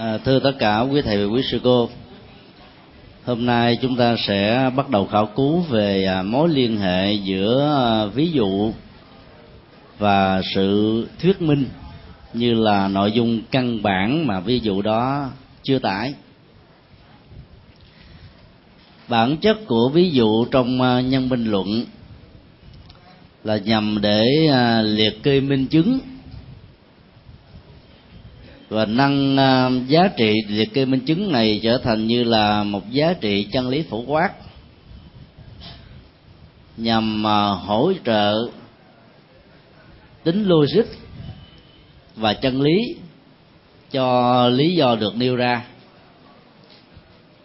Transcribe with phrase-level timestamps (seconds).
[0.00, 1.88] À, thưa tất cả quý thầy và quý sư cô,
[3.24, 7.72] hôm nay chúng ta sẽ bắt đầu khảo cứu về à, mối liên hệ giữa
[7.76, 8.72] à, ví dụ
[9.98, 11.64] và sự thuyết minh
[12.32, 15.30] như là nội dung căn bản mà ví dụ đó
[15.62, 16.14] chưa tải.
[19.08, 21.84] Bản chất của ví dụ trong à, nhân minh luận
[23.44, 25.98] là nhằm để à, liệt kê minh chứng
[28.70, 32.62] và nâng uh, à, giá trị liệt kê minh chứng này trở thành như là
[32.62, 34.30] một giá trị chân lý phổ quát
[36.76, 38.34] nhằm uh, hỗ trợ
[40.24, 40.84] tính logic
[42.16, 42.78] và chân lý
[43.90, 45.64] cho lý do được nêu ra.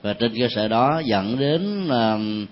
[0.01, 2.47] Và trên cơ sở đó dẫn đến uh,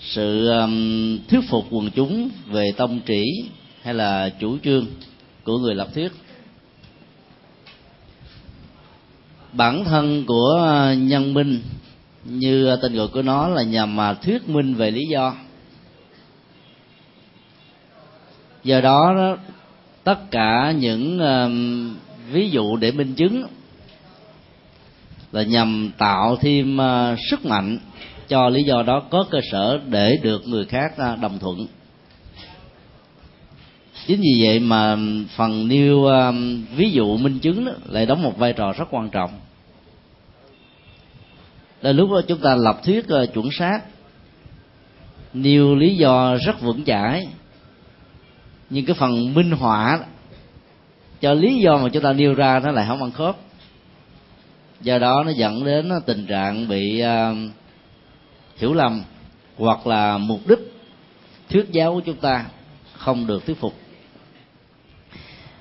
[0.00, 3.24] sự um, thuyết phục quần chúng về tông chỉ
[3.82, 4.86] hay là chủ trương
[5.44, 6.12] của người lập thuyết.
[9.56, 10.60] Bản thân của
[10.98, 11.60] nhân minh,
[12.24, 15.34] như tên gọi của nó là nhằm mà thuyết minh về lý do.
[18.64, 19.36] Do đó
[20.04, 21.20] tất cả những
[22.32, 23.46] ví dụ để minh chứng
[25.32, 27.78] là nhằm tạo thêm ờ, sức mạnh
[28.28, 31.66] cho lý do đó có cơ sở để được người khác ờ, đồng thuận.
[34.06, 34.96] Chính vì vậy mà
[35.36, 36.06] phần nêu
[36.76, 39.30] ví dụ minh chứng lại đóng một vai trò rất quan trọng
[41.84, 43.80] là lúc đó chúng ta lập thuyết uh, chuẩn xác.
[45.34, 47.26] Nhiều lý do rất vững chãi.
[48.70, 50.00] Nhưng cái phần minh họa
[51.20, 53.36] cho lý do mà chúng ta nêu ra nó lại không ăn khớp.
[54.80, 57.36] Do đó nó dẫn đến ờ, tình trạng bị uh,
[58.56, 59.02] hiểu lầm
[59.56, 60.72] hoặc là mục đích
[61.50, 62.46] thuyết giáo của chúng ta
[62.92, 63.74] không được thuyết phục.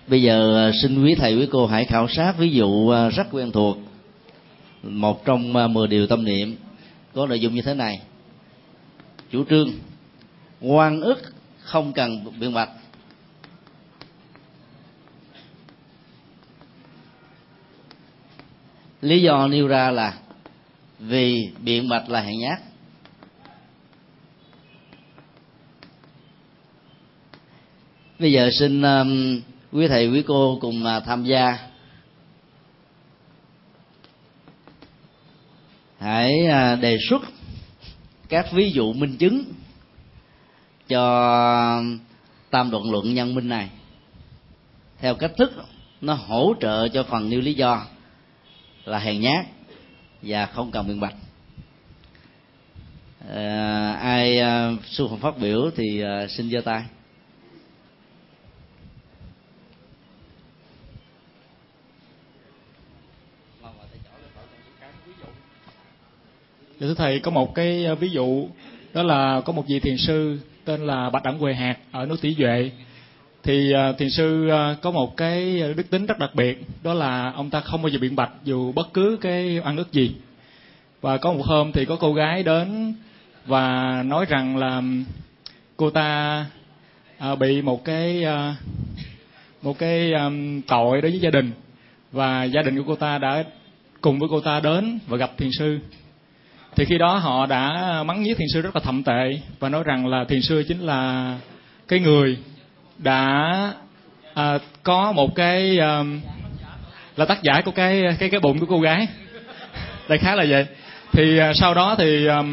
[0.08, 3.78] Bây giờ xin quý thầy quý cô hãy khảo sát ví dụ rất quen thuộc
[4.84, 6.58] một trong à, mười điều tâm niệm
[7.14, 8.02] có nội dung như thế này.
[9.32, 9.72] Chủ trương
[10.62, 11.22] quan ức
[11.60, 12.70] không cần biện bạch.
[19.02, 20.18] Lý do nêu ra là
[21.00, 22.60] vì biện bạch là hèn nhát.
[28.20, 29.42] Bây giờ xin um,
[29.72, 31.73] quý thầy quý cô cùng uh, tham gia
[36.04, 37.22] hãy à, đề xuất
[38.30, 39.44] các ví dụ minh chứng
[40.88, 41.84] cho
[42.50, 43.70] tam đoạn luận nhân minh này.
[45.00, 45.52] Theo cách thức
[46.02, 47.86] nó hỗ trợ cho phần nêu lý do
[48.86, 49.46] là hèn nhát
[50.22, 51.16] và không cần biện bạch.
[53.34, 56.84] À, ai à, xu phát biểu thì à, xin giơ tay.
[66.84, 68.48] Dạ thưa thầy, có một cái ờ, ví dụ,
[68.94, 72.18] đó là có một vị thiền sư tên là Bạch Đẳng quỳ Hạt ở núi
[72.22, 72.72] Tỷ Duệ.
[73.44, 77.32] Thì ờ, thiền sư ờ, có một cái đức tính rất đặc biệt, đó là
[77.32, 80.16] ông ta không bao giờ biện bạch dù bất cứ cái ăn ức gì.
[81.02, 82.94] Và có một hôm thì có cô gái đến
[83.46, 84.82] và nói rằng là
[85.78, 86.46] cô ta
[87.40, 88.26] bị một cái
[89.62, 90.12] một cái
[90.68, 91.52] tội đối với gia đình.
[92.12, 93.44] Và gia đình của cô ta đã
[94.02, 95.80] cùng với cô ta đến và gặp thiền sư
[96.76, 99.84] thì khi đó họ đã mắng nhiếc thiền sư rất là thậm tệ và nói
[99.84, 101.34] rằng là thiền sư chính là
[101.88, 102.38] cái người
[102.98, 103.74] đã
[104.34, 106.04] à, có một cái à,
[107.16, 109.08] là tác giả của cái cái cái bụng của cô gái.
[110.10, 110.66] Đại khá là vậy.
[111.12, 112.44] Thì à, sau đó thì à,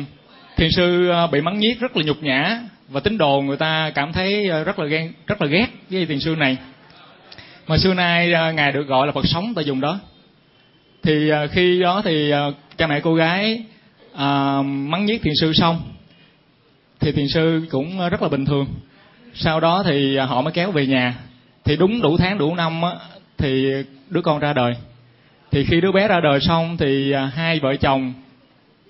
[0.57, 3.91] thiền sư à, bị mắng nhiếc rất là nhục nhã và tín đồ người ta
[3.95, 6.57] cảm thấy à, rất là ghen rất là ghét với thiền sư này.
[7.67, 10.01] Mà xưa nay à, ngài được gọi là phật sống tại dùng đó.
[11.03, 13.63] Thì à, khi đó thì à, cha mẹ cô gái
[14.15, 15.83] à, mắng nhiếc thiền sư xong
[17.01, 18.67] thì thiền sư cũng rất là bình thường.
[19.35, 21.15] Sau đó thì họ mới kéo về nhà.
[21.65, 22.91] Thì đúng đủ tháng đủ năm á,
[23.39, 23.73] thì
[24.09, 24.75] đứa con ra đời.
[25.51, 28.13] Thì khi đứa bé ra đời xong thì à, hai vợ chồng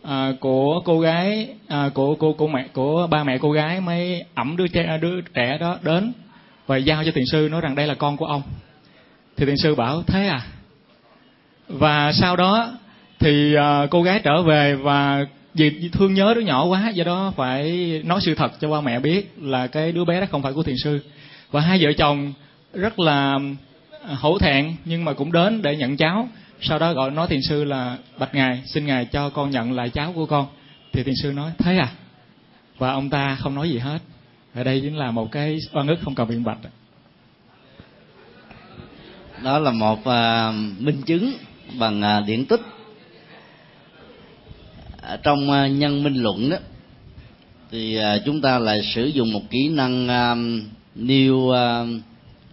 [0.02, 4.24] à, của cô gái à, của cô cô mẹ của ba mẹ cô gái mới
[4.34, 6.12] ẩm đứa trẻ đứa trẻ đó đến
[6.66, 8.42] và giao cho thiền sư nói rằng đây là con của ông.
[9.36, 10.40] Thì thiền sư bảo thế à?
[11.68, 12.72] Và sau đó
[13.20, 17.32] thì uh, cô gái trở về và vì thương nhớ đứa nhỏ quá do đó
[17.36, 20.52] phải nói sự thật cho ba mẹ biết là cái đứa bé đó không phải
[20.52, 21.00] của thiền sư.
[21.50, 22.32] Và hai vợ chồng
[22.74, 23.38] rất là
[24.08, 26.28] à, hổ thẹn nhưng mà cũng đến để nhận cháu.
[26.60, 29.90] Sau đó gọi nói thiền sư là bạch ngài xin ngài cho con nhận lại
[29.90, 30.46] cháu của con.
[30.92, 31.88] Thì thiền sư nói thế à?
[32.78, 33.98] Và ông ta không nói gì hết.
[34.54, 36.58] Ở đây chính là một cái oan ức không cần biện bạch
[39.42, 41.32] đó là một uh, minh chứng
[41.78, 42.60] bằng uh, điển tích
[45.02, 46.56] ở trong à, nhân minh luận đó
[47.70, 50.34] thì à, chúng ta lại sử dụng một kỹ năng à,
[50.94, 51.52] nêu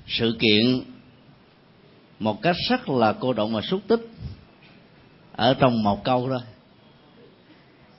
[0.08, 0.82] sự kiện
[2.20, 4.10] một cách rất là cô động và xúc tích
[5.36, 6.40] ở trong một câu thôi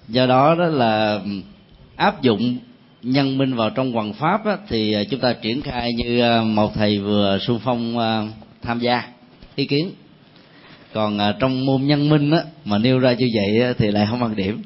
[0.08, 1.20] do đó đó là
[1.96, 2.56] áp dụng
[3.02, 6.98] nhân minh vào trong hoàng pháp á, thì chúng ta triển khai như một thầy
[6.98, 7.96] vừa xung phong
[8.62, 9.02] tham gia
[9.56, 9.90] ý kiến
[10.98, 14.22] còn à, trong môn nhân minh á, mà nêu ra như vậy thì lại không
[14.22, 14.62] ăn điểm.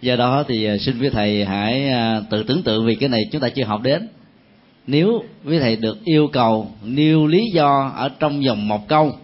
[0.00, 3.20] Do đó thì à, xin quý thầy hãy à, tự tưởng tượng vì cái này
[3.32, 4.08] chúng ta chưa học đến.
[4.86, 9.16] Nếu quý thầy được yêu cầu nêu lý do ở trong vòng một câu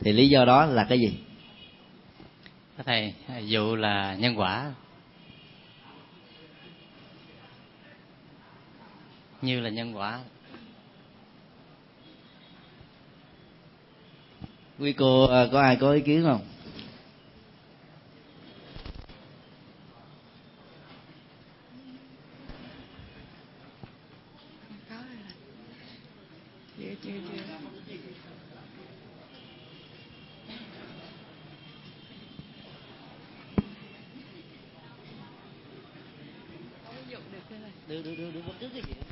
[0.00, 1.12] thì lý do đó là cái gì?
[2.86, 3.12] Thầy
[3.46, 4.72] dụ là nhân quả
[9.42, 10.20] như là nhân quả
[14.78, 16.40] quý cô à, có ai có ý kiến không?
[37.88, 39.03] Được được được được bất cứ cái gì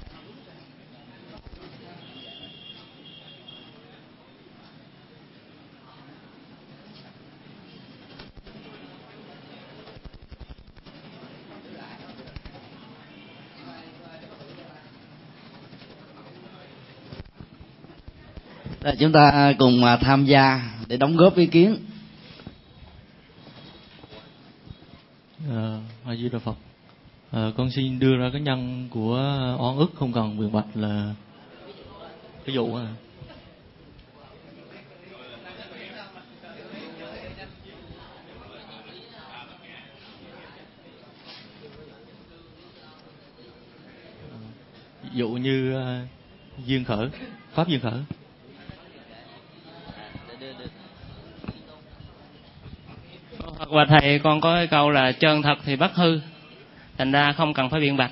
[18.83, 21.77] là chúng ta cùng à, tham gia để đóng góp ý kiến.
[25.51, 26.57] À, A di đà phật.
[27.31, 29.17] À, con xin đưa ra cái nhân của
[29.61, 31.15] oan ức không cần biện bạch là
[32.45, 32.87] ví dụ à.
[45.03, 47.09] ví dụ như uh, duyên khởi
[47.55, 48.01] pháp duyên khởi.
[53.69, 56.21] Hoặc là thầy con có cái câu là chân thật thì bất hư.
[56.99, 58.11] Thành ra không cần phải biện bạch.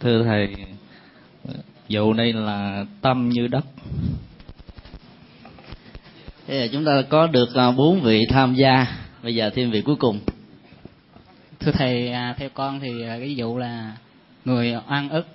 [0.00, 0.54] Thưa thầy
[1.88, 3.64] dụ này là tâm như đất.
[6.46, 8.86] Thế là chúng ta có được à, bốn vị tham gia.
[9.22, 10.20] Bây giờ thêm vị cuối cùng.
[11.60, 13.96] Thưa thầy à, theo con thì à, ví dụ là
[14.44, 15.26] người oan ức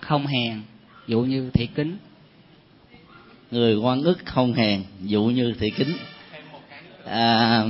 [0.00, 0.62] không hèn
[1.06, 1.96] dụ như thị kính.
[3.50, 5.96] Người quan ức không hèn dụ như thị kính.
[7.04, 7.64] À,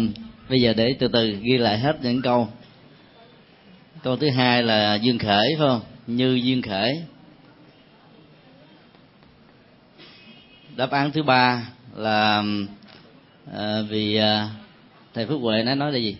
[0.49, 2.49] bây giờ để từ từ ghi lại hết những câu.
[4.03, 5.81] Câu thứ hai là dương khởi phải không?
[6.07, 7.03] Như duyên khởi.
[10.77, 12.45] Đáp án thứ ba là
[13.53, 14.49] à, vì à,
[15.15, 16.17] thầy phước huệ nói nói là gì?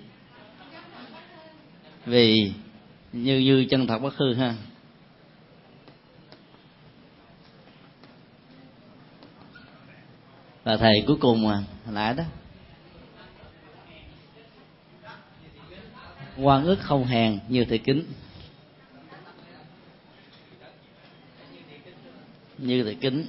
[2.07, 2.53] Vì
[3.13, 4.55] như như chân thật bất hư ha.
[10.65, 12.25] Và thầy cuối cùng mà nãy đó.
[16.37, 18.05] Quan ức không hèn như thầy kính.
[22.59, 23.27] Như thầy kính.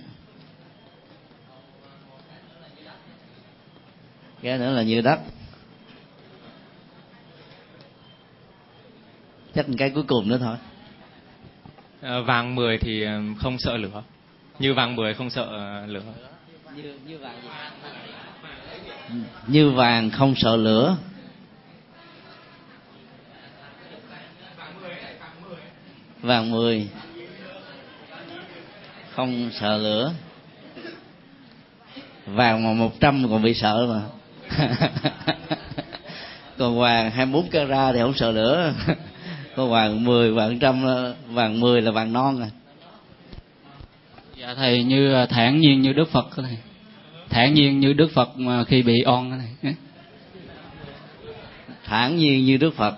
[4.42, 5.20] Cái nữa là như đất
[9.56, 10.58] chắc một cái cuối cùng nữa thôi.
[12.02, 14.04] À, vàng mười thì ờ, không sợ lửa.
[14.60, 16.14] Như vàng mười không sợ ờ, lửa
[16.76, 17.50] như như vàng gì?
[19.10, 19.16] Ừ.
[19.48, 20.98] như vàng không sợ lửa.
[26.22, 26.88] Vàng mười.
[29.16, 30.14] Không sợ lửa.
[32.26, 34.02] Vàng mà một trăm còn bị sợ mà.
[36.58, 38.74] Còn vàng hai bốn carat thì không sợ lửa.
[39.56, 40.86] Còn vàng mười, vàng trăm,
[41.28, 42.50] vàng mười là vàng non à
[44.44, 46.58] dạ thầy, như thản nhiên như đức phật thầy.
[47.30, 49.76] Thản nhiên như đức phật mà khi bị on này
[51.84, 52.96] thản nhiên như đức phật.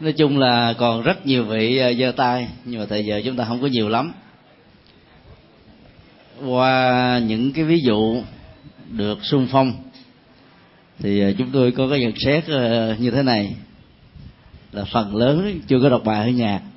[0.00, 3.36] Nói chung là còn rất nhiều vị ờ, giơ tay, nhưng mà thời giờ chúng
[3.36, 4.12] ta không có nhiều lắm.
[6.46, 8.22] Qua những cái ví dụ
[8.90, 9.89] được sung phong
[11.02, 13.54] thì ờ, chúng tôi có cái nhận xét ờ, như thế này.
[14.72, 16.60] Là phần lớn chưa có đọc bài ở nhà.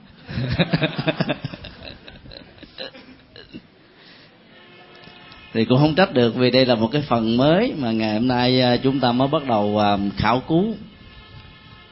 [5.54, 8.28] Thì cũng không trách được vì đây là một cái phần mới mà ngày hôm
[8.28, 9.82] nay ờ, chúng ta mới bắt đầu
[10.18, 10.76] khảo cứu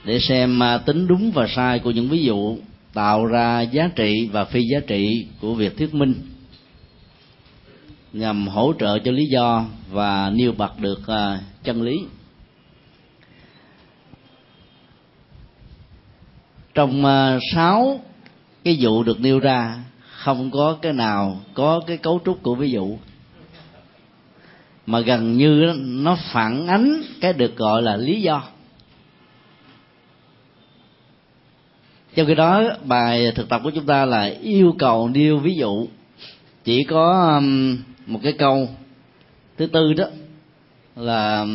[0.05, 2.57] để xem tính đúng và sai của những ví dụ
[2.93, 6.13] tạo ra giá trị và phi giá trị của việc thuyết minh
[8.13, 11.01] nhằm hỗ trợ cho lý do và nêu bật được
[11.63, 11.97] chân lý.
[16.73, 17.99] Trong à, sáu
[18.63, 22.71] cái vụ được nêu ra không có cái nào có cái cấu trúc của ví
[22.71, 22.97] dụ.
[24.85, 28.43] Mà gần như nó phản ánh cái được gọi là lý do.
[32.15, 35.87] Trong khi đó bài thực tập của chúng ta là yêu cầu nêu ví dụ.
[36.63, 37.41] Chỉ có
[38.05, 38.69] một cái câu
[39.57, 40.05] thứ tư đó
[40.95, 41.45] là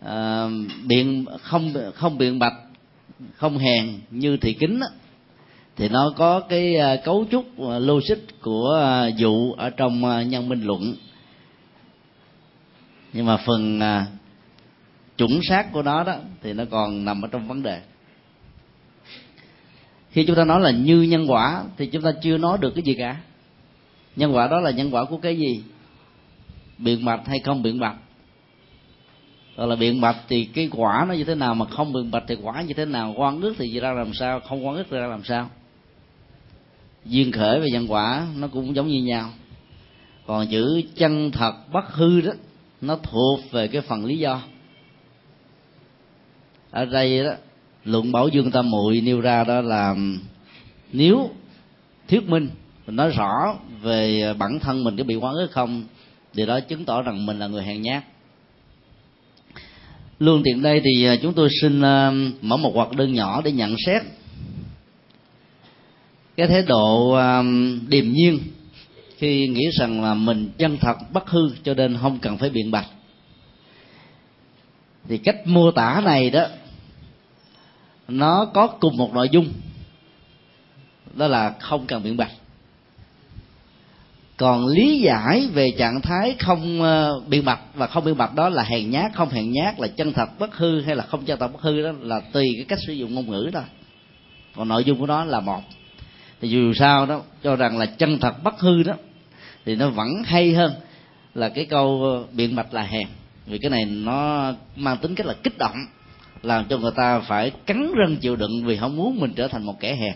[0.00, 0.46] à,
[0.86, 2.54] biện không không biện bạch
[3.34, 4.86] không hèn như thị kính đó,
[5.76, 10.48] thì nó có cái à, cấu trúc à, logic của à, dụ ở trong nhân
[10.48, 10.94] minh luận.
[13.12, 13.80] Nhưng mà phần
[15.16, 17.80] chuẩn xác của nó đó thì nó còn nằm ở trong vấn đề.
[20.10, 22.82] Khi chúng ta nói là như nhân quả thì chúng ta chưa nói được cái
[22.84, 23.16] gì cả.
[24.16, 25.62] Nhân quả đó là nhân quả của cái gì?
[26.78, 27.96] Biện bạch hay không biện bạch?
[29.56, 32.24] Gọi là biện bạch thì cái quả nó như thế nào mà không biện bạch
[32.28, 33.14] thì quả như thế nào?
[33.16, 34.40] Quan ước thì ra làm sao?
[34.40, 35.50] Không quan ước thì ra làm sao?
[37.04, 39.30] Duyên khởi và nhân quả nó cũng giống như nhau.
[40.26, 42.32] Còn chữ chân thật bất hư đó,
[42.80, 44.42] nó thuộc về cái phần lý do.
[46.70, 47.32] Ở đây đó,
[47.84, 49.96] luận bảo dương tam muội nêu ra đó là
[50.92, 51.30] nếu
[52.08, 52.48] thuyết minh
[52.86, 55.84] mình nói rõ về bản thân mình có bị quán ức không,
[56.34, 58.04] thì đó chứng tỏ rằng mình là người hèn nhát
[60.18, 63.52] luôn tiện đây thì à, chúng tôi xin à, mở một hoạt đơn nhỏ để
[63.52, 64.02] nhận xét
[66.36, 67.42] cái thái độ à,
[67.88, 68.38] điềm nhiên
[69.16, 72.70] khi nghĩ rằng là mình chân thật, bất hư cho nên không cần phải biện
[72.70, 72.86] bạch.
[75.08, 76.46] Thì cách mô tả này đó,
[78.08, 79.52] nó có cùng một nội dung,
[81.14, 82.32] đó là không cần biện bạch
[84.36, 88.48] còn lý giải về trạng thái không ờ, biện bạch và không biện bạch đó
[88.48, 91.38] là hèn nhát, không hèn nhát, là chân thật bất hư hay là không chân
[91.38, 93.62] thật bất hư đó là tùy cái cách sử dụng ngôn ngữ thôi.
[94.56, 95.60] Còn nội dung của nó là một.
[96.40, 98.94] Thì dù sao đó, cho rằng là chân thật bất hư đó,
[99.64, 100.72] thì nó vẫn hay hơn
[101.34, 103.06] là cái câu ờ, biện bạch là hèn.
[103.46, 105.76] Vì cái này nó mang tính cách là kích động,
[106.42, 109.66] làm cho người ta phải cắn răng chịu đựng vì không muốn mình trở thành
[109.66, 110.14] một kẻ hèn.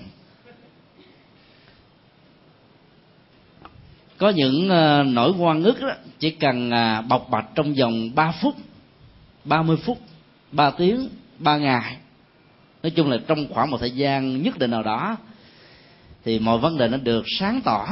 [4.19, 8.33] Có những uh, nỗi quan ức đó chỉ cần uh, bộc bạch trong vòng 3
[8.43, 8.55] phút
[9.45, 9.99] 30 phút
[10.53, 11.09] 3 tiếng
[11.39, 11.97] 3 ngày.
[12.83, 15.17] Nói chung là trong khoảng một thời gian nhất định nào đó
[16.25, 17.87] thì mọi vấn đề nó được sáng tỏ.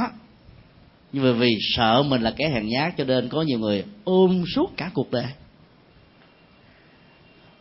[1.11, 4.43] Nhưng mà vì sợ mình là kẻ hèn nhát cho nên có nhiều người ôm
[4.55, 5.25] suốt cả cuộc đời.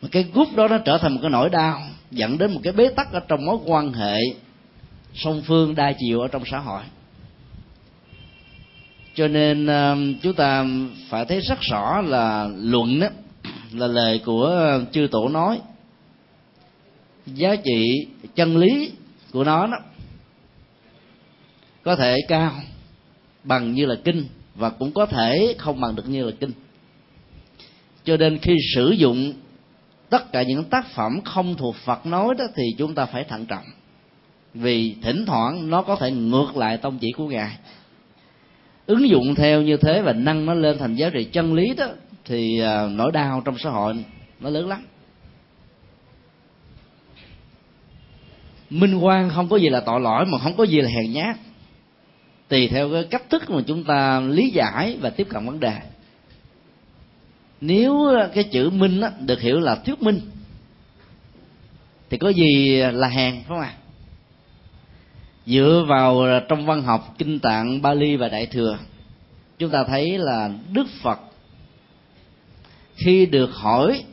[0.03, 1.81] Mà cái gút đó nó trở thành một cái nỗi đau
[2.11, 4.19] dẫn đến một cái bế tắc ở trong mối quan hệ
[5.15, 6.83] song phương đa chiều ở trong xã hội
[9.17, 10.67] cho nên ờ, chúng ta
[11.09, 13.09] phải thấy rất rõ là luận đó
[13.73, 15.61] là lời của chư tổ nói.
[17.27, 18.93] Giá trị chân lý
[19.33, 19.79] của nó đó
[21.83, 22.53] có thể cao
[23.45, 26.53] bằng như là kinh và cũng có thể không bằng được như là kinh.
[28.05, 29.33] Cho nên khi sử dụng
[30.09, 33.47] tất cả những tác phẩm không thuộc Phật nói đó thì chúng ta phải thận
[33.47, 33.65] trọng.
[34.55, 37.57] Vì thỉnh thoảng nó có thể ngược lại tông chỉ của ngài
[38.87, 41.87] ứng dụng theo như thế và nâng nó lên thành giá trị chân lý đó
[42.25, 43.95] thì à, nỗi đau trong xã hội
[44.41, 44.87] nó lớn lắm.
[48.71, 51.37] Minh quan không có gì là tội lỗi mà không có gì là hèn nhát.
[52.49, 55.79] Tùy theo cái cách thức mà chúng ta lý giải và tiếp cận vấn đề.
[57.61, 60.21] Nếu cái chữ minh á, được hiểu là thuyết minh
[62.11, 63.75] thì có gì là hèn phải không ạ?
[63.79, 63.86] à?
[65.47, 68.79] Dựa vào ờ, trong văn học kinh tạng, bali và đại thừa,
[69.59, 71.19] chúng ta thấy là đức phật,
[72.97, 74.05] khi được hỏi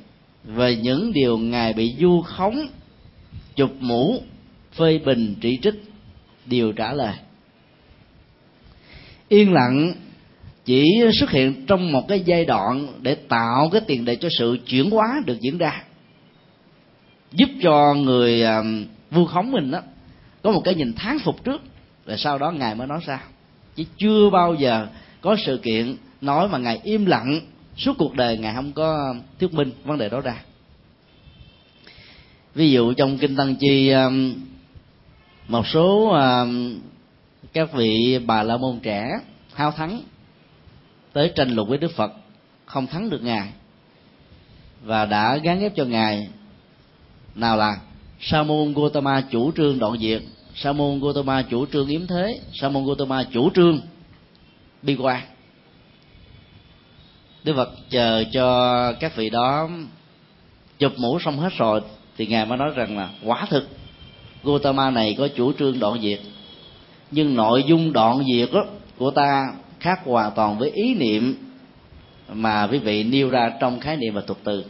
[0.43, 2.67] về những điều ngài bị du khống,
[3.55, 4.21] chụp mũ,
[4.73, 5.83] phê bình chỉ trích,
[6.45, 7.13] đều trả lời.
[9.29, 9.93] Yên lặng
[10.65, 10.83] chỉ
[11.19, 14.89] xuất hiện trong một cái giai đoạn để tạo cái tiền đề cho sự chuyển
[14.91, 15.83] hóa được diễn ra,
[17.31, 18.63] giúp cho người ờ,
[19.11, 19.79] vu khống mình đó
[20.43, 21.61] có một cái nhìn tháng phục trước,
[22.05, 23.23] rồi sau đó ngài mới nói ra.
[23.75, 24.87] Chứ chưa bao giờ
[25.21, 27.41] có sự kiện nói mà ngài im lặng
[27.77, 30.43] suốt cuộc đời ngài không có thuyết minh vấn đề đó ra.
[32.55, 34.33] Ví dụ trong kinh tăng chi um,
[35.47, 36.79] một số um,
[37.53, 39.11] các vị bà la môn trẻ
[39.53, 40.01] hao thắng
[41.13, 42.11] tới tranh luận với đức phật,
[42.65, 43.49] không thắng được ngài
[44.83, 46.27] và đã gán ghép cho ngài.
[47.35, 47.77] Nào là
[48.19, 50.21] sa môn gotama chủ trương đoạn diệt
[50.55, 52.39] sa môn gotama chủ trương yếm thế.
[52.53, 53.81] Sa môn gotama chủ trương
[54.81, 55.21] bi quan
[57.43, 59.69] đức phật chờ cho các vị đó
[60.79, 61.81] chụp mũ xong hết rồi
[62.17, 63.69] thì ngài mới nói rằng là quả thực
[64.43, 66.19] Gotama này có chủ trương đoạn diệt.
[67.11, 68.65] Nhưng nội dung đoạn diệt đó,
[68.97, 71.35] của ta khác hoàn toàn với ý niệm
[72.33, 74.65] mà quý vị nêu ra trong khái niệm và thuật từ.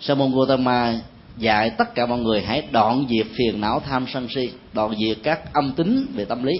[0.00, 1.00] Sa môn Gotama
[1.38, 5.18] dạy tất cả mọi người hãy đoạn diệt phiền não tham sân si, đoạn diệt
[5.22, 6.52] các âm tính về tâm lý,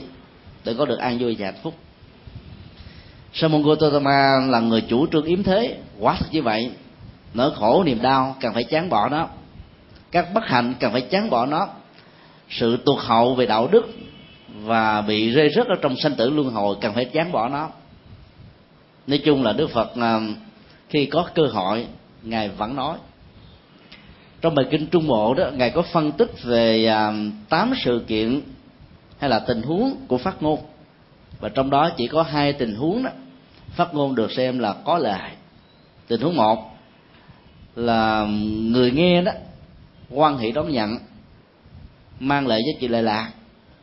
[0.65, 1.75] để có được an vui và hạnh phúc.
[3.33, 6.71] Sa môn Gotama là người chủ trương yếm thế quá thật như vậy.
[7.35, 9.29] Nỗi khổ, niềm đau cần phải chán bỏ nó.
[10.11, 11.69] Các bất hạnh cần phải chán bỏ nó.
[12.51, 13.89] Sự tuột hậu về đạo đức
[14.63, 17.69] và bị rơi rớt ở trong sanh tử luân hồi cần phải chán bỏ nó.
[19.07, 20.21] Nói chung là đức phật à,
[20.89, 21.87] khi có cơ hội,
[22.23, 22.99] ngài vẫn nói
[24.43, 27.13] trong bài kinh trung bộ đó, ngài có phân tích về à,
[27.49, 28.41] tám sự kiện
[29.19, 30.61] hay là tình huống của phát ngôn.
[31.41, 33.11] Và trong đó chỉ có hai tình huống đó,
[33.71, 35.31] phát ngôn được xem là có lợi
[36.09, 36.71] tình huống một
[37.77, 38.27] là
[38.61, 39.33] người nghe đó,
[40.11, 40.99] quan hệ đón nhận,
[42.21, 43.31] mang lại giá trị lệ lạc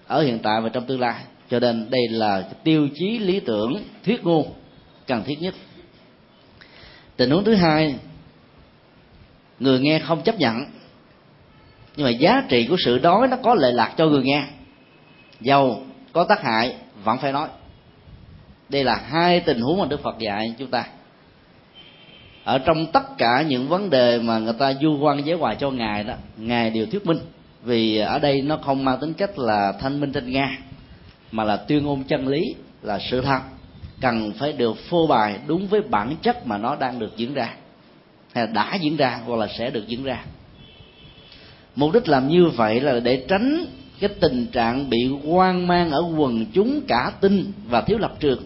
[0.08, 1.24] ở hiện tại và trong tương lai.
[1.50, 4.54] Cho nên đây là tiêu chí lý tưởng, thuyết ngôn
[5.08, 5.54] cần thiết nhất.
[7.18, 7.96] Tình huống thứ hai
[9.60, 10.66] người nghe không chấp nhận.
[11.96, 14.44] Nhưng mà giá trị của sự đói nó có lệ lạc cho người nghe.
[15.42, 15.82] Giàu
[16.14, 17.48] có tác hại, vẫn phải nói.
[18.70, 20.86] Đây là hai tình huống mà đức phật dạy chúng ta.
[22.44, 25.72] Ở trong tất cả những vấn đề mà người ta du quan giới hòa cho
[25.72, 27.20] ngài đó, ngài đều thuyết minh.
[27.64, 30.58] Vì ở đây nó không mang tính cách là thanh minh trên nga,
[31.32, 33.40] mà là tuyên ngôn chân lý, là sự thật.
[34.02, 37.54] Cần phải được phô bày đúng với bản chất mà nó đang được diễn ra
[38.34, 40.26] hay là đã diễn ra hoặc là sẽ được diễn ra.
[41.76, 43.66] Mục đích làm như vậy là để tránh
[44.00, 48.44] cái tình trạng bị hoang mang ở quần chúng cả tin và thiếu lập trường.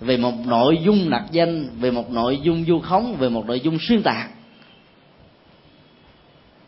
[0.00, 3.60] Về một nội dung nặc danh, về một nội dung du khống, về một nội
[3.60, 4.30] dung xuyên tạc.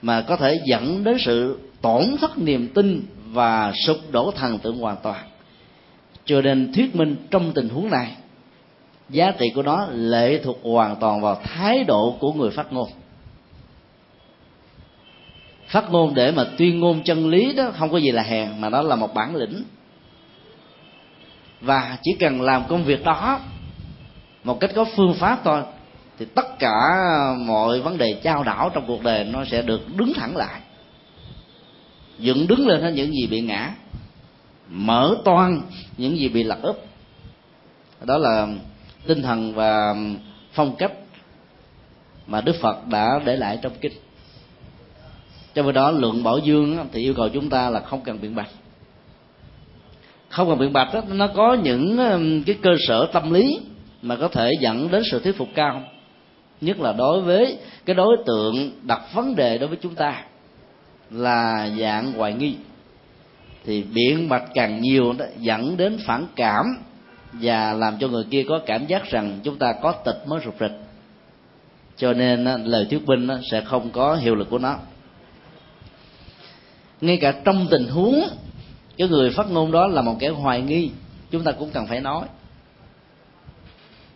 [0.03, 4.79] Mà có thể dẫn đến sự tổn thất niềm tin và sụp đổ thần tượng
[4.79, 5.25] hoàn toàn.
[6.25, 8.17] Cho nên thuyết minh trong tình huống này
[9.11, 12.91] giá trị của nó lệ thuộc hoàn toàn vào thái độ của người phát ngôn.
[15.69, 18.69] Phát ngôn để mà tuyên ngôn chân lý đó không có gì là hèn, mà
[18.69, 19.63] nó là một bản lĩnh.
[21.61, 23.41] Và chỉ cần làm công việc đó,
[24.45, 25.63] một cách có phương pháp thôi,
[26.19, 26.73] thì tất cả
[27.39, 30.61] mọi vấn đề trao đảo trong cuộc đời nó sẽ được đứng thẳng lại.
[32.19, 33.75] Dựng đứng lên hết những gì bị ngã,
[34.69, 35.63] mở toan
[35.97, 36.85] những gì bị lật úp.
[38.05, 38.47] Đó là
[39.07, 39.95] tinh thần và
[40.53, 40.93] phong cách
[42.27, 43.93] mà đức phật đã để lại trong kinh.
[45.55, 48.35] Trong khi đó lượng bảo dương thì yêu cầu chúng ta là không cần biện
[48.35, 48.49] bạch.
[50.29, 51.97] Không cần biện bạch đó, nó có những
[52.47, 53.61] cái cơ sở tâm lý
[54.03, 55.83] mà có thể dẫn đến sự thuyết phục cao.
[56.61, 60.25] Nhất là đối với cái đối tượng đặt vấn đề đối với chúng ta
[61.11, 62.55] là dạng hoài nghi.
[63.65, 66.67] Thì biện bạch càng nhiều đó dẫn đến phản cảm
[67.33, 70.55] và làm cho người kia có cảm giác rằng chúng ta có tịch mới rụt
[70.61, 70.81] rịch.
[71.97, 74.77] Cho nên lời thuyết minh sẽ không có hiệu lực của nó.
[77.01, 78.29] Ngay cả trong tình huống,
[78.99, 80.91] cái người phát ngôn đó là một kẻ hoài nghi,
[81.31, 82.27] chúng ta cũng cần phải nói.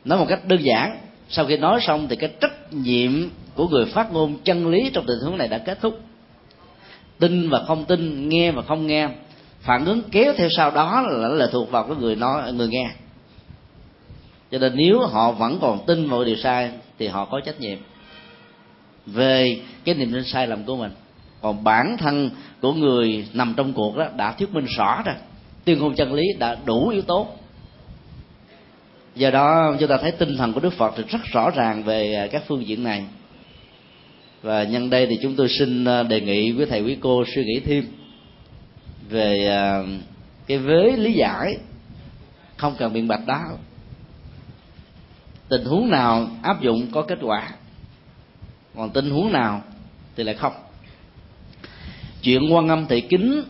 [0.05, 0.99] Nói một cách đơn giản,
[1.29, 5.07] sau khi nói xong thì cái trách nhiệm của người phát ngôn chân lý trong
[5.07, 6.01] tình huống này đã kết thúc.
[7.19, 9.09] Tin và không tin, nghe và không nghe,
[9.61, 12.91] phản ứng kéo theo sau đó là lệ thuộc vào cái người nói, người nghe
[14.55, 17.79] cho nên nếu họ vẫn còn tin vào điều sai, thì họ có trách nhiệm
[19.07, 20.91] về cái niềm tin sai lầm của mình.
[21.41, 25.15] Còn bản thân của người nằm trong cuộc đó đã thuyết minh rõ rồi.
[25.65, 27.27] Tuyên ngôn chân lý đã đủ yếu tố.
[29.17, 32.15] Do đó, chúng ta thấy tinh thần của đức phật thì rất rõ ràng về
[32.15, 33.05] à, các phương diện này.
[34.43, 37.45] Và nhân đây thì chúng tôi xin à, đề nghị với thầy quý cô suy
[37.45, 37.87] nghĩ thêm
[39.09, 39.83] về à,
[40.47, 41.57] cái vế lý giải
[42.57, 43.41] không cần biện bạch đó
[45.49, 47.49] tình huống nào áp dụng có kết quả?
[48.77, 49.63] Còn tình huống nào
[50.17, 50.53] thì lại không?
[52.23, 53.43] Chuyện quan âm thị kính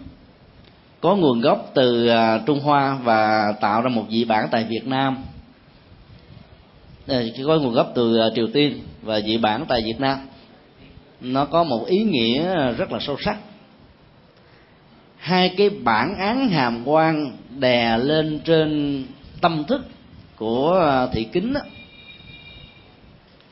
[1.01, 4.87] có nguồn gốc từ à, trung hoa và tạo ra một dị bản tại việt
[4.87, 5.17] nam.
[7.47, 10.19] Có nguồn gốc từ à, triều tiên và dị bản tại việt nam.
[11.21, 13.39] Nó có một ý nghĩa rất là sâu sắc.
[15.19, 19.05] Hai cái bản án hàm quan đè lên trên
[19.41, 19.87] tâm thức
[20.37, 21.61] của à, thị kính đó,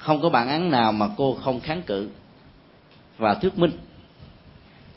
[0.02, 2.08] không có bản án nào mà cô không kháng cự
[3.18, 3.70] và thuyết minh.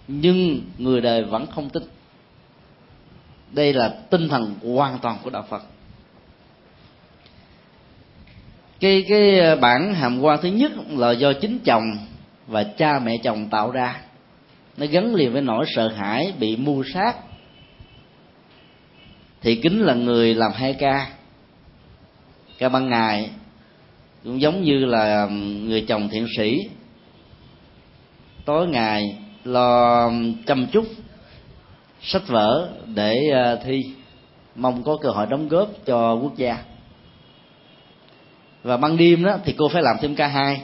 [0.07, 1.83] Nhưng người đời vẫn không tin.
[3.51, 5.63] Đây là tinh thần hoàn toàn của đạo phật.
[8.79, 11.97] Cái cái bản hàm quan thứ nhất là do chính chồng
[12.47, 14.01] và cha mẹ chồng tạo ra.
[14.77, 17.15] Nó gắn liền với nỗi sợ hãi bị mưu sát.
[19.41, 21.09] Thì kính là người làm hai ca.
[22.57, 23.29] Ca ban ngày
[24.25, 25.27] cũng giống như là
[25.65, 26.59] người chồng thiện sĩ.
[28.45, 30.11] Tối ngày lo
[30.45, 30.85] chăm chút,
[32.01, 33.81] sách vở để ờ, thi.
[34.55, 36.57] Mong có cơ hội đóng góp cho quốc gia.
[38.63, 40.61] Và ban đêm đó thì cô phải làm thêm ca hai.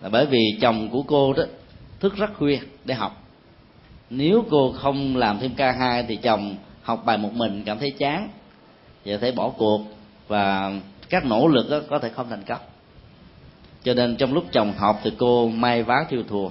[0.00, 1.42] Là bởi vì chồng của cô đó
[2.00, 3.24] thức rất khuya để học.
[4.10, 7.90] Nếu cô không làm thêm ca hai thì chồng học bài một mình cảm thấy
[7.90, 8.28] chán.
[9.04, 9.80] Và thấy bỏ cuộc
[10.28, 10.72] và
[11.08, 12.60] các nỗ lực đó có thể không thành công
[13.88, 16.50] cho nên trong lúc chồng học thì cô may vá thiêu thùa.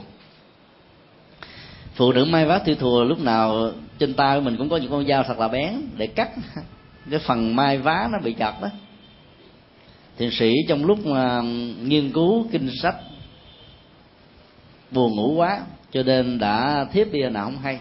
[1.93, 4.91] Phụ nữ may vá thiêu thùa lúc nào trên tay của mình cũng có những
[4.91, 6.29] con dao thật là bén để cắt.
[7.11, 8.67] Cái phần may vá nó bị chặt đó.
[10.17, 11.41] Thiền sĩ trong lúc mà
[11.83, 12.95] nghiên cứu kinh sách
[14.91, 17.79] buồn ngủ quá, cho nên đã thiếp đi nào không hay.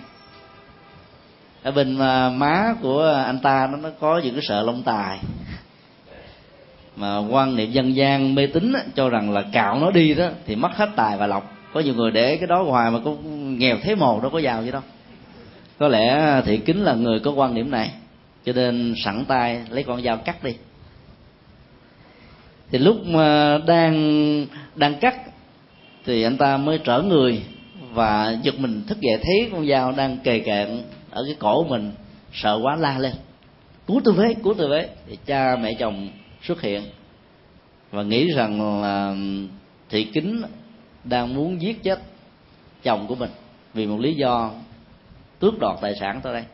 [1.63, 5.21] Ở bên à, má của anh ta nó nó có những cái sợ lông tài
[6.97, 10.57] mà quan niệm dân gian mê tín cho rằng là cạo nó đi đó, thì
[10.57, 11.53] mất hết tài và lộc.
[11.73, 14.65] Có nhiều người để cái đó hoài mà cũng nghèo thế mồ đâu có giàu
[14.65, 14.83] gì đâu.
[15.79, 17.91] Có lẽ thị kính là người có quan điểm này,
[18.45, 20.55] cho nên sẵn tay lấy con dao cắt đi.
[22.71, 25.17] Thì lúc mà đang đang cắt,
[26.05, 27.43] thì anh ta mới trở người
[27.93, 31.93] và giật mình thức dậy thấy con dao đang kề cạn ở cái cổ mình,
[32.33, 33.13] sợ quá la lên.
[33.87, 34.89] Cứu tôi với, cứu tôi với!
[35.09, 36.09] Thì cha mẹ chồng
[36.47, 36.83] xuất hiện.
[37.91, 39.15] Và nghĩ rằng là
[39.89, 40.43] thị kính
[41.05, 42.03] đang muốn giết chết
[42.83, 43.31] chồng của mình
[43.75, 44.51] vì một lý do
[45.39, 46.45] tước đoạt tài sản tới đây.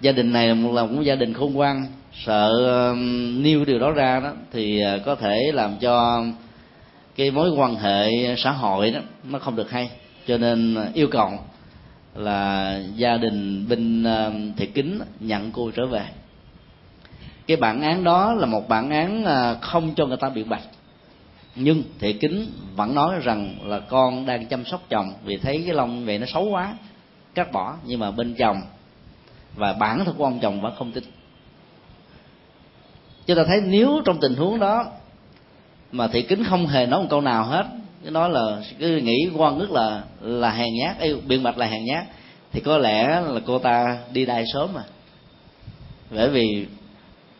[0.00, 2.50] Gia đình này là một là gia đình khôn ngoan, sợ
[2.90, 6.24] um, nêu điều đó ra đó thì à, có thể làm cho
[7.16, 9.90] cái mối quan hệ xã hội đó nó không được hay.
[10.26, 11.30] Cho nên yêu cầu
[12.14, 16.04] là gia đình bên um, thiệt kính nhận cô trở về
[17.46, 20.62] cái bản án đó là một bản án à, không cho người ta biện bạch.
[21.54, 25.74] Nhưng thị kính vẫn nói rằng là con đang chăm sóc chồng vì thấy cái
[25.74, 26.76] lông vậy nó xấu quá
[27.34, 27.76] cắt bỏ.
[27.86, 28.62] Nhưng mà bên chồng
[29.54, 31.04] và bản thân của ông chồng vẫn không tin.
[33.26, 34.84] Chúng ta thấy nếu trong tình huống đó
[35.92, 37.66] mà thị kính không hề nói một câu nào hết
[38.04, 41.66] cứ nói là cứ nghĩ quan ước là là hèn nhát Ê, biện bạch là
[41.66, 42.04] hèn nhát
[42.52, 44.82] thì có lẽ là cô ta đi đai sớm mà.
[46.10, 46.66] Bởi vì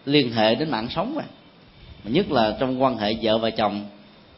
[0.05, 1.25] liên hệ đến mạng sống mà.
[2.05, 3.87] Nhất là trong quan hệ vợ và chồng,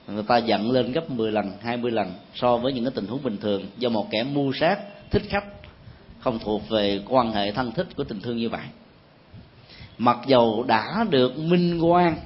[0.08, 3.22] người ta giận lên gấp 10 lần 20 lần so với những cái tình huống
[3.22, 4.78] bình thường do một kẻ mưu sát,
[5.10, 5.44] thích khách,
[6.18, 8.64] không thuộc về quan hệ thân thích của tình thương như vậy.
[9.98, 12.16] Mặc dầu đã được minh quan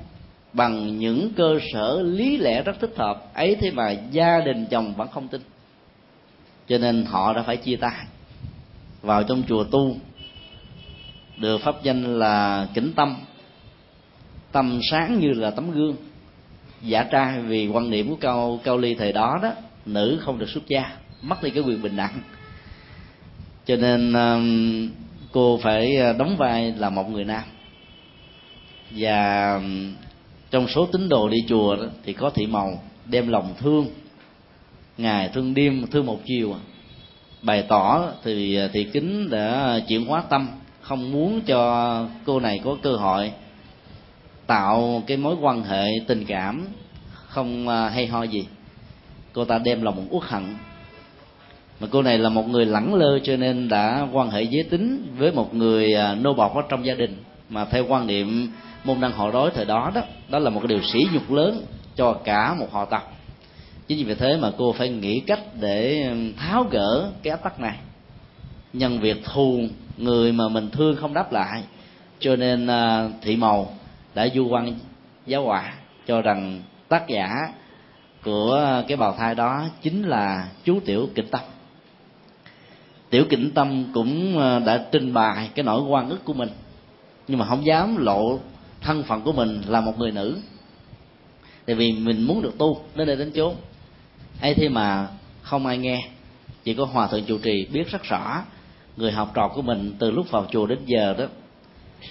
[0.53, 4.95] bằng những cơ sở lý lẽ rất thích hợp, ấy thế mà gia đình chồng
[4.95, 5.41] vẫn không tin.
[6.69, 8.07] Cho nên họ đã phải chia tay,
[9.03, 9.97] vào trong chùa tu.
[11.37, 13.17] Được pháp danh là kính tâm
[14.53, 15.97] tầm sáng như là tấm gương.
[16.83, 19.53] Dạ Giả trai vì quan niệm của cao cao ly thời đó đó
[19.87, 22.21] nữ không được xuất gia mất đi cái quyền bình đẳng.
[23.67, 24.91] Cho nên um,
[25.33, 27.43] cô phải uh, đóng vai là một người nam.
[28.91, 29.95] Và um,
[30.51, 33.87] trong số tín đồ đi chùa đó, thì có thị màu đem lòng thương
[34.99, 36.55] ngày thương đêm thương một chiều.
[37.43, 40.49] Bày tỏ thì uh, thị kính đã chuyển hóa tâm
[40.81, 43.33] không muốn cho cô này có cơ hội
[44.49, 46.67] tạo cái mối quan hệ tình cảm
[47.27, 48.47] không à, hay ho gì.
[49.33, 50.55] Cô ta đem lòng một uất hận.
[51.81, 55.15] Mà cô này là một người lẳng lơ cho nên đã quan hệ giới tính
[55.19, 57.17] với một người à, nô bọc ở trong gia đình.
[57.49, 58.53] Mà theo quan niệm
[58.85, 61.65] môn đăng họ đối thời đó đó đó là một cái điều sỉ nhục lớn
[61.97, 63.15] cho cả một họ tộc.
[63.87, 66.07] Chính vì thế mà cô phải nghĩ cách để
[66.37, 67.77] tháo gỡ cái áp tắc này.
[68.73, 69.61] Nhân việc thù
[69.97, 71.63] người mà mình thương không đáp lại,
[72.21, 73.73] cho nên à, thị màu
[74.15, 74.75] đã du quan
[75.27, 75.75] giáo hòa
[76.07, 77.49] cho rằng tác giả
[78.25, 81.41] của cái bào thai đó chính là chú tiểu kịch tâm.
[83.11, 86.49] Tiểu kỉnh tâm cũng ờ, đã trình bày cái nỗi quan ức của mình,
[87.29, 88.39] nhưng mà không dám lộ
[88.81, 90.39] thân phận của mình là một người nữ.
[91.67, 93.55] Tại vì mình muốn được tu, đến đây đến chốn.
[94.41, 95.09] Ấy thế mà
[95.43, 96.09] không ai nghe,
[96.65, 98.43] chỉ có hòa thượng chủ trì biết rất rõ
[98.97, 101.25] người học trò của mình từ lúc vào chùa đến giờ đó,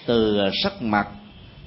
[0.06, 1.08] từ sắc mặt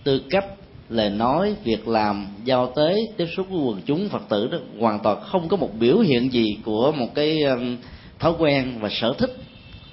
[0.04, 0.46] tư cách
[0.88, 4.98] lời nói việc làm giao tế tiếp xúc với quần chúng phật tử đó, hoàn
[4.98, 7.76] toàn không có một biểu hiện gì của một cái um,
[8.18, 9.36] thói quen và sở thích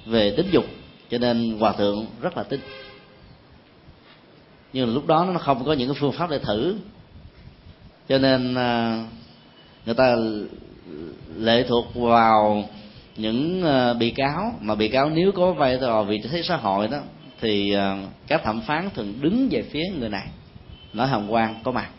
[0.06, 0.64] về tính dục,
[1.10, 2.60] cho nên hòa thượng rất là tin
[4.72, 6.74] nhưng lúc đó nó không có những cái phương pháp để thử.
[8.08, 9.04] Cho nên à,
[9.86, 10.16] người ta
[11.36, 12.64] lệ thuộc vào
[13.16, 14.54] những à, bị cáo.
[14.60, 16.98] Mà bị cáo nếu có vai trò vị trí xã hội đó
[17.40, 17.96] thì ờ,
[18.26, 20.26] các thẩm phán thường đứng về phía người này,
[20.92, 21.90] nói hồng quan có mặt.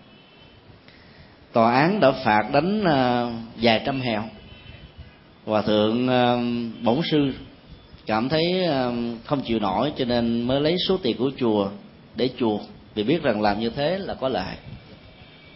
[1.54, 4.24] Tòa án đã phạt đánh ờ, vài trăm heo
[5.46, 6.40] hòa thượng ờ,
[6.84, 7.34] bổn sư
[8.06, 8.68] cảm thấy
[9.26, 11.70] không chịu nổi cho nên mới lấy số tiền của chùa
[12.16, 12.62] để chuộc,
[12.96, 14.56] vì biết rằng làm như thế là có lợi.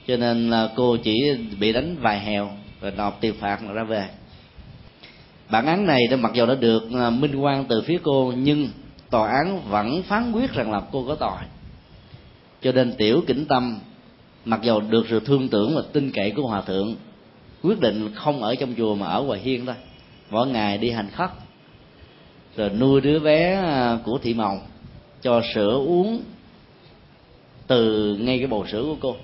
[0.07, 1.13] Cho nên cô chỉ
[1.59, 2.49] bị đánh vài heo
[2.81, 4.07] rồi nộp tiền phạt rồi ra về.
[5.49, 8.67] Bản án này mặc dù đã được minh quan từ phía cô nhưng
[9.13, 11.39] tòa án vẫn phán quyết rằng là cô có tội.
[12.62, 13.80] Cho nên tiểu kỉnh tâm,
[14.45, 16.95] mặc dầu được sự thương tưởng và tin cậy của hòa thượng,
[17.63, 19.76] quyết định không ở trong chùa mà ở ngoài hiên thôi.
[20.30, 21.30] Mỗi ngày đi hành khất,
[22.58, 24.62] rồi nuôi đứa bé à, của thị màu
[25.21, 26.21] cho sữa uống
[27.67, 29.15] từ ngay cái bầu sữa của cô.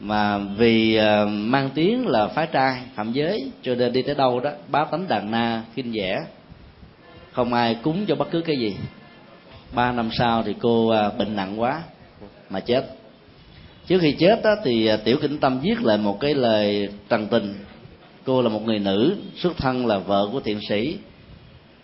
[0.00, 4.40] Mà vì à, mang tiếng là phái trai, phạm giới, cho nên đi tới đâu
[4.40, 6.20] đó, báo tánh đàn na khinh dẻ
[7.32, 8.76] không ai cúng cho bất cứ cái gì.
[9.74, 11.82] Ba năm sau thì cô à, bệnh nặng quá
[12.50, 12.86] mà chết.
[13.86, 17.26] Trước khi chết đó, thì à, tiểu kinh tâm viết lại một cái lời trần
[17.26, 17.54] tình.
[18.24, 20.96] Cô là một người nữ xuất thân là vợ của thiện sĩ.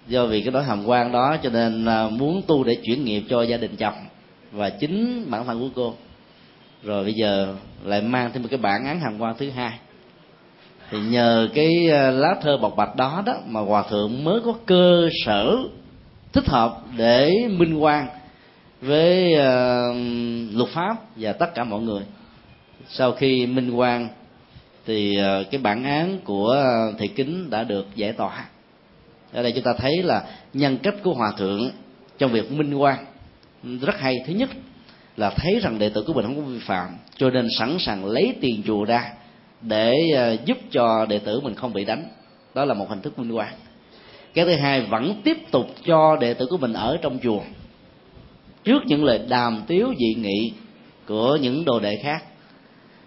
[0.07, 3.23] Do vì cái đó hàm quan đó cho nên à, muốn tu để chuyển nghiệp
[3.29, 3.95] cho gia đình chồng
[4.53, 5.95] và chính bản thân của cô.
[6.83, 7.55] Rồi bây giờ
[7.85, 9.79] lại mang thêm một cái bản án hàm quan thứ hai
[10.91, 14.55] thì nhờ cái ờ, lá thơ bọc bạch đó đó mà hòa thượng mới có
[14.67, 15.57] cơ sở
[16.33, 18.07] thích hợp để minh quan
[18.81, 19.97] với uh,
[20.57, 22.03] luật pháp và tất cả mọi người.
[22.89, 24.09] Sau khi minh quan
[24.87, 26.65] thì uh, cái bản án của
[26.99, 28.45] thầy kính đã được giải tỏa.
[29.33, 31.71] Ở đây chúng ta thấy là nhân cách của hòa thượng
[32.19, 33.05] trong việc minh quan
[33.81, 34.15] rất hay.
[34.27, 34.49] Thứ nhất
[35.17, 38.05] là thấy rằng đệ tử của mình không có vi phạm cho nên sẵn sàng
[38.05, 39.13] lấy tiền chùa ra
[39.61, 42.05] để ờ, giúp cho đệ tử mình không bị đánh.
[42.55, 43.55] Đó là một hình thức minh quan
[44.37, 47.41] cái thứ hai vẫn tiếp tục cho đệ tử của mình ở trong chùa.
[48.65, 50.53] Trước những lời đàm tiếu dị nghị
[51.07, 52.25] của những đồ đệ khác.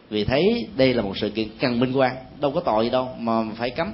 [0.09, 3.09] Vì thấy đây là một sự kiện cần minh quan đâu có tội gì đâu
[3.19, 3.93] mà phải cấm.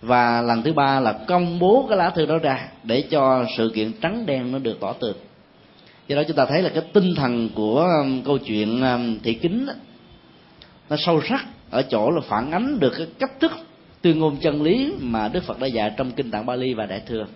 [0.00, 3.72] Và lần thứ ba là công bố cái lá thư đó ra để cho sự
[3.74, 5.16] kiện trắng đen nó được tỏ tường.
[6.08, 8.82] Do đó chúng ta thấy là cái tinh thần của câu chuyện
[9.22, 9.72] thị kính đó,
[10.90, 13.52] nó sâu sắc ở chỗ là phản ánh được cái cách thức
[14.02, 17.00] tuyên ngôn chân lý mà đức phật đã dạy trong kinh tạng bali và đại
[17.06, 17.26] thừa.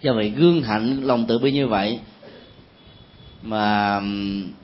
[0.00, 1.98] Do vậy, gương hạnh, lòng tự bi như vậy
[3.42, 4.00] mà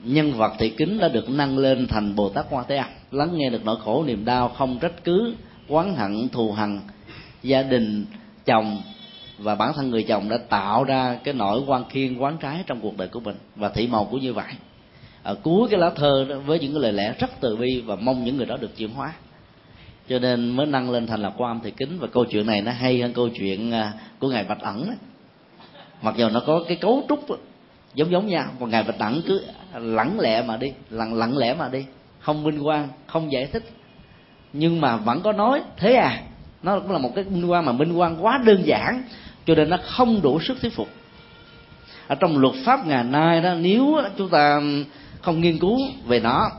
[0.05, 2.87] nhân vật thị kính đã được nâng lên thành bồ tát quan thế âm.
[3.11, 5.35] Lắng nghe được nỗi khổ, niềm đau, không trách cứ,
[5.69, 6.81] oán hận, thù hằn
[7.43, 8.07] gia đình,
[8.45, 8.83] chồng
[9.39, 12.81] và bản thân người chồng đã tạo ra cái nỗi quan khiên quán trái trong
[12.81, 13.37] cuộc đời của mình.
[13.57, 14.53] Và thị màu cũng như vậy
[15.27, 17.97] ở cuối cái lá thơ đó, với những cái lời lẽ rất từ bi và
[17.97, 19.13] mong những người đó được chuyển hóa.
[20.09, 21.99] Cho nên mới nâng lên thành là quan thị kính.
[21.99, 24.95] Và câu chuyện này nó hay hơn câu chuyện à, của ngài bạch ẩn đó.
[26.03, 27.27] mặc dù nó có cái cấu trúc
[27.95, 29.43] giống giống nhau còn ngài bạch ẩn cứ
[29.75, 31.85] lẳng lẹ mà đi lặng lặng lẽ mà đi.
[32.21, 33.71] Không minh quan không giải thích.
[34.53, 36.23] Nhưng mà vẫn có nói thế à
[36.63, 39.03] nó cũng là một cái minh quan mà minh quan quá đơn giản
[39.47, 40.89] cho nên nó không đủ sức thuyết phục.
[42.07, 44.61] Ở trong luật pháp ngày nay đó nếu chúng ta
[45.27, 46.51] không nghiên cứu về nó.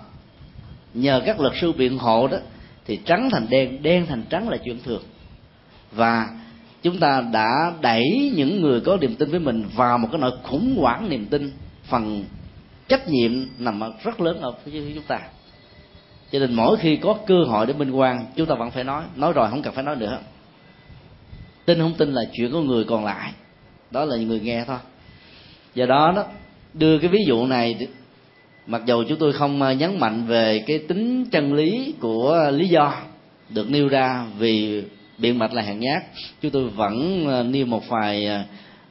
[0.94, 2.38] Nhờ các luật sư biện hộ đó,
[2.86, 5.04] thì trắng thành đen đen thành trắng là chuyện thường.
[5.92, 6.30] Và
[6.82, 10.32] chúng ta đã đẩy những người có niềm tin với mình vào một cái nỗi
[10.44, 11.52] khủng hoảng niềm tin.
[11.84, 12.26] Phần
[12.88, 15.20] trách nhiệm nằm rất lớn ở phía chúng ta.
[16.32, 19.04] Cho nên mỗi khi có cơ hội để minh quan, chúng ta vẫn phải nói
[19.16, 20.20] nói rồi không cần phải nói nữa.
[21.66, 23.32] Tin không tin là chuyện của người còn lại.
[23.92, 24.78] Đó là người nghe thôi.
[25.76, 26.24] Do đó đó,
[26.74, 27.88] đưa cái ví dụ này
[28.68, 32.68] mặc dù chúng tôi không à, nhấn mạnh về cái tính chân lý của lý
[32.68, 32.94] do
[33.50, 34.84] được nêu ra vì
[35.18, 36.04] biện mạch là hạng nhát,
[36.42, 38.28] chúng tôi vẫn à, nêu một vài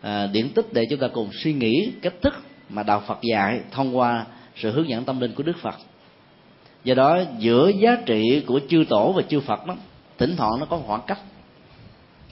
[0.03, 2.35] à, điển tích để chúng ta cùng suy nghĩ cách thức
[2.69, 5.75] mà đạo Phật dạy thông qua sự hướng dẫn tâm linh của Đức Phật.
[6.85, 9.77] Do đó, giữa giá trị của chư tổ và chư Phật đó,
[10.19, 11.19] thỉnh thoảng nó có khoảng cách.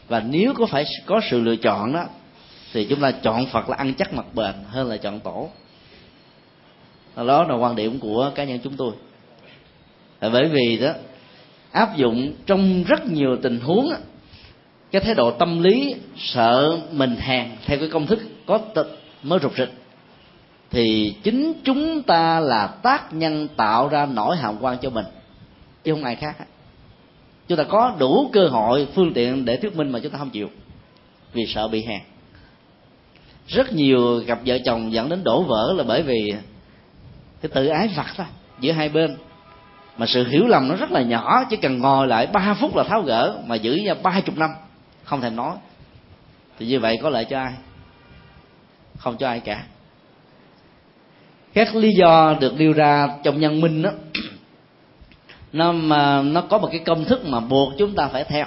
[0.09, 2.05] Và nếu có phải có sự lựa chọn đó,
[2.73, 5.49] thì chúng ta chọn phật là ăn chắc mặt bền hơn là chọn tổ
[7.17, 8.93] đó là quan điểm của cá nhân chúng tôi.
[10.21, 10.93] Là bởi vì đó
[11.73, 13.97] áp dụng trong rất nhiều tình huống đó,
[14.91, 19.39] cái thái độ tâm lý sợ mình hàng theo cái công thức có tịch mới
[19.43, 19.73] rụt rịch
[20.71, 25.07] thì chính chúng ta là tác nhân tạo ra nỗi hàm quan cho mình
[25.85, 26.37] chứ không ai khác.
[27.49, 30.31] Chúng ta có đủ cơ hội phương tiện để thuyết minh mà chúng ta không
[30.31, 30.49] chịu
[31.33, 32.01] vì sợ bị hèn
[33.49, 36.33] rất nhiều cặp vợ chồng dẫn đến đổ vỡ là bởi vì
[37.45, 38.27] cái tự ái vặt ra
[38.61, 39.17] giữa hai bên.
[39.97, 42.85] Mà sự hiểu lầm nó rất là nhỏ, chỉ cần ngồi lại ba phút là
[42.85, 44.51] tháo gỡ, mà giữ ra ba chục năm,
[45.05, 45.57] không thèm nói.
[46.59, 47.53] Thì như vậy có lợi cho ai?
[48.99, 49.65] Không cho ai cả.
[51.55, 53.91] Các lý do được đưa ra trong nhân minh đó,
[55.53, 58.47] nó mà, nó có một cái công thức mà buộc chúng ta phải theo.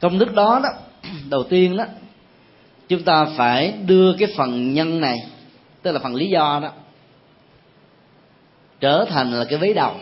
[0.00, 0.68] Công thức đó đó,
[1.30, 1.84] đầu tiên đó
[2.88, 5.18] chúng ta phải đưa cái phần nhân này
[5.82, 6.70] tức là phần lý do đó
[8.80, 9.94] trở thành là cái vế đầu.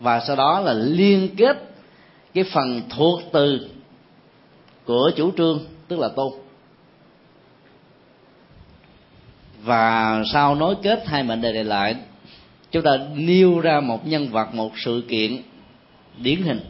[0.00, 1.56] Và sau đó là liên kết
[2.34, 3.68] cái phần thuộc từ
[4.84, 6.32] của chủ trương tức là tôn.
[9.62, 11.96] Và sau nối kết hai mệnh đề này lại
[12.70, 15.42] chúng ta nêu ra một nhân vật một sự kiện
[16.18, 16.60] điển hình.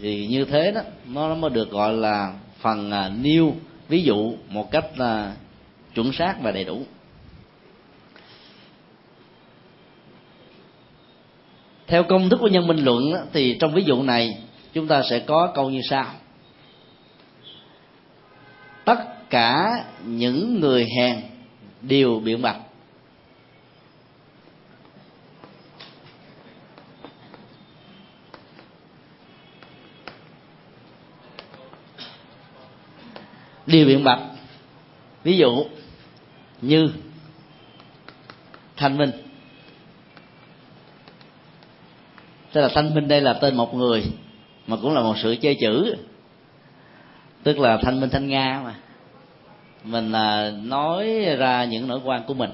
[0.00, 3.54] Thì như thế đó nó mới được gọi là phần à, nêu
[3.90, 5.36] ví dụ một cách là
[5.94, 6.82] chuẩn xác và đầy đủ.
[11.86, 14.38] Theo công thức của nhân minh luận thì trong ví dụ này,
[14.72, 16.06] chúng ta sẽ có câu như sau.
[18.84, 21.20] Tất cả những người hèn
[21.82, 22.60] đều biện bạch.
[33.70, 34.20] Điều biện bạch.
[35.24, 35.64] Ví dụ
[36.62, 36.90] như
[38.76, 39.10] thanh minh.
[42.52, 44.04] Tức là thanh minh đây là tên một người,
[44.66, 45.96] mà cũng là một sự chơi chữ.
[47.42, 48.74] Tức là thanh minh thanh nga mà.
[49.84, 52.50] Mình là nói ra những nỗi quan của mình.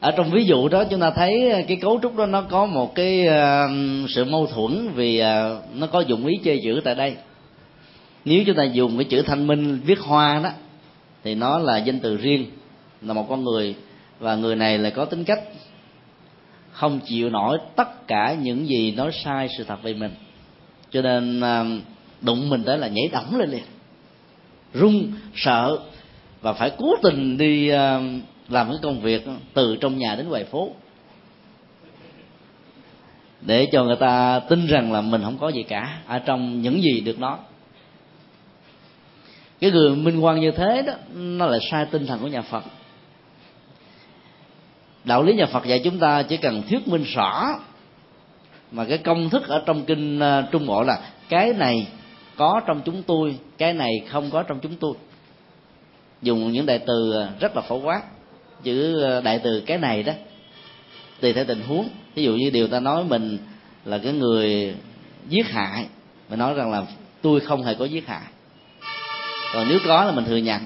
[0.00, 2.94] Ở trong ví dụ đó chúng ta thấy cái cấu trúc đó, nó có một
[2.94, 3.68] cái à,
[4.08, 7.16] sự mâu thuẫn vì à, nó có dụng ý chơi chữ tại đây
[8.24, 10.50] nếu chúng ta dùng cái chữ thanh minh, viết hoa đó,
[11.24, 12.46] thì nó là danh từ riêng,
[13.02, 13.74] là một con người,
[14.18, 15.40] và người này là có tính cách
[16.72, 20.14] không chịu nổi tất cả những gì nói sai sự thật về mình.
[20.90, 21.64] Cho nên à,
[22.20, 23.62] đụng mình tới là nhảy đỏng lên liền,
[24.74, 25.78] run, sợ,
[26.40, 28.00] và phải cố tình đi à,
[28.48, 30.70] làm cái công việc từ trong nhà đến ngoài phố.
[33.40, 36.82] Để cho người ta tin rằng là mình không có gì cả, ở trong những
[36.82, 37.36] gì được nói
[39.60, 42.64] cái người minh quan như thế đó, nó lại sai tinh thần của nhà phật.
[45.04, 47.60] Đạo lý nhà phật dạy chúng ta chỉ cần thuyết minh rõ.
[48.72, 51.86] Mà cái công thức ở trong kinh à, trung bộ là cái này
[52.36, 54.94] có trong chúng tôi, cái này không có trong chúng tôi.
[56.22, 58.02] Dùng những đại từ à, rất là phổ quát.
[58.62, 60.12] Chữ à, đại từ cái này đó,
[61.20, 61.88] tùy theo tình huống.
[62.14, 63.38] Ví dụ như điều ta nói mình
[63.84, 64.74] là cái người
[65.28, 65.86] giết hại,
[66.28, 66.82] mình nói rằng là
[67.22, 68.22] tôi không hề có giết hại
[69.54, 70.60] còn nếu có là mình thừa nhận.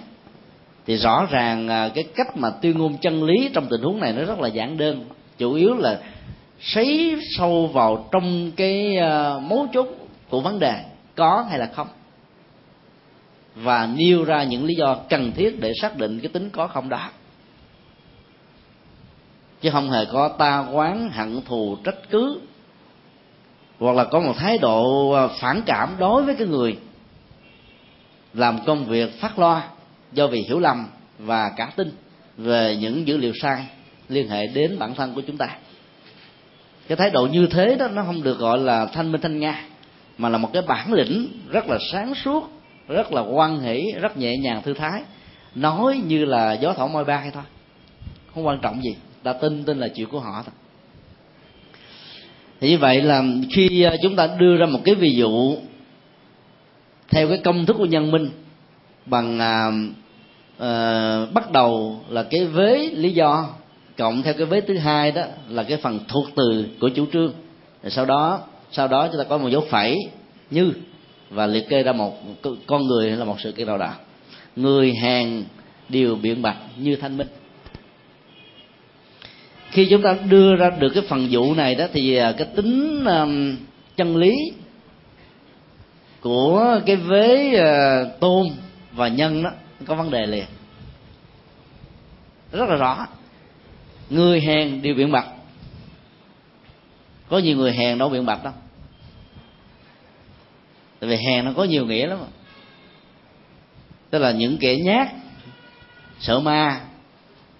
[0.86, 4.12] Thì rõ ràng à, cái cách mà tuyên ngôn chân lý trong tình huống này
[4.12, 5.04] nó rất là giản đơn.
[5.38, 6.00] Chủ yếu là
[6.60, 9.86] sấy sâu vào trong cái à, mấu chốt
[10.30, 10.84] của vấn đề,
[11.16, 11.88] có hay là không.
[13.54, 16.88] Và nêu ra những lý do cần thiết để xác định cái tính có không
[16.88, 17.10] đó.
[19.60, 22.40] Chứ không hề có ta quán, hận thù, trách cứ,
[23.78, 26.76] hoặc là có một thái độ à, phản cảm đối với cái người
[28.34, 29.68] làm công việc phát loa
[30.12, 30.86] do vì hiểu lầm
[31.18, 31.92] và cả tin
[32.36, 33.66] về những dữ liệu sai
[34.08, 35.48] liên hệ đến bản thân của chúng ta.
[36.88, 39.64] Cái thái độ như thế đó, nó không được gọi là thanh minh thanh nga,
[40.18, 42.50] mà là một cái bản lĩnh rất là sáng suốt,
[42.88, 45.02] rất là quan hỷ, rất nhẹ nhàng thư thái,
[45.54, 47.42] nói như là gió thổi môi bay thôi.
[48.34, 50.54] Không quan trọng gì, ta tin tin là chuyện của họ thôi.
[52.60, 55.56] Thì như vậy là khi à, chúng ta đưa ra một cái ví dụ
[57.08, 58.30] theo cái công thức của nhân minh
[59.06, 59.70] bằng à,
[60.58, 63.48] à, bắt đầu là cái vế lý do
[63.96, 67.32] cộng theo cái vế thứ hai đó là cái phần thuộc từ của chủ trương.
[67.82, 68.40] Rồi sau đó
[68.72, 69.98] sau đó chúng ta có một dấu phẩy
[70.50, 70.72] như
[71.30, 72.16] và liệt kê ra một
[72.66, 73.92] con người là một sự kiện nào đó
[74.56, 75.44] người hàng
[75.88, 77.26] đều biện bạch như thanh minh.
[79.70, 83.04] Khi chúng ta đưa ra được cái phần dụ này đó thì à, cái tính
[83.04, 83.56] um,
[83.96, 84.52] chân lý
[86.24, 88.46] của cái vế uh, tôn
[88.92, 89.50] và nhân đó
[89.86, 90.44] có vấn đề liền.
[92.52, 93.06] Rất là rõ.
[94.10, 95.26] Người hèn đều biện bạch.
[97.28, 98.52] Có nhiều người hèn đâu biện bạch đâu.
[101.00, 102.18] Tại vì hèn nó có nhiều nghĩa lắm.
[104.10, 105.08] Tức là những kẻ nhát
[106.20, 106.80] sợ ma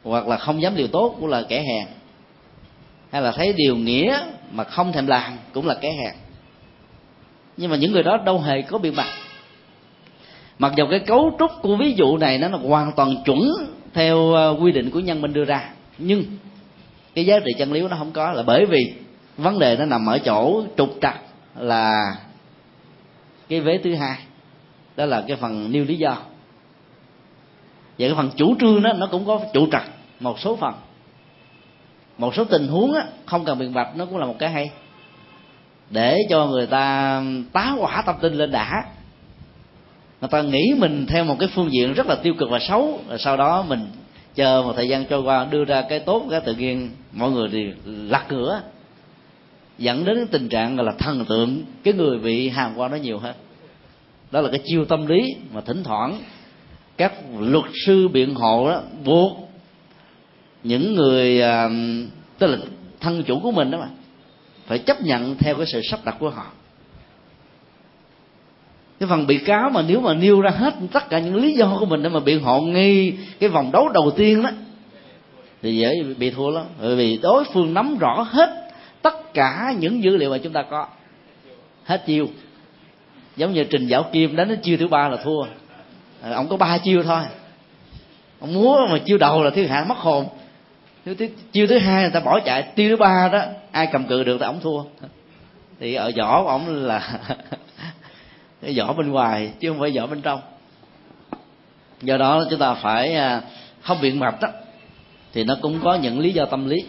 [0.02, 1.88] hoặc là không dám điều tốt cũng là kẻ hèn.
[3.12, 4.20] Hay là thấy điều nghĩa
[4.52, 6.23] mà không thèm làm cũng là kẻ hèn
[7.57, 9.09] nhưng mà những người đó đâu hề có biện bạch
[10.59, 13.40] mặc dù cái cấu trúc của ví dụ này nó là hoàn toàn chuẩn
[13.94, 15.70] theo ờ, quy định của nhân minh đưa ra.
[15.98, 16.24] Nhưng
[17.14, 18.94] cái giá trị chân lý nó không có là bởi vì
[19.36, 21.20] vấn đề nó nằm ở chỗ trục trặc
[21.59, 22.16] là
[23.48, 24.18] cái vế thứ hai.
[24.96, 26.16] Đó là cái phần nêu lý do.
[27.98, 29.84] Và cái phần chủ trương đó nó cũng có trụ trặc
[30.20, 30.74] một số phần.
[32.18, 34.70] Một số tình huống á, không cần biện bạch nó cũng là một cái hay
[35.91, 37.22] để cho người ta
[37.53, 38.85] tá hỏa tâm tin lên đã.
[40.20, 43.01] Người ta nghĩ mình theo một cái phương diện rất là tiêu cực và xấu,
[43.09, 43.87] rồi sau đó mình
[44.35, 47.49] chờ một thời gian trôi qua đưa ra cái tốt, cái tự nhiên, mọi người
[47.53, 48.61] thì lật cửa
[49.78, 53.18] dẫn đến cái tình trạng là thần tượng, cái người bị hàm qua nó nhiều
[53.18, 53.35] hơn.
[54.30, 56.18] Đó là cái chiêu tâm lý mà thỉnh thoảng
[56.97, 59.51] các luật sư biện hộ đó buộc
[60.64, 61.68] những người à,
[62.39, 62.59] tức là
[63.01, 63.89] thân chủ của mình đó mà
[64.66, 66.46] phải chấp nhận theo cái sự sắp đặt của họ.
[69.00, 71.76] Cái phần bị cáo mà nếu mà nêu ra hết tất cả những lý do
[71.80, 74.50] của mình để mà biện hộ ngay cái vòng đấu đầu tiên đó,
[75.62, 76.64] thì dễ bị thua lắm.
[76.80, 78.70] Bởi vì đối phương nắm rõ hết
[79.02, 80.86] tất cả những dữ liệu mà chúng ta có.
[81.84, 82.26] Hết chiêu.
[83.36, 85.42] Giống như trình giáo kim đánh đến chiêu thứ ba là thua.
[86.22, 87.22] Ờ, ông có ba chiêu thôi.
[88.40, 90.26] Ông múa mà chiêu đầu là thiên hạ mất hồn
[91.52, 94.36] chiêu thứ hai người ta bỏ chạy chiêu thứ ba đó, ai cầm cự được
[94.40, 94.82] thì ổng thua.
[95.80, 97.20] Thì ở vỏ của ổng là
[98.62, 100.40] cái vỏ bên ngoài, chứ không phải vỏ bên trong.
[102.02, 103.42] Do đó chúng ta phải à,
[103.80, 104.48] không biện mập đó.
[105.32, 106.84] Thì nó cũng có những lý do tâm lý.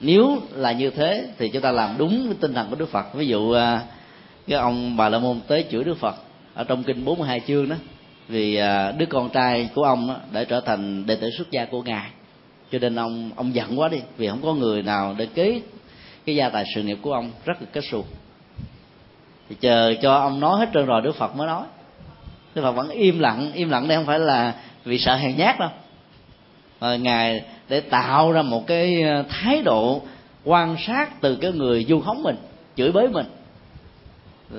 [0.00, 3.14] Nếu là như thế thì chúng ta làm đúng với tinh thần của đức phật.
[3.14, 3.80] Ví dụ à,
[4.48, 6.14] cái ông bà la môn tới chửi đức phật
[6.54, 7.76] ở trong kinh 42 chương đó,
[8.28, 11.64] vì à, đứa con trai của ông đó đã trở thành đệ tử xuất gia
[11.64, 12.10] của ngài
[12.72, 15.60] cho nên ông ông giận quá đi, vì không có người nào để kế
[16.26, 18.04] cái gia tài sự nghiệp của ông rất là kết xù.
[19.48, 21.64] Thì chờ cho ông nói hết trơn rồi đức phật mới nói.
[22.54, 24.54] Đức phật vẫn im lặng im lặng đây không phải là
[24.84, 25.70] vì sợ hèn nhát đâu.
[26.80, 30.02] Mà ngài để tạo ra một cái ờ, thái độ
[30.44, 32.36] quan sát từ cái người du khống mình,
[32.76, 33.26] chửi bới mình.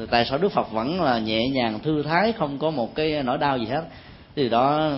[0.10, 3.38] Tại sao đức phật vẫn là nhẹ nhàng thư thái, không có một cái nỗi
[3.38, 3.84] đau gì hết.
[4.36, 4.92] Thì đó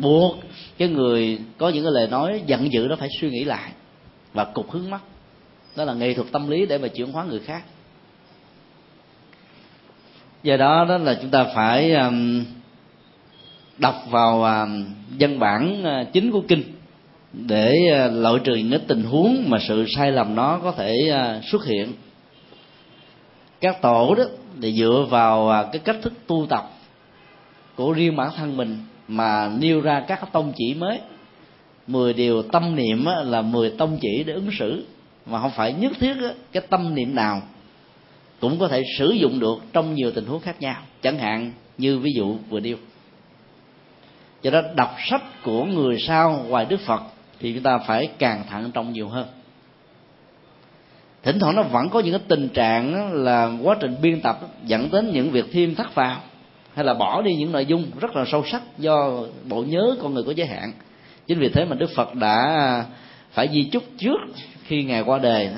[0.00, 0.36] buộc
[0.78, 3.72] cái người có những cái lời nói giận dữ đó phải suy nghĩ lại
[4.32, 5.00] và cục hướng mắt.
[5.76, 7.62] Đó là nghệ thuật tâm lý để mà chuyển hóa người khác.
[10.42, 12.44] Do đó đó là chúng ta phải um,
[13.78, 14.84] đọc vào um,
[15.18, 16.62] văn bản uh, chính của kinh
[17.32, 17.74] để
[18.06, 21.64] uh, loại trừ những tình huống mà sự sai lầm nó có thể uh, xuất
[21.64, 21.92] hiện.
[23.60, 24.24] Các tổ đó
[24.58, 26.70] để dựa vào uh, cái cách thức tu tập
[27.74, 28.78] của riêng bản thân mình
[29.08, 31.00] mà nêu ra các tông chỉ mới.
[31.86, 34.86] Mười điều tâm niệm là mười tông chỉ để ứng xử,
[35.26, 36.14] mà không phải nhất thiết
[36.52, 37.42] cái tâm niệm nào
[38.40, 40.76] cũng có thể sử dụng được trong nhiều tình huống khác nhau.
[41.02, 42.76] Chẳng hạn như ví dụ vừa nêu.
[44.42, 47.02] Cho đó, đọc sách của người sau ngoài đức phật
[47.40, 49.26] thì chúng ta phải càng thận trọng nhiều hơn.
[51.22, 54.88] Thỉnh thoảng nó vẫn có những cái tình trạng là quá trình biên tập dẫn
[54.92, 56.20] đến những việc thêm thắt vào
[56.78, 59.10] hay là bỏ đi những nội dung rất là sâu sắc do
[59.48, 60.72] bộ nhớ con người có giới hạn.
[61.26, 62.84] Chính vì thế mà đức phật đã
[63.30, 64.16] phải di chúc trước
[64.64, 65.50] khi ngài qua đời.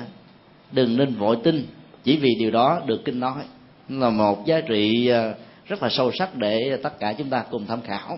[0.71, 1.67] Đừng nên vội tin
[2.03, 3.43] chỉ vì điều đó được kinh nói.
[3.89, 5.33] Là một giá trị à,
[5.65, 8.17] rất là sâu sắc để tất cả chúng ta cùng tham khảo.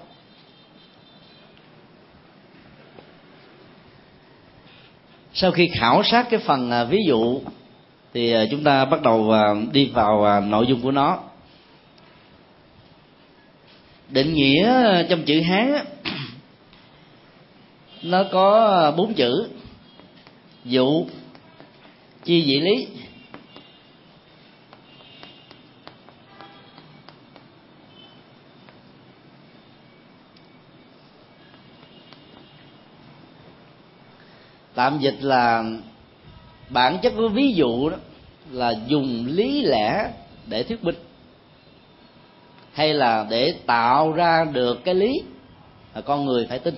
[5.33, 7.41] Sau khi khảo sát cái phần à, ví dụ,
[8.13, 9.33] thì à, chúng ta bắt đầu
[9.71, 11.19] đi vào nội dung của nó
[14.09, 15.85] định nghĩa trong chữ hán
[18.03, 19.49] nó có bốn chữ.
[20.65, 21.05] Dụ,
[22.23, 22.87] chi dị lý.
[34.75, 35.63] Tạm dịch là
[36.69, 37.97] bản chất của ví dụ đó
[38.51, 40.11] là dùng lý lẽ
[40.47, 40.95] để thuyết minh
[42.73, 45.21] hay là để tạo ra được cái lý
[45.95, 46.75] mà con người phải tin?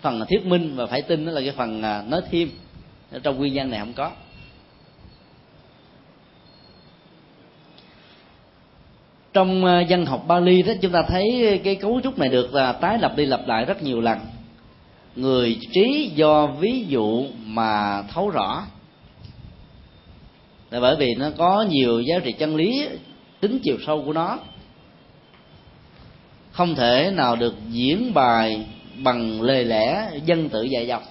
[0.00, 2.50] Phần thuyết minh và phải tin đó là cái phần à, nói thêm.
[3.22, 4.10] Trong nguyên nhân này không có.
[9.32, 12.54] Trong à, văn dân học Bali đó, chúng ta thấy cái cấu trúc này được
[12.54, 14.18] là tái lập đi lặp lại rất nhiều lần.
[15.16, 18.66] Người trí do ví dụ mà thấu rõ.
[20.70, 22.88] Là bởi vì nó có nhiều giá trị chân lý
[23.48, 24.38] tính chiều sâu của nó.
[26.52, 28.66] Không thể nào được diễn bài
[29.02, 31.02] bằng lời lẽ dân tự dạy dọc.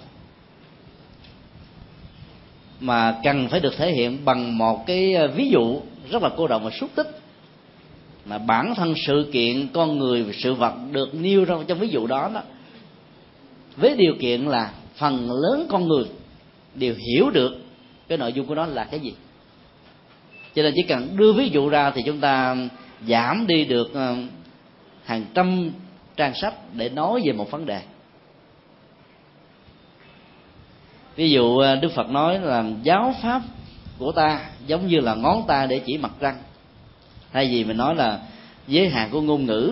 [2.79, 6.47] Mà cần phải được thể hiện bằng một cái ờ, ví dụ rất là cô
[6.47, 7.19] động và xúc tích.
[8.25, 11.87] Mà bản thân sự kiện con người và sự vật được nêu ra trong ví
[11.87, 12.41] dụ đó đó,
[13.77, 16.05] với điều kiện là phần lớn con người
[16.75, 17.57] đều hiểu được
[18.07, 19.13] cái nội dung của nó là cái gì
[20.55, 22.55] cho nên chỉ cần đưa ví dụ ra thì chúng ta
[23.07, 24.15] giảm đi được ờ,
[25.05, 25.71] hàng trăm
[26.15, 27.81] trang sách để nói về một vấn đề.
[31.15, 33.41] Ví dụ ờ, đức phật nói là giáo pháp
[33.97, 36.35] của ta giống như là ngón ta để chỉ mặt trăng.
[37.33, 38.19] Thay vì mình nói là
[38.67, 39.71] giới hạn của ngôn ngữ,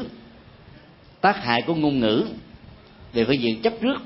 [1.21, 2.25] tác hại của ngôn ngữ
[3.13, 4.01] về phương diện chấp trước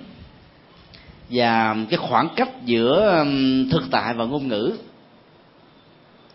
[1.30, 3.26] và cái khoảng cách giữa
[3.72, 4.78] thực tại và ngôn ngữ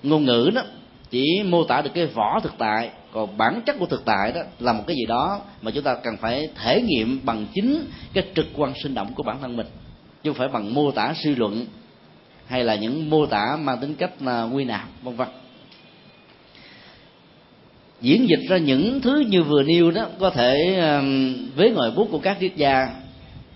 [0.03, 0.63] ngôn ngữ đó
[1.11, 4.41] chỉ mô tả được cái vỏ thực tại, còn bản chất của thực tại đó
[4.59, 8.25] là một cái gì đó mà chúng ta cần phải thể nghiệm bằng chính cái
[8.35, 9.67] trực quan sinh động của bản thân mình.
[10.23, 11.67] Chứ không phải bằng mô tả suy luận
[12.47, 15.29] hay là những mô tả mang tính cách là quy nạp vân vân.
[18.01, 21.03] Diễn dịch ra những thứ như vừa nêu đó có thể à,
[21.57, 22.89] với ngòi bút của các triết gia,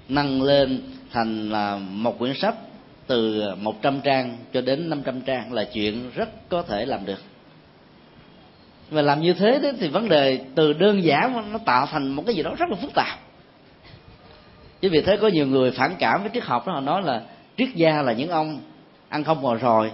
[0.09, 0.83] nâng lên
[1.13, 2.55] thành là một quyển sách
[3.07, 7.21] từ 100 trang cho đến 500 trang là chuyện rất có thể làm được.
[8.91, 12.23] Và làm như thế đó thì vấn đề từ đơn giản nó tạo thành một
[12.27, 13.19] cái gì đó rất là phức tạp.
[14.81, 17.23] Chứ vì thế có nhiều người phản cảm với triết học đó, họ nói là
[17.57, 18.61] triết gia là những ông
[19.09, 19.93] ăn không ngồi rồi,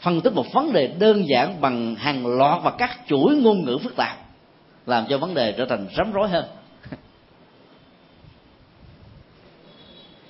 [0.00, 3.78] phân tích một vấn đề đơn giản bằng hàng loạt và các chuỗi ngôn ngữ
[3.82, 4.16] phức tạp,
[4.86, 6.44] làm cho vấn đề trở thành rắm rối hơn.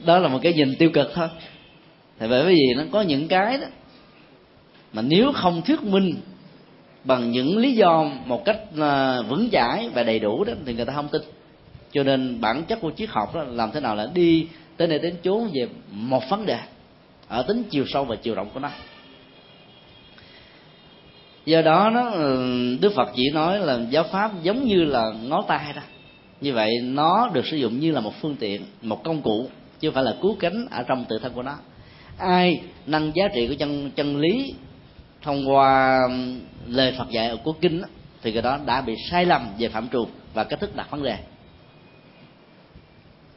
[0.05, 1.29] Đó là một cái nhìn tiêu cực thôi
[2.19, 3.67] thì bởi vì nó có những cái đó.
[4.93, 6.15] Mà nếu không thuyết minh
[7.05, 10.85] bằng những lý do một cách à, vững chãi và đầy đủ đó, thì người
[10.85, 11.23] ta không tin.
[11.93, 14.47] Cho nên bản chất của triết học đó làm thế nào là đi
[14.77, 16.59] tới nơi đến chốn về một vấn đề
[17.29, 18.71] ở tính chiều sâu và chiều rộng của nó.
[21.47, 22.47] Do đó nó ừ,
[22.81, 25.83] đức phật chỉ nói là giáo pháp giống như là ngó tay đó.
[26.41, 29.49] Như vậy nó được sử dụng như là một phương tiện, một công cụ,
[29.81, 31.55] chứ không phải là cứu cánh ở trong tự thân của nó
[32.23, 34.55] ai nâng giá trị của chân chân lý
[35.23, 36.01] thông qua
[36.67, 37.83] lời Phật dạy ở của kinh
[38.23, 41.03] thì cái đó đã bị sai lầm về phạm trù và cách thức đặt vấn
[41.03, 41.17] đề.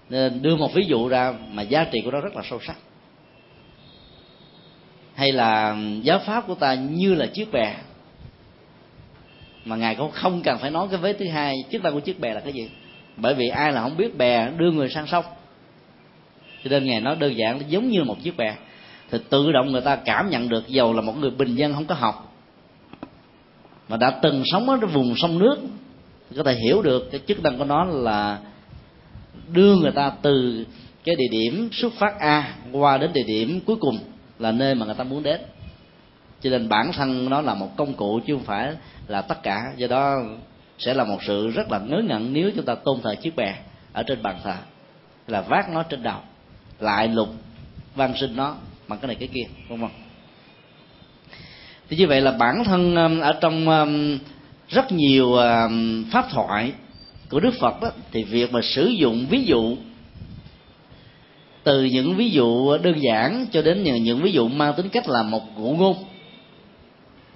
[0.10, 2.78] Nên đưa một ví dụ ra mà giá trị của nó rất là sâu sắc.
[5.16, 7.76] Hay là giáo pháp của ta như là chiếc bè,
[9.66, 12.20] mà ngài cũng không cần phải nói cái vế thứ hai chức năng của chiếc
[12.20, 12.70] bè là cái gì?
[13.18, 15.26] Bởi vì ai là không biết bè đưa người sang sông.
[16.64, 18.56] Cho nên ngài nói đơn giản giống như một chiếc bè
[19.12, 21.86] thì tự động người ta cảm nhận được dầu là một người bình dân không
[21.86, 22.34] có học.
[23.89, 25.58] Mà đã từng sống ở cái vùng sông nước,
[26.30, 28.39] thì có thể hiểu được cái chức năng của nó là
[29.51, 30.66] đưa người ta từ
[31.03, 33.99] cái địa điểm xuất phát a qua đến địa điểm cuối cùng
[34.39, 35.41] là nơi mà người ta muốn đến.
[36.41, 38.76] Cho nên bản thân nó là một công cụ chứ không phải
[39.08, 39.74] là tất cả.
[39.78, 40.16] Do đó
[40.80, 43.56] sẽ là một sự rất là ngớ ngẩn nếu chúng ta tôn thờ chiếc bè
[43.93, 44.56] ở trên bàn thờ.
[45.28, 46.20] Là vác nó trên đầu,
[46.80, 47.30] lại lục
[47.95, 48.56] văn sinh nó
[48.88, 49.90] bằng cái này cái kia vân vân
[51.90, 54.18] thì như vậy là bản thân um, ở trong um,
[54.70, 56.74] rất nhiều um, pháp thoại
[57.30, 59.78] của đức phật đó, thì việc mà sử dụng ví dụ
[61.64, 65.10] từ những ví dụ đơn giản cho đến những, những ví dụ mang tính cách
[65.10, 65.96] là một ngụ ngôn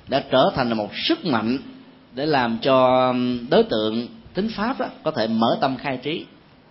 [0.08, 1.58] đã trở thành là một sức mạnh
[2.16, 3.14] để làm cho
[3.50, 6.26] đối tượng tính pháp đó, có thể mở tâm khai trí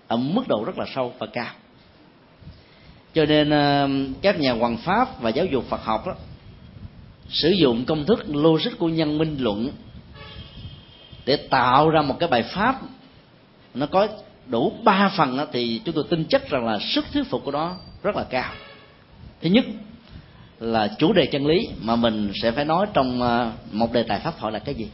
[0.09, 1.53] ở mức độ rất là sâu và cao
[3.15, 3.89] cho nên ờ,
[4.23, 6.15] các nhà hoàng pháp và giáo dục phật học đó
[7.29, 9.71] sử dụng công thức logic của nhân minh luận
[11.27, 12.81] để tạo ra một cái bài pháp
[13.75, 14.09] nó có
[14.47, 17.51] đủ ba phần đó, thì chúng tôi tin chắc rằng là sức thuyết phục của
[17.51, 18.53] nó rất là cao.
[19.43, 19.65] Thứ nhất
[20.61, 24.21] là chủ đề chân lý mà mình sẽ phải nói trong ờ, một đề tài
[24.21, 24.89] pháp thoại là cái gì?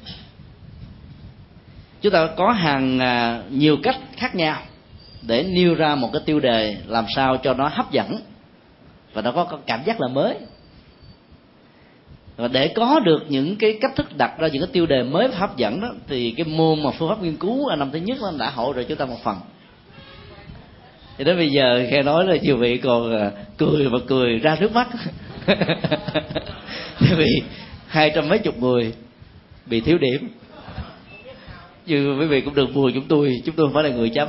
[2.01, 4.63] Chúng ta có hàng ờ, nhiều cách khác nhau
[5.27, 8.17] để nêu ra một cái tiêu đề làm sao cho nó hấp dẫn
[9.13, 10.37] và nó có cảm giác là mới.
[12.37, 15.29] Và để có được những cái cách thức đặt ra những cái tiêu đề mới
[15.29, 18.19] và hấp dẫn đó, thì cái môn mà phương pháp nghiên cứu năm thứ nhất
[18.23, 19.37] nó đã hỗ trợ chúng ta một phần.
[21.19, 24.57] Thì đến bây giờ nghe nói là nhiều vị còn à, cười và cười ra
[24.61, 24.89] nước mắt.
[27.17, 27.43] Vì
[27.87, 28.93] hai trăm mấy chục người
[29.67, 30.29] bị thiếu điểm.
[31.87, 34.29] Như quý vị cũng đừng buồn, chúng tôi chúng tôi không phải là người chấm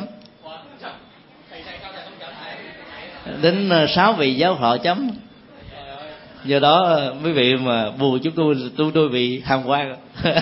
[3.41, 5.09] đến ờ, sáu vị giáo họ chấm.
[6.45, 9.95] Do đó ờ, quý vị mà buồn chúng tôi tôi tôi bị hàm quan.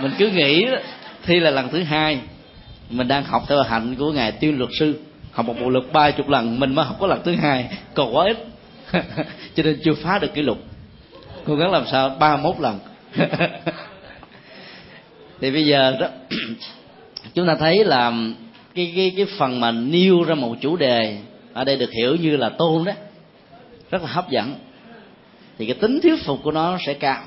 [0.00, 0.66] Mình cứ nghĩ
[1.22, 2.20] thi là lần thứ hai,
[2.90, 5.00] mình đang học theo hạnh của ngài tiêu luật sư.
[5.32, 7.68] Học một bộ luật ba chục lần, mình mới học có lần thứ hai.
[7.94, 8.36] Còn quá ít.
[9.54, 10.58] Cho nên chưa phá được kỷ lục
[11.46, 12.16] cố gắng làm sao?
[12.20, 12.78] Ba mốt lần.
[15.40, 16.08] Thì bây giờ đó
[17.34, 18.12] chúng ta thấy là
[18.74, 21.18] cái cái cái phần mà nêu ra một chủ đề
[21.52, 22.92] ở đây được hiểu như là tôn đó.
[23.90, 24.54] Rất là hấp dẫn.
[25.58, 27.22] Thì cái tính thuyết phục của nó sẽ cao.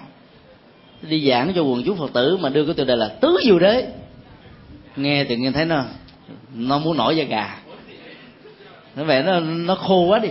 [1.02, 3.60] Đi giảng cho quần chúng phật tử mà đưa cái tiêu đề là tứ diệu
[3.60, 3.88] đế.
[4.96, 5.84] Nghe tự nhiên thấy nó
[6.56, 7.58] nó muốn nổi da gà.
[8.96, 10.30] Nó vẻ nó nó khô quá đi.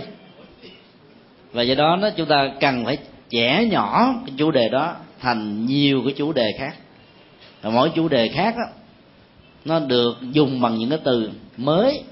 [1.53, 2.97] Và do đó nó chúng ta cần phải
[3.29, 6.75] chẻ nhỏ cái chủ đề đó thành nhiều cái chủ đề khác.
[7.61, 8.63] Và mỗi chủ đề khác đó
[9.65, 12.03] nó được dùng bằng những cái từ mới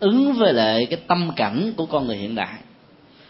[0.00, 2.58] ứng với lại cái tâm cảnh của con người hiện đại.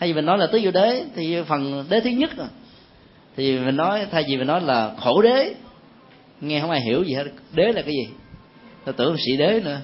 [0.01, 2.47] Thay vì mình nói là tứ diệu đế thì phần đế thứ nhất rồi
[3.37, 5.55] thì mình nói thay vì mình nói là khổ đế
[6.41, 7.25] nghe không ai hiểu gì hết.
[7.55, 8.15] Đế là cái gì?
[8.85, 9.81] Ta tưởng sĩ đế nữa.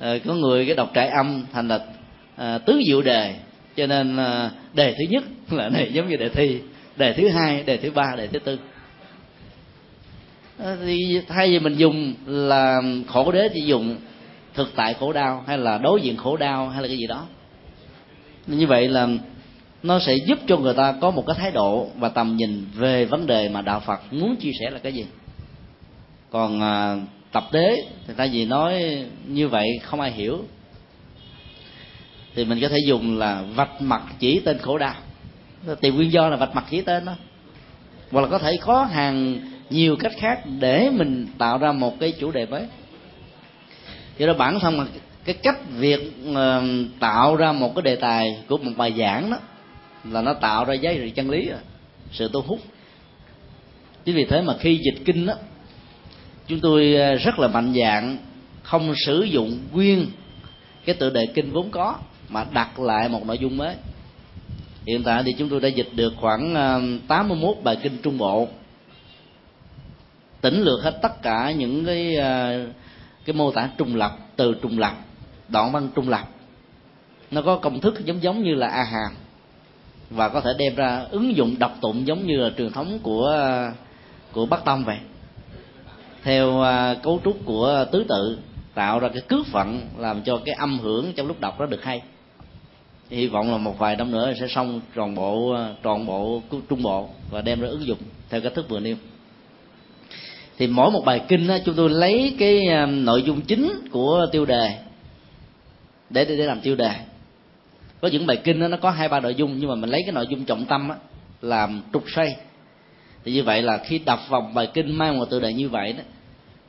[0.00, 1.80] À, có người cái đọc trại âm thành là
[2.36, 3.34] à, tứ diệu đề.
[3.76, 6.60] Cho nên à, đề thứ nhất là này giống như đề thi
[6.96, 8.58] đề thứ hai đề thứ ba đề thứ tư.
[10.58, 13.96] Ờ, thì thay vì mình dùng là khổ đế thì dùng
[14.54, 17.26] thực tại khổ đau hay là đối diện khổ đau hay là cái gì đó.
[18.46, 19.08] Như vậy là
[19.82, 23.04] nó sẽ giúp cho người ta có một cái thái độ và tầm nhìn về
[23.04, 25.06] vấn đề mà đạo Phật muốn chia sẻ là cái gì.
[26.30, 26.96] Còn à,
[27.32, 30.44] tập đế thì tại vì nói như vậy không ai hiểu
[32.34, 34.94] thì mình có thể dùng là vạch mặt chỉ tên khổ đau.
[35.80, 37.14] Tìm nguyên do là vạch mặt chỉ tên đó.
[38.10, 39.38] Hoặc là có thể có hàng
[39.70, 42.66] nhiều cách khác để mình tạo ra một cái chủ đề mới.
[44.18, 44.84] Do đó bản thân mà
[45.24, 46.62] cái cách việc ờ,
[47.00, 49.38] tạo ra một cái đề tài của một bài giảng đó
[50.04, 51.58] là nó tạo ra giá trị chân lý rồi
[52.12, 52.60] sự thu hút.
[54.04, 55.34] Chính vì thế mà khi dịch kinh đó,
[56.46, 58.18] chúng tôi ờ, rất là mạnh dạng
[58.62, 60.06] không sử dụng nguyên
[60.84, 61.98] cái tựa đề kinh vốn có
[62.34, 63.76] mà đặt lại một nội dung mới.
[64.86, 68.48] Hiện tại thì chúng tôi đã dịch được khoảng ờ, 81 bài kinh trung bộ,
[70.40, 72.66] tỉnh lược hết tất cả những cái ờ,
[73.24, 74.92] cái mô tả trùng lập, từ trùng lập,
[75.48, 76.28] đoạn văn trùng lập.
[77.30, 79.12] Nó có công thức giống giống như là a hàm
[80.10, 83.48] và có thể đem ra ứng dụng đọc tụng giống như là truyền thống của
[84.32, 84.98] của bắc tông vậy.
[86.22, 88.38] Theo ờ, cấu trúc của tứ tự,
[88.74, 91.84] tạo ra cái cước phận làm cho cái âm hưởng trong lúc đọc nó được
[91.84, 92.02] hay
[93.10, 96.82] hy vọng là một vài năm nữa sẽ xong toàn bộ ờ, toàn bộ trung
[96.82, 97.98] bộ và đem ra ứng dụng
[98.30, 98.96] theo cách thức vừa nêu.
[100.58, 104.26] Thì mỗi một bài kinh đó, chúng tôi lấy cái ờ, nội dung chính của
[104.32, 104.78] tiêu đề
[106.10, 106.90] để để, làm tiêu đề.
[108.00, 110.02] Có những bài kinh đó, nó có hai ba nội dung nhưng mà mình lấy
[110.06, 110.94] cái nội dung trọng tâm đó,
[111.42, 112.36] làm trục xoay.
[113.24, 115.92] Thì như vậy là khi đọc vòng bài kinh mang một tựa đề như vậy
[115.92, 116.02] đó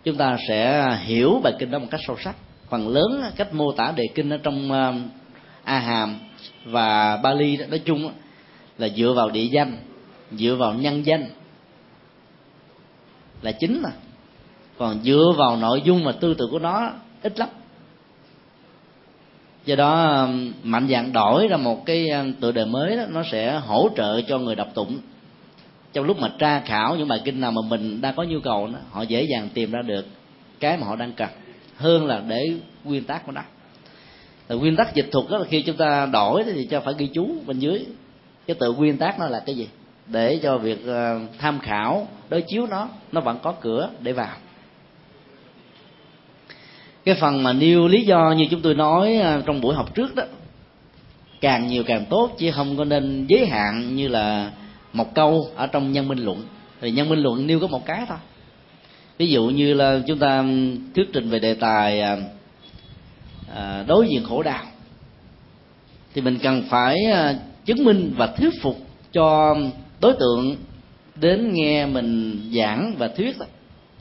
[0.05, 2.35] chúng ta sẽ hiểu bài kinh đó một cách sâu sắc.
[2.69, 4.93] Phần lớn cách mô tả đề kinh ở trong ờ,
[5.65, 6.15] a hàm
[6.65, 8.11] và bali nói chung
[8.77, 9.77] là dựa vào địa danh
[10.31, 11.29] dựa vào nhân danh
[13.41, 13.89] là chính mà.
[14.77, 16.91] Còn dựa vào nội dung và tư tưởng của nó
[17.21, 17.49] ít lắm.
[19.65, 20.27] Do đó
[20.63, 22.09] mạnh dạng đổi ra một cái
[22.39, 24.97] tựa đề mới đó nó sẽ hỗ trợ cho người đọc tụng.
[25.93, 28.67] Trong lúc mà tra khảo những bài kinh nào mà mình đang có nhu cầu
[28.67, 30.05] đó, họ dễ dàng tìm ra được
[30.59, 31.29] cái mà họ đang cần
[31.75, 32.53] hơn là để
[32.83, 33.41] nguyên tác của nó
[34.47, 37.07] là nguyên tắc dịch thuật đó là khi chúng ta đổi thì cho phải ghi
[37.07, 37.85] chú bên dưới.
[38.47, 39.67] Cái tự nguyên tắc nó là cái gì?
[40.07, 44.35] Để cho việc ờ, tham khảo, đối chiếu nó nó vẫn có cửa để vào.
[47.05, 50.15] Cái phần mà nêu lý do như chúng tôi nói ờ, trong buổi học trước
[50.15, 50.23] đó,
[51.41, 54.51] càng nhiều càng tốt chứ không có nên giới hạn như là
[54.93, 56.43] một câu ở trong nhân minh luận.
[56.81, 58.17] Thì nhân minh luận nêu có một cái thôi.
[59.17, 60.43] Ví dụ như là chúng ta
[60.95, 62.17] thuyết trình về đề tài ờ,
[63.53, 64.63] À, đối diện khổ đau,
[66.13, 67.35] thì mình cần phải à,
[67.65, 68.77] chứng minh và thuyết phục
[69.11, 69.55] cho
[70.01, 70.55] đối tượng
[71.15, 73.35] đến nghe mình giảng và thuyết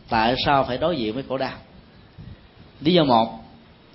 [0.09, 1.59] tại sao phải đối diện với khổ đau.
[2.81, 3.45] Lý do một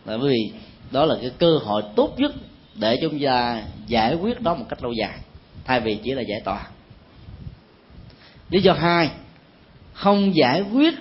[0.06, 0.60] là bởi vì
[0.91, 2.32] đó là cái cơ hội tốt nhất
[2.76, 5.20] để chúng ta giải quyết đó một cách lâu dài,
[5.66, 6.68] thay vì chỉ là giải tỏa.
[8.50, 9.10] Lý do hai,
[9.93, 10.95] không giải quyết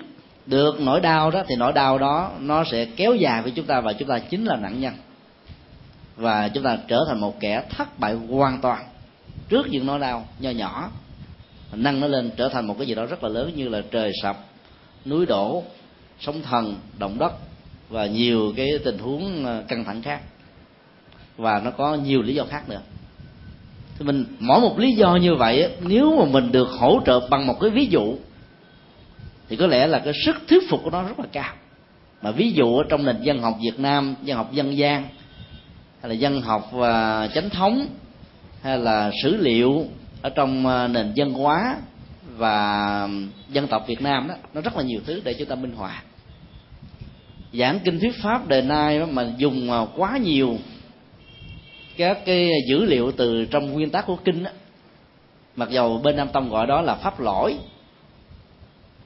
[0.49, 3.81] được nỗi đau đó, thì nỗi đau đó nó sẽ kéo dài với chúng ta
[3.81, 4.95] và chúng ta chính là nạn nhân.
[6.17, 8.85] Và chúng ta trở thành một kẻ thất bại hoàn toàn
[9.49, 10.91] trước những nỗi đau nho nhỏ.
[11.73, 14.13] Nâng nó lên trở thành một cái gì đó rất là lớn như là trời
[14.23, 14.37] sập,
[15.05, 15.63] núi đổ,
[16.21, 17.33] sóng thần, động đất
[17.89, 20.21] và nhiều cái tình huống ờ, căng thẳng khác.
[21.37, 22.81] Và nó có nhiều lý do khác nữa.
[23.99, 27.47] Thì mình, mỗi một lý do như vậy nếu mà mình được hỗ trợ bằng
[27.47, 28.17] một cái ví dụ
[29.49, 31.55] thì có lẽ là cái sức thuyết phục của nó rất là cao.
[32.23, 35.09] Mà ví dụ ở trong nền dân học Việt Nam dân học dân gian
[36.01, 37.87] hay là dân học và chánh thống
[38.63, 39.85] hay là sử liệu
[40.23, 41.77] ở trong à, nền dân hóa
[42.37, 43.09] và
[43.49, 46.03] dân tộc Việt Nam đó nó rất là nhiều thứ để chúng ta minh họa.
[47.53, 50.57] Giảng kinh thuyết pháp đời nay mà dùng à, quá nhiều
[51.97, 54.51] các cái dữ liệu từ trong nguyên tắc của kinh đó,
[55.57, 57.57] mặc dầu bên nam tông gọi đó là pháp lỗi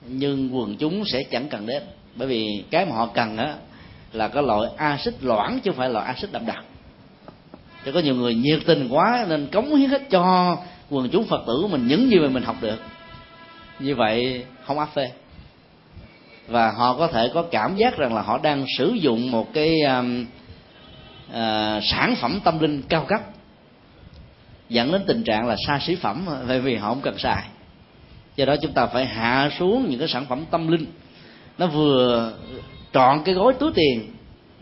[0.09, 1.83] nhưng quần chúng sẽ chẳng cần đến.
[2.17, 3.55] Bởi vì cái mà họ cần á
[4.13, 6.65] là cái loại axit loãng chứ không phải loại axit đậm đặc.
[7.87, 10.57] Cho có nhiều người nhiệt tình quá nên cống hiến hết cho
[10.91, 12.79] quần chúng phật tử của mình những gì mà mình học được.
[13.79, 15.11] Như vậy không áp phê.
[16.49, 19.81] Và họ có thể có cảm giác rằng là họ đang sử dụng một cái
[19.81, 20.27] um,
[21.31, 23.21] uh, sản phẩm tâm linh cao cấp.
[24.69, 27.43] Dẫn đến tình trạng là xa xỉ phẩm bởi vì họ không cần xài
[28.37, 30.87] do đó chúng ta phải hạ xuống những cái sản phẩm tâm linh.
[31.59, 32.33] Nó vừa
[32.93, 34.03] trọn cái gói túi tiền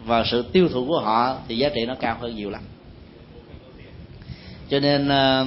[0.05, 2.63] và sự tiêu thụ của họ thì giá trị nó cao hơn nhiều lắm.
[4.69, 5.47] Cho nên ờ,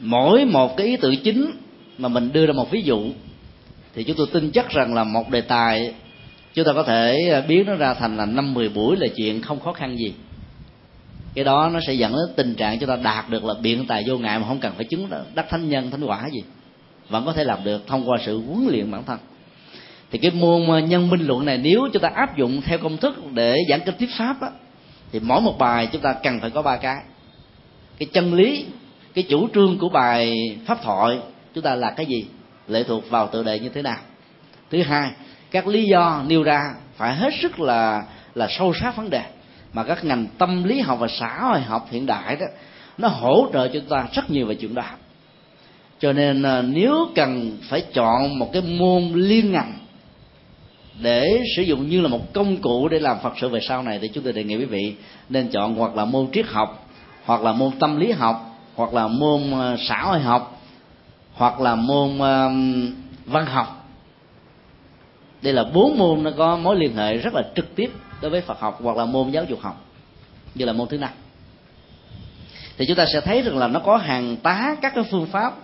[0.00, 1.50] mỗi một cái ý tưởng chính
[1.98, 3.10] mà mình đưa ra một ví dụ
[3.94, 5.94] thì chúng tôi tin chắc rằng là một đề tài
[6.54, 9.60] chúng ta có thể biến nó ra thành là năm, mười buổi là chuyện không
[9.60, 10.14] khó khăn gì.
[11.34, 14.04] Cái đó nó sẽ dẫn đến tình trạng chúng ta đạt được là biện tài
[14.06, 16.42] vô ngại mà không cần phải chứng đắc thánh nhân, thánh quả gì
[17.08, 19.18] vẫn có thể làm được thông qua sự huấn luyện bản thân.
[20.10, 22.96] Thì cái môn ờ, nhân minh luận này nếu chúng ta áp dụng theo công
[22.96, 24.48] thức để giảng kinh thuyết pháp á,
[25.12, 26.96] thì mỗi một bài chúng ta cần phải có ba cái.
[27.98, 28.64] Cái chân lý
[29.14, 30.36] cái chủ trương của bài
[30.66, 31.18] pháp thoại
[31.54, 32.26] chúng ta là cái gì
[32.68, 33.98] lệ thuộc vào tự đề như thế nào.
[34.70, 35.10] Thứ hai
[35.50, 38.04] các lý do nêu ra phải hết sức là
[38.34, 39.22] là sâu sát vấn đề
[39.72, 42.46] mà các ngành tâm lý học và xã hội học hiện đại đó
[42.98, 44.84] nó hỗ trợ cho chúng ta rất nhiều về chuyện đó
[45.98, 49.78] cho nên à, nếu cần phải chọn một cái môn liên ngành
[51.00, 53.98] để sử dụng như là một công cụ để làm phật sự về sau này,
[54.02, 54.94] thì chúng tôi đề nghị quý vị
[55.28, 56.88] nên chọn hoặc là môn triết học,
[57.24, 60.62] hoặc là môn tâm lý học, hoặc là môn à, xã hội học,
[61.34, 62.48] hoặc là môn à,
[63.26, 63.88] văn học.
[65.42, 67.90] Đây là bốn môn nó có mối liên hệ rất là trực tiếp
[68.20, 69.84] đối với phật học hoặc là môn giáo dục học.
[70.54, 71.10] Như là môn thứ năm.
[72.78, 75.54] Thì chúng ta sẽ thấy rằng là nó có hàng tá các cái phương pháp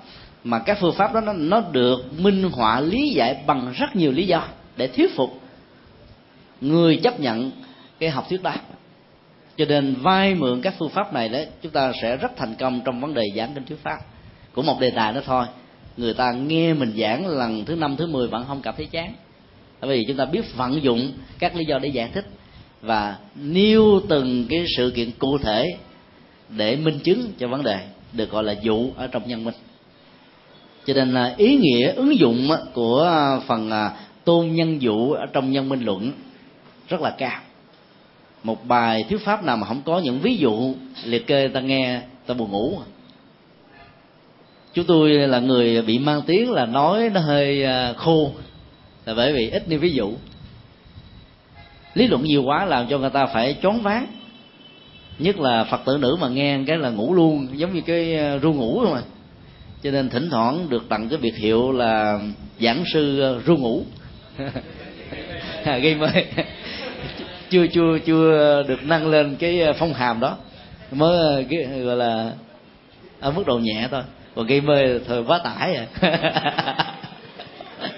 [0.44, 4.12] mà các phương pháp đó nó, nó được minh họa lý giải bằng rất nhiều
[4.12, 5.40] lý do để thuyết phục
[6.60, 7.50] người chấp nhận
[7.98, 8.54] cái học thuyết đó.
[9.56, 12.80] Cho nên vay mượn các phương pháp này đấy chúng ta sẽ rất thành công
[12.84, 13.98] trong vấn đề giảng kinh thuyết pháp.
[14.54, 15.46] Của một đề tài đó thôi.
[15.96, 19.14] Người ta nghe mình giảng lần thứ năm thứ mười vẫn không cảm thấy chán.
[19.80, 22.24] Bởi vì chúng ta biết vận dụng các lý do để giải thích.
[22.80, 25.66] Và nêu từng cái sự kiện cụ thể
[26.48, 27.78] để minh chứng cho vấn đề
[28.12, 29.54] được gọi là dụ ở trong nhân minh
[30.86, 33.92] cho nên là ý nghĩa ứng dụng của à, phần à,
[34.24, 36.12] tôn nhân dụ ở trong nhân minh luận
[36.88, 37.40] rất là cao.
[38.42, 40.74] Một bài thuyết pháp nào mà không có những ví dụ
[41.04, 42.78] liệt kê ta nghe, ta buồn ngủ.
[44.74, 48.30] Chúng tôi là người bị mang tiếng là nói nó hơi à, khô,
[49.04, 50.12] là bởi vì ít đi ví dụ.
[51.94, 54.06] Lý luận nhiều quá làm cho người ta phải choáng váng.
[55.18, 58.52] Nhất là phật tử nữ mà nghe cái là ngủ luôn, giống như cái ru
[58.52, 59.02] ngủ mà
[59.82, 62.20] cho nên thỉnh thoảng được tặng cái biệt hiệu là
[62.60, 63.82] giảng sư ờ, ru ngủ.
[65.64, 66.08] À, gây mê.
[67.50, 70.36] Chưa chưa chưa được nâng lên cái ờ, phong hàm đó.
[70.90, 72.32] Mới ờ, cái, gọi là,
[73.20, 74.02] ở mức độ nhẹ thôi.
[74.34, 75.86] Còn gây mê thời quá tải rồi.
[76.00, 76.94] À.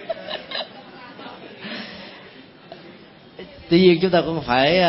[3.68, 4.82] tuy nhiên chúng ta cũng phải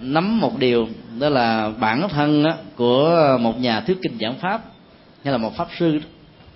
[0.00, 0.88] nắm một điều,
[1.18, 2.44] đó là bản thân
[2.76, 4.71] của một nhà thuyết kinh giảng pháp
[5.24, 6.00] hay là một pháp sư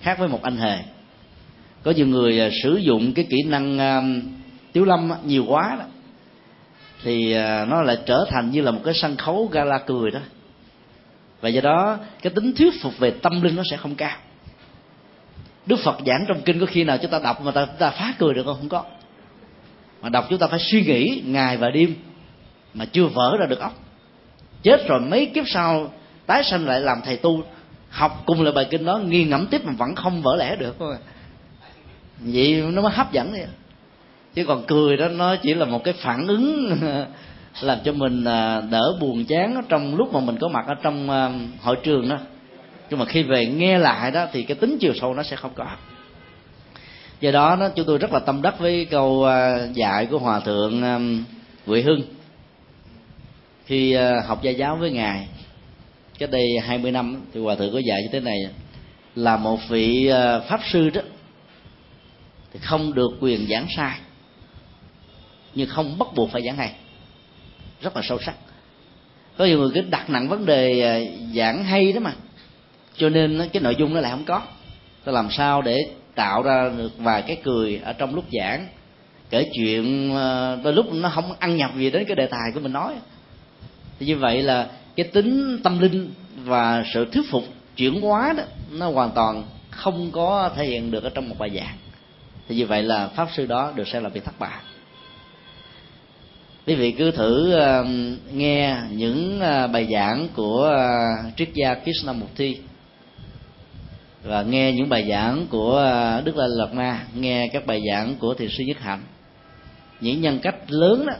[0.00, 0.78] khác với một anh hề.
[1.82, 4.22] Có nhiều người à, sử dụng cái kỹ năng um,
[4.72, 5.84] tiếu lâm nhiều quá đó.
[7.02, 10.20] Thì à, nó lại trở thành như là một cái sân khấu gala cười đó.
[11.40, 14.16] Và do đó cái tính thuyết phục về tâm linh nó sẽ không cao.
[15.66, 17.90] Đức phật giảng trong kinh có khi nào chúng ta đọc mà ta, chúng ta
[17.90, 18.56] phá cười được không?
[18.58, 18.84] Không có.
[20.02, 21.94] Mà đọc chúng ta phải suy nghĩ ngày và đêm
[22.74, 23.72] mà chưa vỡ ra được óc.
[24.62, 25.92] Chết rồi mấy kiếp sau
[26.26, 27.42] tái sanh lại làm thầy tu
[27.96, 30.76] học cùng là bài kinh đó nghiêng ngẫm tiếp mà vẫn không vỡ lẽ được.
[30.78, 30.96] Thôi.
[32.18, 33.46] Vậy nó mới hấp dẫn vậy
[34.34, 36.76] chứ còn cười đó nó chỉ là một cái phản ứng
[37.60, 41.10] làm cho mình à, đỡ buồn chán trong lúc mà mình có mặt ở trong
[41.10, 41.30] à,
[41.62, 42.18] hội trường đó.
[42.90, 45.52] Nhưng mà khi về nghe lại đó thì cái tính chiều sâu nó sẽ không
[45.54, 45.66] có.
[47.20, 50.40] Do đó nó chúng tôi rất là tâm đắc với câu à, dạy của hòa
[50.40, 50.82] thượng
[51.66, 52.02] Huệ Hưng.
[53.66, 55.28] Khi học gia giáo với ngài
[56.18, 58.48] cách đây 20 năm, thì hòa thượng có dạy như thế này,
[59.14, 61.00] là một vị ờ, pháp sư đó,
[62.52, 63.98] thì không được quyền giảng sai,
[65.54, 66.72] nhưng không bắt buộc phải giảng hay.
[67.80, 68.34] Rất là sâu sắc.
[69.36, 71.04] Có nhiều người cứ đặt nặng vấn đề ờ,
[71.34, 72.12] giảng hay đó mà.
[72.96, 74.42] Cho nên cái nội dung nó lại không có.
[75.04, 75.78] Tôi làm sao để
[76.14, 78.66] tạo ra được vài cái cười ở trong lúc giảng,
[79.30, 82.60] kể chuyện ờ, đôi lúc nó không ăn nhập gì đến cái đề tài của
[82.60, 82.94] mình nói.
[83.98, 87.44] Thì như vậy là cái tính tâm linh và sự thuyết phục
[87.76, 88.42] chuyển hóa đó
[88.72, 91.76] nó hoàn toàn không có thể hiện được ở trong một bài giảng.
[92.48, 94.60] Thì vì vậy là pháp sư đó được xem là bị thất bại.
[96.66, 97.86] Quý vị cứ thử uh,
[98.34, 100.72] nghe những uh, bài giảng của
[101.28, 102.58] uh, triết gia Krishnamurti
[104.24, 108.14] và nghe những bài giảng của uh, Đức La Lạt Ma, nghe các bài giảng
[108.14, 109.02] của thiền sư Nhất Hạnh.
[110.00, 111.12] Những nhân cách lớn đó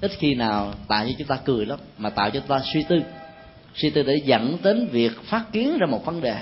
[0.00, 2.84] ít khi nào tạo cho chúng ta cười lắm mà tạo cho chúng ta suy
[2.88, 3.00] tư.
[3.74, 6.36] Suy tư để dẫn đến việc phát kiến ra một vấn đề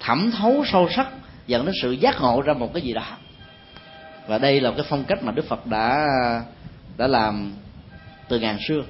[0.00, 1.08] thẩm thấu sâu sắc
[1.46, 3.16] dẫn đến sự giác ngộ ra một cái gì đó.
[4.28, 6.06] Và đây là cái phong cách mà đức phật đã
[6.96, 7.52] đã làm
[8.28, 8.80] từ ngàn xưa.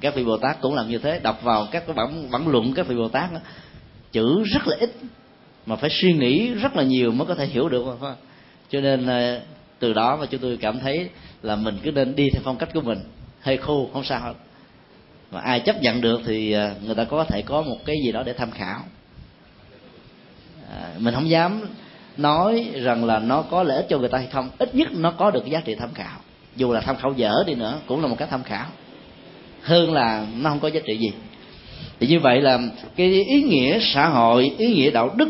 [0.00, 2.72] Các vị bồ tát cũng làm như thế đọc vào các cái bản bản luận
[2.74, 3.38] các vị bồ tát đó,
[4.12, 4.90] chữ rất là ít
[5.66, 7.98] mà phải suy nghĩ rất là nhiều mới có thể hiểu được.
[8.70, 9.40] Cho nên ờ,
[9.78, 11.08] từ đó mà chúng tôi cảm thấy
[11.42, 12.98] là mình cứ nên đi theo phong cách của mình
[13.40, 14.34] hơi khô không sao hết.
[15.30, 18.12] Mà ai chấp nhận được thì à, người ta có thể có một cái gì
[18.12, 18.80] đó để tham khảo.
[20.70, 21.60] À, mình không dám
[22.16, 24.50] nói rằng là nó có lợi ích cho người ta hay không.
[24.58, 26.18] Ít nhất nó có được cái giá trị tham khảo.
[26.56, 28.66] Dù là tham khảo dở đi nữa cũng là một cái tham khảo.
[29.62, 31.12] Hơn là nó không có giá trị gì.
[32.00, 32.58] Thì như vậy là
[32.96, 35.28] cái ý nghĩa xã hội ý nghĩa đạo đức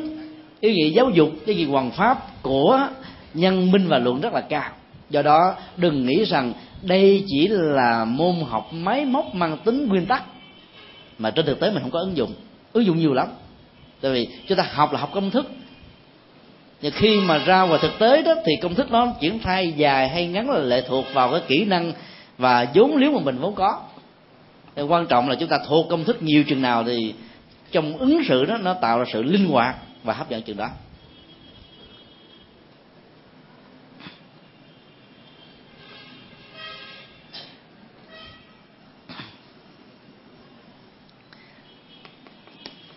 [0.61, 2.89] ý nghĩa giáo dục cái gì hoàng pháp của
[3.35, 4.71] nhân minh và luận rất là cao.
[5.11, 6.53] Do đó đừng nghĩ rằng
[6.83, 10.23] đây chỉ là môn học máy móc mang tính nguyên tắc.
[11.19, 12.33] Mà trên thực tế mình không có ứng dụng.
[12.73, 13.29] Ứng dụng nhiều lắm.
[14.01, 15.51] Tại vì chúng ta học là học công thức.
[16.83, 20.09] Nhưng khi mà ra ngoài thực tế đó, thì công thức nó triển khai dài
[20.09, 21.93] hay ngắn là lệ thuộc vào cái kỹ năng
[22.39, 23.81] và vốn liếng mà mình vốn có.
[24.77, 27.15] Thì quan trọng là chúng ta thuộc công thức nhiều chừng nào thì
[27.73, 30.69] trong ứng xử đó, nó tạo ra sự linh hoạt và hấp dẫn chừng đó.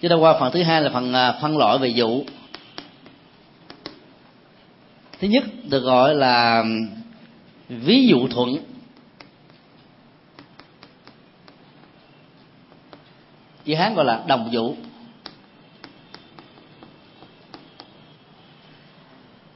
[0.01, 2.23] Chúng ta qua phần thứ hai là phần à, phân loại về dụ
[5.19, 6.63] thứ nhất được gọi là
[7.69, 8.49] ví dụ thuận.
[13.65, 14.75] Chữ hán gọi là đồng dụ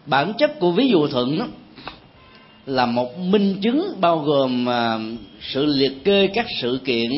[0.06, 1.46] bản chất của ví dụ thuận đó
[2.66, 5.00] là một minh chứng bao gồm à,
[5.41, 7.12] sự liệt kê các sự kiện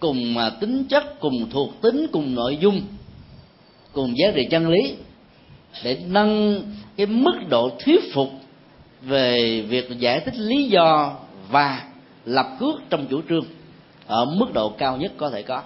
[0.00, 2.82] cùng mà tính chất, cùng thuộc tính, cùng nội dung,
[3.92, 4.94] cùng giá trị chân lý,
[5.84, 6.62] để nâng
[6.96, 8.30] cái mức độ thuyết phục
[9.02, 11.16] về việc giải thích lý do
[11.50, 11.84] và
[12.24, 13.44] lập cước trong chủ trương
[14.06, 15.62] ở mức độ cao nhất có thể có.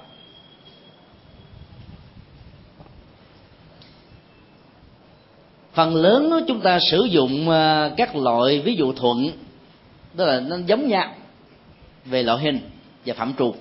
[5.73, 9.31] Phần lớn chúng ta sử dụng à, các loại ví dụ thuận,
[10.17, 11.15] tức là nó giống nhau
[12.05, 12.61] về loại hình
[13.07, 13.55] và phạm trù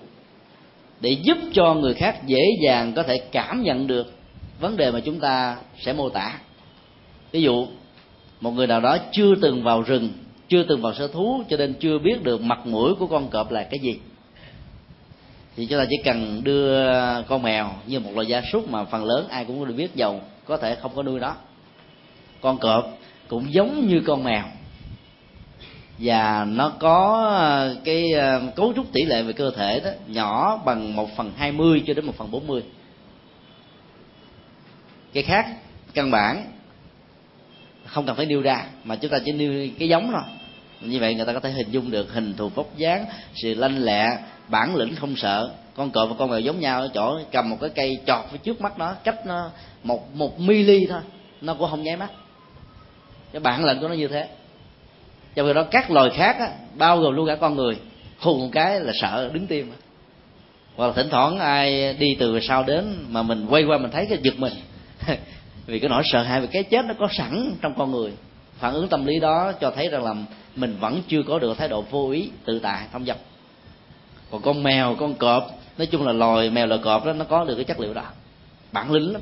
[1.04, 4.14] để giúp cho người khác dễ dàng có thể cảm nhận được
[4.60, 6.40] vấn đề mà chúng ta sẽ mô tả.
[7.32, 7.68] Ví dụ,
[8.42, 10.10] một người nào đó chưa từng vào rừng,
[10.48, 13.52] chưa từng vào sở thú, cho nên chưa biết được mặt mũi của con cọp
[13.52, 14.00] là cái gì.
[15.56, 16.92] Thì chúng ta chỉ cần đưa
[17.22, 20.22] con mèo như một loài gia súc mà phần lớn ai cũng được biết giàu,
[20.46, 21.36] có thể không có nuôi đó.
[22.42, 22.98] Con cọp
[23.28, 24.44] cũng giống như con mèo
[25.98, 30.62] và nó có ờ, cái ờ, cấu trúc tỷ lệ về cơ thể đó, nhỏ
[30.66, 32.64] bằng một phần hai mươi cho đến một phần bốn mươi.
[35.14, 35.46] Cái khác,
[35.94, 36.46] căn bản,
[37.86, 40.22] không cần phải nêu ra, mà chúng ta chỉ nêu cái giống thôi.
[40.82, 43.84] Như vậy người ta có thể hình dung được hình thù vóc dáng, sự lanh
[43.84, 44.18] lẹ,
[44.48, 45.52] bản lĩnh không sợ.
[45.76, 48.38] Con cọp và con mèo giống nhau ở chỗ cầm một cái cây chọt phía
[48.38, 49.50] trước mắt nó, cách nó
[49.84, 51.02] một một mili thôi,
[51.42, 52.10] nó cũng không nháy mắt.
[53.32, 54.28] Cái bản lĩnh của nó như thế
[55.36, 57.76] trong khi đó các loài khác á, bao gồm luôn cả con người
[58.20, 59.72] hù một cái là sợ đứng tim
[60.76, 64.06] hoặc là thỉnh thoảng ai đi từ sau đến mà mình quay qua mình thấy
[64.10, 64.54] cái giật mình
[65.66, 68.12] vì cái nỗi sợ hãi về cái chết nó có sẵn trong con người.
[68.60, 70.14] Phản ứng tâm lý đó cho thấy rằng là
[70.56, 73.18] mình vẫn chưa có được thái độ vô ý tự tại thông dập
[74.32, 77.46] còn con mèo con cọp nói chung là loài mèo loài cọp đó nó có
[77.46, 78.04] được cái chất liệu đó
[78.72, 79.22] bản lĩnh lắm.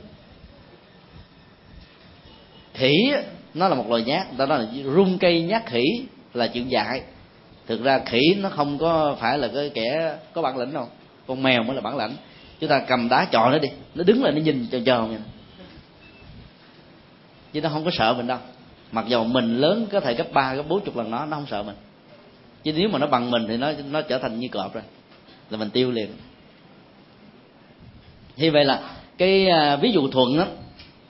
[2.74, 3.14] Khỉ
[3.54, 4.28] nó là một loài nhát.
[4.38, 5.84] Ta nói là rung cây nhát khỉ
[6.34, 7.02] là chuyện dại
[7.68, 10.88] thực ra khỉ nó không có phải là cái kẻ có bản lĩnh đâu.
[11.28, 12.16] Con mèo mới là bản lĩnh.
[12.60, 13.70] Chúng ta cầm đá chọi nó đi.
[13.96, 15.18] Nó đứng lại nó nhìn chờ chờ vậy
[17.54, 18.38] chứ nó không có sợ mình đâu.
[18.92, 21.46] Mặc dầu mình lớn có thể gấp ba, gấp bốn chục lần nó nó không
[21.50, 21.76] sợ mình.
[22.64, 24.84] Chứ nếu mà nó bằng mình thì nó nó trở thành như cọp rồi.
[25.50, 26.10] Là mình tiêu liền.
[28.38, 28.82] Như vậy là
[29.18, 30.46] cái à, ví dụ thuận đó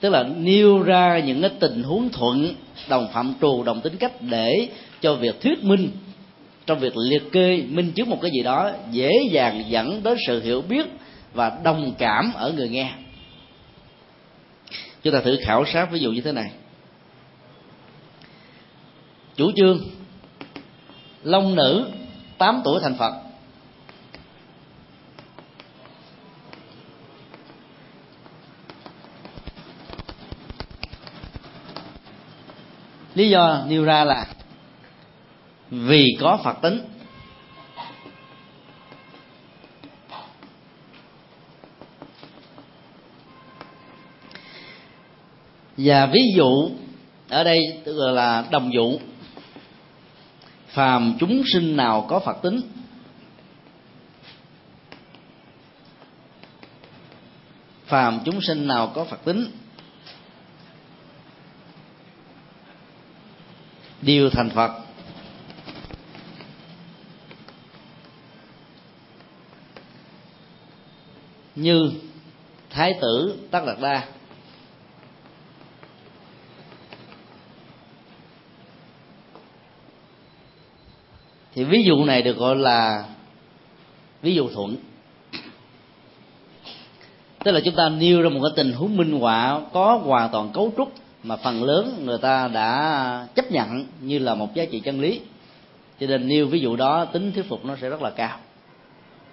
[0.02, 2.54] tức là nêu ra những cái tình huống thuận,
[2.88, 4.68] đồng phạm trù, đồng tính cách để
[5.00, 5.90] cho việc thuyết minh.
[6.66, 10.42] Trong việc liệt kê, minh chứng một cái gì đó dễ dàng dẫn đến sự
[10.42, 10.86] hiểu biết
[11.34, 12.92] và đồng cảm ở người nghe.
[15.02, 16.50] Chúng ta thử khảo sát ví dụ như thế này.
[19.36, 19.80] Chủ trương,
[21.22, 21.86] long nữ
[22.38, 23.12] 8 tuổi thành phật.
[33.14, 34.26] Lý do nêu ra là
[35.70, 36.80] vì có phật tính.
[45.76, 46.70] Và ví dụ,
[47.28, 48.98] ở đây tức là đồng dụ.
[50.68, 52.60] Phàm chúng sinh nào có phật tính?
[57.86, 59.50] Phàm chúng sinh nào có phật tính?
[64.02, 64.70] Đều thành phật.
[71.54, 71.92] Như
[72.70, 74.06] thái tử tất đạt đa.
[81.54, 83.04] Thì ví dụ này được gọi là
[84.22, 84.76] ví dụ thuận.
[87.44, 90.50] Tức là chúng ta nêu ra một cái tình huống minh họa có hoàn toàn
[90.52, 94.80] cấu trúc mà phần lớn người ta đã chấp nhận như là một giá trị
[94.80, 95.20] chân lý.
[96.00, 98.38] Cho nên nêu ví dụ đó, tính thuyết phục nó sẽ rất là cao.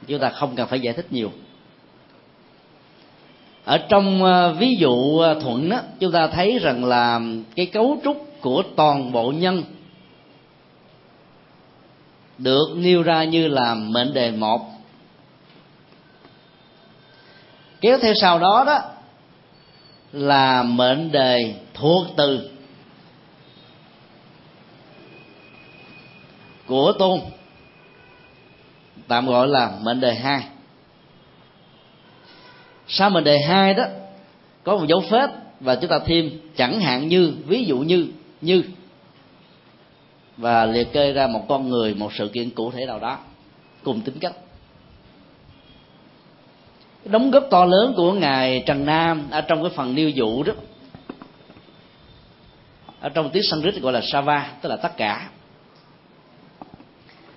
[0.08, 1.32] Chúng ta không cần phải giải thích nhiều.
[3.66, 7.22] Ở trong ờ, ví dụ ờ, thuận đó, chúng ta thấy rằng là
[7.56, 9.64] cái cấu trúc của toàn bộ nhân
[12.38, 14.62] được nêu ra như là mệnh đề một.
[17.82, 18.80] Kéo theo sau đó đó
[20.14, 22.49] là mệnh đề thuộc từ
[26.68, 27.20] của tôn.
[29.07, 30.43] Tạm gọi là mệnh đề hai.
[32.88, 33.84] Sau mệnh đề hai đó,
[34.64, 35.30] có một dấu phết
[35.60, 38.07] và chúng ta thêm chẳng hạn như, ví dụ như
[38.41, 38.64] như,
[40.38, 43.18] và liệt kê ra một con người, một sự kiện cụ thể nào đó
[43.84, 44.34] cùng tính cách
[47.12, 50.53] đóng góp to lớn của ngài trần nam ở trong cái phần nêu dụ đó.
[52.99, 55.30] Ở trong tiếng sanskrit gọi là sava, tức là tất cả.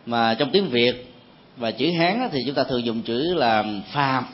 [0.07, 1.15] Mà trong tiếng việt
[1.57, 4.25] và chữ hán thì chúng ta thường dùng chữ là phàm,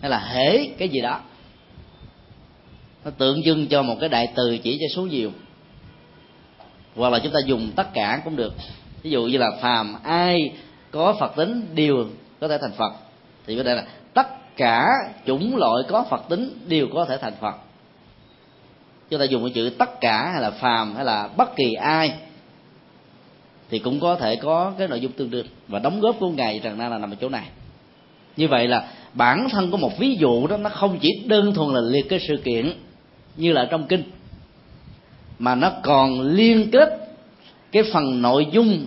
[0.00, 1.20] hay là hễ, cái gì đó.
[3.04, 5.32] Nó tượng trưng cho một cái đại từ chỉ cho số nhiều.
[6.96, 8.54] Hoặc là chúng ta dùng tất cả cũng được.
[9.02, 10.52] Ví dụ như là phàm, ai
[10.90, 12.06] có phật tính, đều
[12.40, 12.92] có thể thành phật.
[13.46, 13.84] Thì có thể là
[14.56, 14.88] cả
[15.26, 17.54] chủng loại có phật tính đều có thể thành phật.
[19.10, 22.14] Chúng ta dùng cái chữ tất cả hay là phàm hay là bất kỳ ai
[23.70, 26.60] thì cũng có thể có cái nội dung tương đương và đóng góp của ngài
[26.60, 27.44] rằng na là nằm ở chỗ này.
[28.36, 31.74] Như vậy là bản thân của một ví dụ đó, nó không chỉ đơn thuần
[31.74, 32.72] là liệt cái sự kiện
[33.36, 34.02] như là trong kinh,
[35.38, 36.88] mà nó còn liên kết
[37.72, 38.86] cái phần nội dung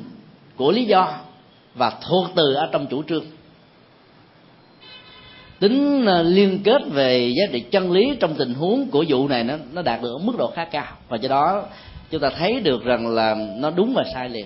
[0.55, 1.17] của lý do
[1.75, 3.25] và thuộc từ ở trong chủ trương
[5.67, 9.43] tính ờ, liên kết về giá trị chân lý trong tình huống của vụ này
[9.43, 10.93] nó nó đạt được ở mức độ khá cao.
[11.09, 11.63] Và do đó,
[12.11, 14.45] chúng ta thấy được rằng là nó đúng và sai liền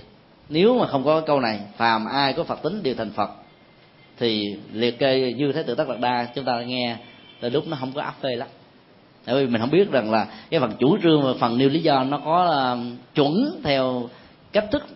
[0.49, 3.29] nếu mà không có câu này, phàm ai có phật tính đều thành phật,
[4.17, 6.95] thì liệt kê như thế tự tất lạc đa, chúng ta nghe
[7.41, 8.47] là lúc nó không có áp phê lắm.
[9.25, 11.79] Tại vì mình không biết rằng là cái phần chủ trương và phần nêu lý
[11.79, 12.77] do nó có ờ,
[13.15, 14.09] chuẩn theo
[14.51, 14.87] cách thức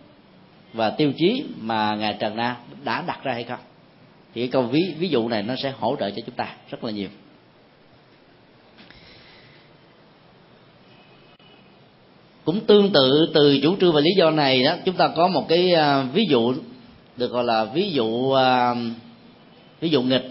[0.72, 3.58] và tiêu chí mà ngài trần na đã đặt ra hay không
[4.34, 6.84] thì cái câu ví ví dụ này nó sẽ hỗ trợ cho chúng ta rất
[6.84, 7.08] là nhiều.
[12.44, 15.48] Cũng tương tự từ chủ trương và lý do này đó, chúng ta có một
[15.48, 16.54] cái à, ví dụ
[17.16, 18.74] được gọi là ví dụ à,
[19.80, 20.30] ví dụ nghịch.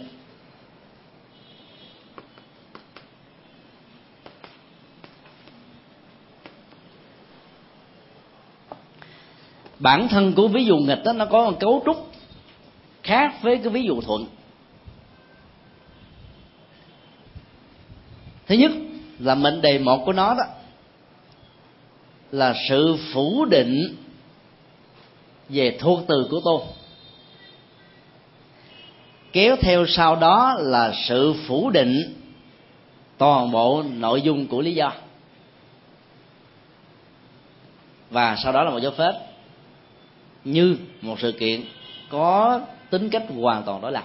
[9.79, 12.12] Bản thân của ví dụ nghịch đó, nó có một cấu trúc
[13.03, 14.25] khác với cái ví dụ thuận.
[18.47, 18.71] Thứ nhất
[19.19, 20.43] là mệnh đề một của nó đó
[22.31, 23.95] là sự phủ định
[25.49, 26.61] về thuộc từ của tôi.
[29.33, 32.13] kéo theo sau đó là sự phủ định
[33.17, 34.91] toàn bộ nội dung của lý do.
[38.09, 39.15] Và sau đó là một dấu phết.
[40.43, 41.61] Như một sự kiện
[42.09, 42.61] có
[42.93, 44.03] tính cách hoàn toàn đối lập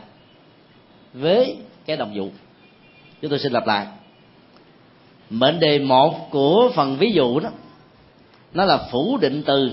[1.12, 2.28] với cái đồng dụ
[3.22, 3.86] chúng tôi xin lặp lại.
[5.30, 7.50] Mệnh đề một của phần ví dụ đó,
[8.54, 9.70] nó là phủ định từ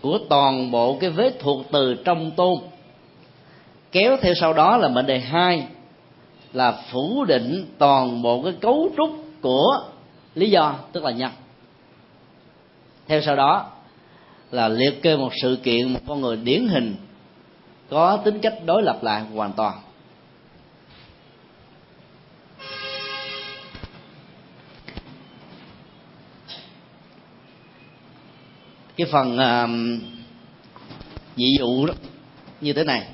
[0.00, 2.54] của toàn bộ cái vế thuộc từ trong tôn.
[3.92, 5.66] Kéo theo sau đó là mệnh đề hai
[6.52, 9.10] là phủ định toàn bộ cái cấu trúc
[9.40, 9.82] của
[10.34, 11.30] lý do, tức là nhân.
[13.06, 13.70] Theo sau đó
[14.50, 16.96] là liệt kê một sự kiện, một con người điển hình
[17.90, 19.78] có tính cách đối lập lại hoàn toàn.
[28.96, 30.02] Cái phần um, uh,
[31.36, 31.94] dị dụ đó
[32.60, 33.06] như thế này.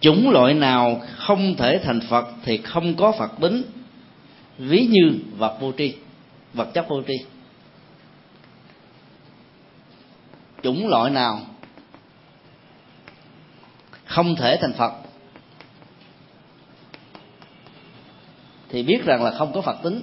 [0.00, 3.62] Chủng loại nào không thể thành phật thì không có phật tính
[4.58, 5.94] ví như vật vô tri
[6.54, 7.14] vật chất vô tri.
[10.62, 11.40] Chủng loại nào
[14.04, 14.92] không thể thành phật,
[18.68, 20.02] thì biết rằng là không có phật tính.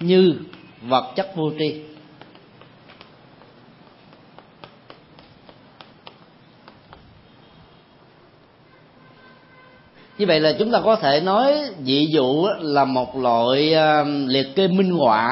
[0.00, 0.38] Như
[0.82, 1.93] vật chất vô tri.
[10.18, 11.54] Như vậy là chúng ta có thể nói
[11.84, 15.30] dị dụ là một loại ờ, liệt kê minh họa.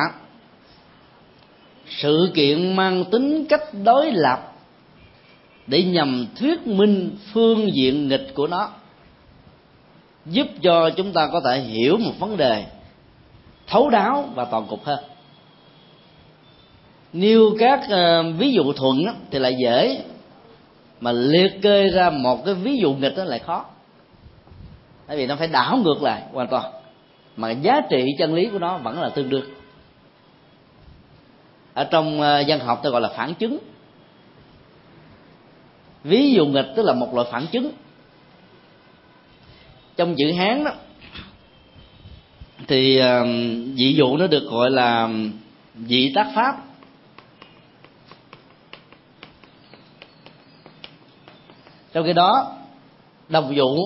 [1.89, 4.53] Sự kiện mang tính cách đối lập
[5.67, 8.71] để nhằm thuyết minh phương diện nghịch của nó
[10.27, 12.65] giúp cho chúng ta có thể hiểu một vấn đề
[13.67, 14.99] thấu đáo và toàn cục hơn.
[17.13, 20.03] Nêu các uh, ví dụ thuận đó, thì lại dễ
[21.01, 23.65] mà liệt kê ra một cái ví dụ nghịch đó lại khó
[25.07, 26.73] tại vì nó phải đảo ngược lại hoàn toàn.
[27.37, 29.45] Mà giá trị chân lý của nó vẫn là tương đương.
[31.75, 33.59] Ở trong ờ, dân học tôi gọi là phản chứng.
[36.05, 37.73] Ví dụ nghịch tức là một loại phản chứng.
[39.97, 40.71] Trong chữ hán đó,
[42.69, 43.27] thì ờ,
[43.75, 45.09] dị dụ nó được gọi là
[45.77, 46.57] dị tác pháp.
[51.93, 52.53] Trong khi đó
[53.29, 53.77] đồng dụ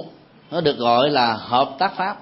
[0.51, 2.17] nó được gọi là hợp tác pháp.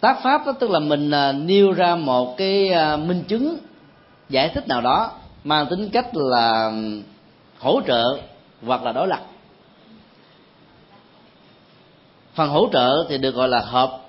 [0.00, 3.58] Tác pháp đó tức là mình à, nêu ra một cái à, minh chứng,
[4.28, 5.12] giải thích nào đó,
[5.44, 6.72] mang tính cách là
[7.58, 8.18] hỗ trợ
[8.62, 9.20] hoặc là đối lập.
[12.34, 14.00] Phần hỗ trợ thì được gọi là hợp,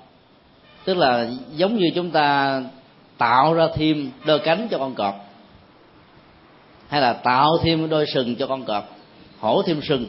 [0.84, 2.60] tức là giống như chúng ta
[3.18, 5.27] tạo ra thêm đôi cánh cho con cọp
[6.88, 8.96] hay là tạo thêm đôi sừng cho con cọp
[9.40, 10.06] hổ thêm sừng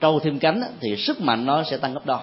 [0.00, 2.18] trâu thêm cánh thì sức mạnh nó sẽ tăng gấp đôi.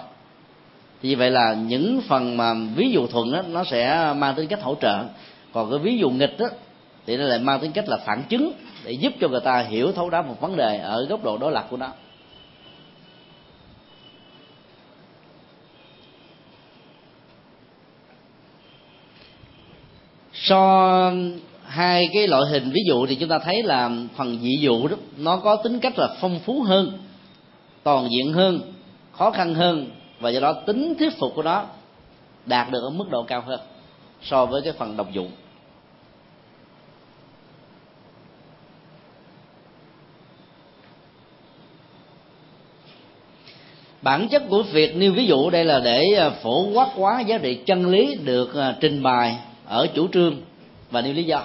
[1.02, 4.48] Thì như vậy là những phần mà ví dụ thuận đó, nó sẽ mang tính
[4.48, 5.04] cách hỗ trợ.
[5.52, 6.46] Còn cái ví dụ nghịch đó,
[7.06, 8.52] thì nó lại mang tính cách là phản chứng
[8.84, 11.52] để giúp cho người ta hiểu thấu đáo một vấn đề ở góc độ đối
[11.52, 11.88] lập của nó.
[20.32, 21.12] So
[21.72, 24.96] hai cái loại hình, ví dụ thì chúng ta thấy là phần dị dụ đó,
[25.16, 26.98] nó có tính cách là phong phú hơn,
[27.82, 28.72] toàn diện hơn,
[29.12, 29.90] khó khăn hơn,
[30.20, 31.64] và do đó tính thuyết phục của nó
[32.46, 33.60] đạt được ở mức độ cao hơn
[34.22, 35.30] so với cái phần độc dụng.
[44.02, 47.38] Bản chất của việc nêu ví dụ đây là để à, phổ quát quá giá
[47.38, 49.36] trị chân lý được à, trình bày
[49.66, 50.36] ở chủ trương
[50.90, 51.42] và nêu lý do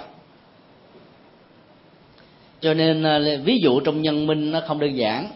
[2.60, 5.30] cho nên à, ví dụ trong nhân minh nó không đơn giản.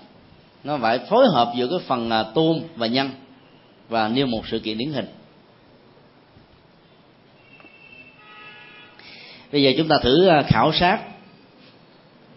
[0.64, 3.10] Nó phải phối hợp giữa cái phần à, tôn và nhân
[3.88, 5.06] và nêu một sự kiện điển hình.
[9.52, 11.00] Bây giờ chúng ta thử à, khảo sát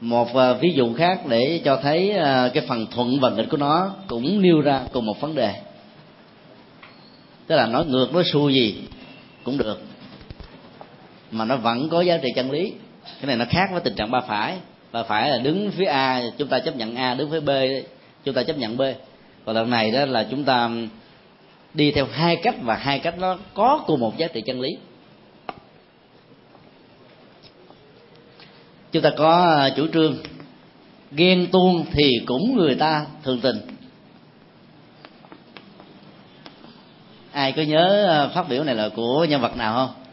[0.01, 0.29] một
[0.59, 2.13] ví dụ khác để cho thấy
[2.53, 5.53] cái phần thuận và nghịch của nó cũng nêu ra cùng một vấn đề.
[7.47, 8.75] Tức là nói ngược nói xuôi gì
[9.43, 9.81] cũng được,
[11.31, 12.73] mà nó vẫn có giá trị chân lý.
[13.03, 14.57] Cái này nó khác với tình trạng ba phải
[14.95, 17.49] và phải là đứng phía a, chúng ta chấp nhận a, đứng phía b
[18.23, 18.81] chúng ta chấp nhận b.
[19.45, 20.69] Còn lần này đó là chúng ta
[21.73, 24.69] đi theo hai cách và hai cách nó có cùng một giá trị chân lý.
[28.91, 30.17] Chúng ta có à, chủ trương.
[31.11, 33.57] Ghen tuông thì cũng người ta thường tình.
[37.31, 40.04] Ai có nhớ à, phát biểu này là của nhân vật nào không?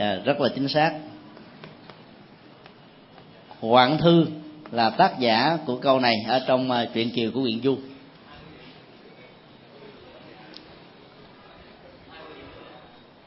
[0.00, 0.92] À, rất là chính xác.
[3.60, 4.26] Hoạn Thư
[4.70, 7.78] là tác giả của câu này ở trong uh, truyện Kiều của Nguyễn Du.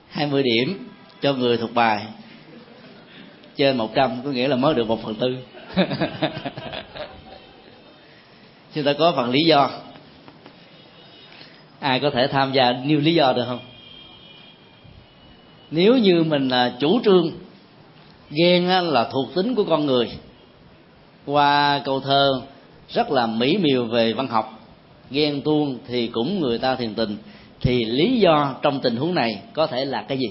[0.10, 0.88] hai mươi điểm
[1.22, 2.06] cho người thuộc bài.
[3.56, 5.38] Trên một trăm có nghĩa là mới được một phần tư.
[8.74, 9.70] Chúng ta có phần lý do.
[11.80, 13.73] Ai có thể tham gia nêu lý do được không?
[15.76, 17.32] Nếu như mình là chủ trương,
[18.30, 20.12] ghen là thuộc tính của con người.
[21.26, 22.41] Qua câu thơ
[22.90, 24.60] rất là mỹ miều về văn học,
[25.12, 27.18] ghen tuông thì cũng người ta thiền tình.
[27.62, 30.28] Thì lý do trong tình huống này có thể là cái gì?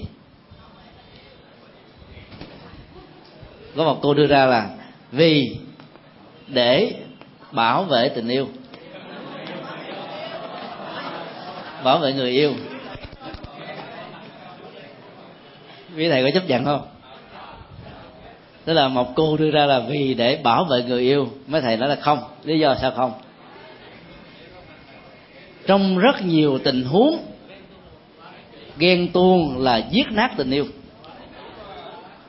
[3.75, 4.69] Có một cô đưa ra là,
[5.11, 5.57] vì
[6.47, 6.91] để
[7.51, 8.47] bảo vệ tình yêu,
[11.83, 12.53] bảo vệ người yêu
[15.97, 16.81] quý thầy có chấp nhận không?
[18.65, 21.77] Tức là một cô đưa ra là vì để bảo vệ người yêu, mấy thầy
[21.77, 22.19] nói là không.
[22.43, 23.11] Lý do sao không?
[25.67, 27.17] Trong rất nhiều tình huống,
[28.77, 30.65] ghen tuông là giết nát tình yêu.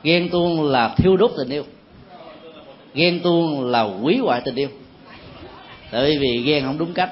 [0.03, 1.63] Ghen tuông là thiêu đốt tình yêu.
[2.93, 4.69] Ghen tuông là hủy hoại tình yêu.
[5.91, 7.11] Tại vì ghen không đúng cách.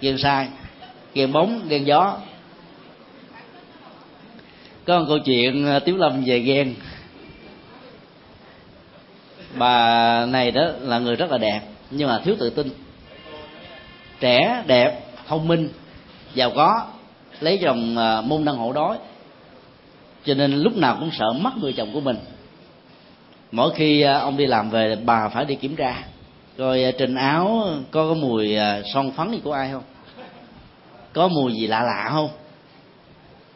[0.00, 0.48] Ghen sai,
[1.14, 2.16] ghen bóng, ghen gió
[4.88, 6.74] có một câu chuyện à, tiếu lâm về ghen.
[9.54, 11.60] Bà này đó là người rất là đẹp,
[11.90, 12.70] nhưng mà thiếu tự tin.
[14.20, 15.68] Trẻ, đẹp, thông minh,
[16.34, 16.86] giàu có,
[17.40, 18.98] lấy chồng à, môn đăng hộ đói.
[20.24, 22.16] Cho nên lúc nào cũng sợ mất người chồng của mình.
[23.52, 26.04] Mỗi khi à, ông đi làm về, bà phải đi kiểm tra.
[26.56, 28.56] Rồi trên áo có cái mùi
[28.94, 29.84] son phấn gì của ai không?
[31.12, 32.28] Có mùi gì lạ lạ không?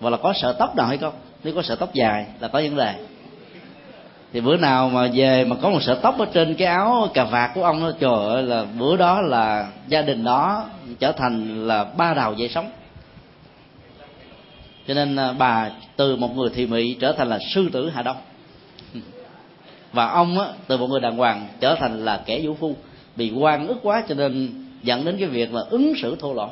[0.00, 1.14] Hoặc là có sợ tóc nào hay không?
[1.44, 2.94] Nếu có sợi tóc dài là có vấn đề.
[4.32, 7.24] Thì bữa nào mà về mà có một sợi tóc ở trên cái áo cà
[7.24, 10.64] vạt của ông đó trời ơi là bữa đó là gia đình đó
[10.98, 12.70] trở thành là ba đào dây sống.
[14.89, 18.02] Cho nên à, bà từ một người thị mị trở thành là sư tử hà
[18.02, 18.16] đông.
[19.93, 22.77] Và ông á, từ một người đàng hoàng trở thành là kẻ vũ phu.
[23.16, 24.51] Bị quan ức quá cho nên
[24.82, 26.51] dẫn đến cái việc là ứng xử thô lỗ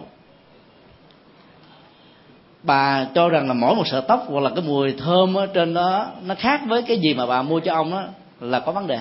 [2.62, 5.74] bà cho rằng là mỗi một sợi tóc hoặc là cái mùi thơm ở trên
[5.74, 8.04] đó, nó khác với cái gì mà bà mua cho ông đó
[8.40, 8.98] là có vấn đề.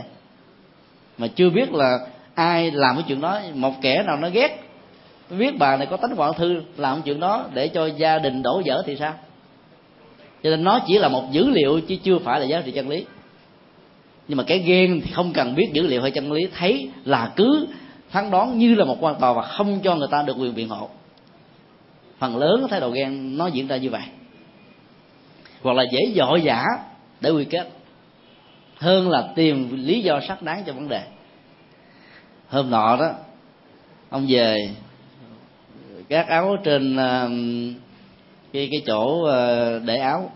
[1.18, 2.00] Mà chưa biết là
[2.36, 4.64] ai làm cái chuyện đó, một kẻ nào nó ghét.
[5.30, 8.44] Biết bà này có tánh hoạn thư làm cái chuyện đó để cho gia đình
[8.44, 9.14] đổ vỡ thì sao?
[10.44, 12.90] Cho nên nó chỉ là một dữ liệu chứ chưa phải là giá trị chân
[12.90, 13.06] lý.
[14.28, 17.32] Nhưng mà cái ghen thì không cần biết dữ liệu hay chân lý, thấy là
[17.36, 17.68] cứ
[18.10, 20.70] phán đoán như là một quan tòa và không cho người ta được quyền biện
[20.70, 20.90] hộ
[22.20, 24.04] phần lớn thái độ ghen nó diễn ra như vậy.
[25.62, 26.64] Hoặc là dễ dội giả
[27.22, 27.70] để quy kết.
[28.78, 31.02] Hơn là tìm lý do xác đáng cho vấn đề.
[32.50, 33.12] Hôm nọ đó,
[34.10, 34.70] ông về
[36.10, 37.74] các áo trên um,
[38.54, 40.32] cái cái chỗ ờ, để áo.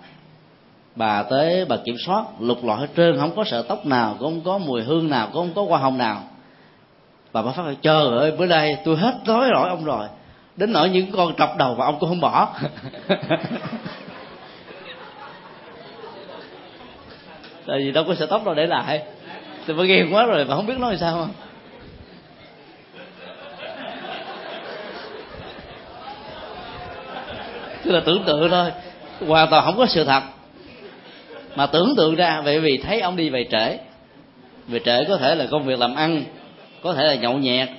[0.96, 4.34] Bà tới, bà kiểm soát, lục lọi hết trơn, không có sợ tóc nào cũng
[4.34, 6.24] không có mùi hương nào cũng không có hoa hồng nào.
[7.34, 10.08] Bà bà phát trời ơi, bữa nay tôi hết nói lỗi ông rồi
[10.56, 12.56] đến nỗi những con trọc đầu và ông cũng không bỏ.
[17.68, 19.02] Tại vì đâu có sợ tóc đâu để lại.
[19.68, 21.12] Tôi phải ghen quá rồi mà không biết nói sao.
[21.12, 21.30] Không
[27.84, 28.72] tức là tưởng tượng thôi
[29.28, 30.24] hoàn toàn không có sự thật.
[31.56, 33.78] Mà tưởng tượng ra vậy vì thấy ông đi về trễ.
[34.68, 36.24] Về trễ có thể là công việc làm ăn
[36.84, 37.70] có thể là nhậu nhẹt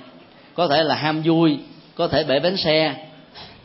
[0.53, 1.57] có thể là ham vui
[1.95, 2.95] có thể bể bánh xe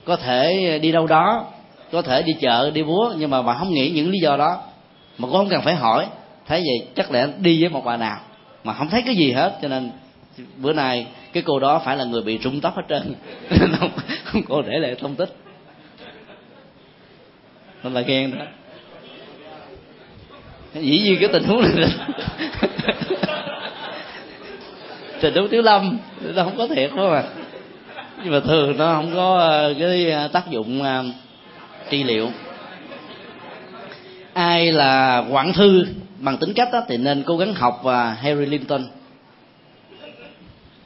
[0.05, 1.47] có thể đi đâu đó
[1.93, 4.63] có thể đi chợ đi búa nhưng mà bà không nghĩ những lý do đó.
[5.19, 6.07] Mà cũng không cần phải hỏi
[6.47, 8.21] thấy vậy chắc lẽ đi với một bà nào?
[8.65, 9.91] Mà không thấy cái gì hết cho nên
[10.57, 13.15] bữa nay cái cô đó phải là người bị rung tóc hết trơn.
[13.81, 13.91] Không,
[14.25, 15.37] không cô để lại thông tích.
[17.83, 18.45] Nên là ghen đó.
[20.75, 21.73] Dĩ nhiên cái tình huống này
[25.21, 27.23] tình huống thiếu lâm nó không có thiệt đâu mà
[28.25, 31.05] nhưng mà thường nó không có ờ, cái ờ, tác dụng ờ,
[31.91, 32.31] trị liệu.
[34.33, 35.85] Ai là quản thư
[36.19, 38.83] bằng tính cách đó, thì nên cố gắng học và Harry Linton.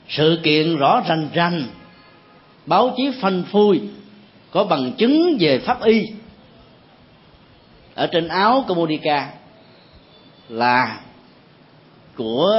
[0.08, 1.62] Sự kiện rõ rành rành
[2.66, 3.80] báo chí phanh phui
[4.50, 6.06] có bằng chứng về pháp y.
[7.94, 8.88] Ở trên áo của
[10.48, 11.00] là
[12.16, 12.56] của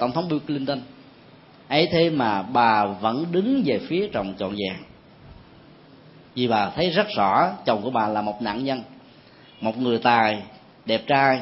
[0.00, 0.80] tổng thống Bill Clinton
[1.68, 4.76] ấy thế mà bà vẫn đứng về phía chồng trọn vẹn
[6.36, 8.82] vì bà thấy rất rõ chồng của bà là một nạn nhân,
[9.60, 10.42] một người tài,
[10.86, 11.40] đẹp trai,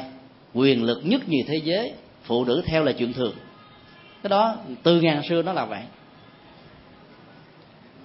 [0.53, 1.93] quyền lực nhất nhì thế giới,
[2.23, 3.35] phụ nữ theo là chuyện thường.
[4.23, 5.81] Cái đó từ ngàn xưa nó là vậy.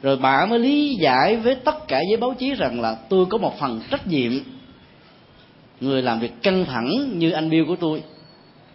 [0.03, 3.39] Rồi bà mới lý giải với tất cả giới báo chí rằng là tôi có
[3.39, 4.33] một phần trách nhiệm.
[5.81, 8.03] Người làm việc căng thẳng như anh Bill của tôi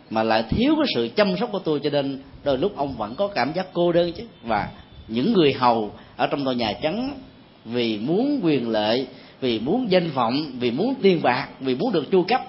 [0.09, 3.15] mà lại thiếu cái sự chăm sóc của tôi cho nên đôi lúc ông vẫn
[3.15, 4.23] có cảm giác cô đơn chứ.
[4.43, 4.69] Và
[5.07, 7.19] những người hầu ở trong tòa nhà trắng
[7.65, 9.07] vì muốn quyền lợi,
[9.41, 12.41] vì muốn danh vọng, vì muốn tiền bạc, vì muốn được chu cấp,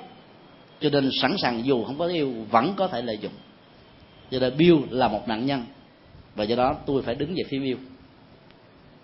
[0.81, 3.33] cho nên sẵn sàng dù không có yêu vẫn có thể lợi dụng.
[4.31, 5.65] Cho nên Bill là một nạn nhân.
[6.35, 7.79] Và do đó tôi phải đứng về phía Bill.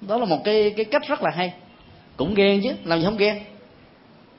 [0.00, 1.52] Đó là một cái cái cách rất là hay.
[2.16, 3.42] Cũng ghen chứ, làm gì không ghen.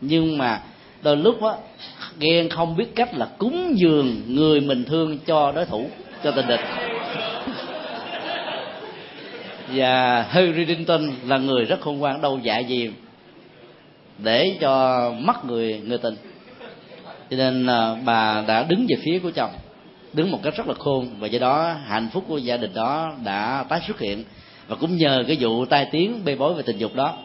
[0.01, 0.63] Nhưng mà
[1.03, 1.51] đôi lúc á
[2.19, 5.89] ghen không biết cách là cúng dường người mình thương cho đối thủ
[6.23, 6.59] cho tình địch.
[9.67, 12.91] Và Hillary Clinton là người rất khôn ngoan đâu dạ gì
[14.17, 16.15] để cho mất người người tình.
[17.29, 19.51] Cho nên à, bà đã đứng về phía của chồng
[20.13, 23.13] đứng một cách rất là khôn và do đó hạnh phúc của gia đình đó
[23.23, 24.23] đã tái xuất hiện.
[24.67, 27.17] Và cũng nhờ cái vụ tai tiếng bê bối về tình dục đó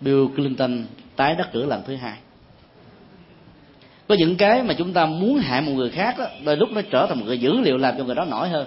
[0.00, 0.84] Bill Clinton
[1.16, 2.14] tái đắc cử lần thứ hai
[4.10, 6.80] có những cái mà chúng ta muốn hại một người khác đó, đôi lúc nó
[6.90, 8.66] trở thành một cái dữ liệu làm cho người đó nổi hơn.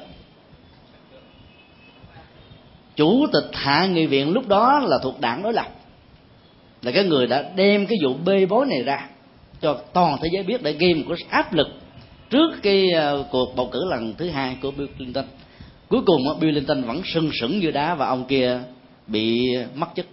[2.95, 5.67] Chủ tịch hạ nghị viện lúc đó là thuộc đảng đối lập.
[6.81, 9.07] Là cái người đã đem cái vụ bê bối này ra
[9.61, 11.67] cho toàn thế giới biết để gây một cái áp lực
[12.29, 15.25] trước cái ờ, cuộc bầu cử lần thứ hai của Bill Clinton.
[15.89, 18.59] Cuối cùng Bill Clinton vẫn sưng sững như đá và ông kia
[19.07, 19.41] bị
[19.75, 20.05] mất chức.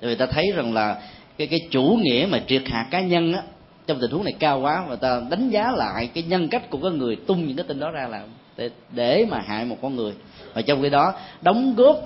[0.00, 1.02] Người ta thấy rằng là
[1.38, 3.42] cái cái chủ nghĩa mà triệt hạ cá nhân á
[3.86, 6.78] trong tình huống này cao quá và ta đánh giá lại cái nhân cách của
[6.82, 8.22] cái người tung những cái tin đó ra là
[8.56, 10.12] để, để mà hại một con người.
[10.54, 11.12] Và trong khi đó
[11.42, 11.96] đóng góp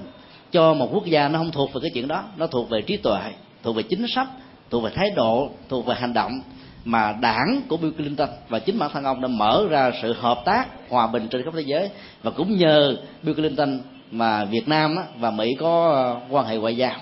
[0.53, 2.97] cho một quốc gia nó không thuộc về cái chuyện đó nó thuộc về trí
[2.97, 3.21] tuệ
[3.63, 4.29] thuộc về chính sách
[4.71, 6.41] thuộc về thái độ thuộc về hành động
[6.85, 10.43] mà đảng của Bill Clinton và chính bản thân ông đã mở ra sự hợp
[10.45, 11.91] tác hòa bình trên khắp thế giới.
[12.23, 13.81] Và cũng nhờ Bill Clinton
[14.11, 16.97] mà Việt Nam và Mỹ có quan hệ ngoại giao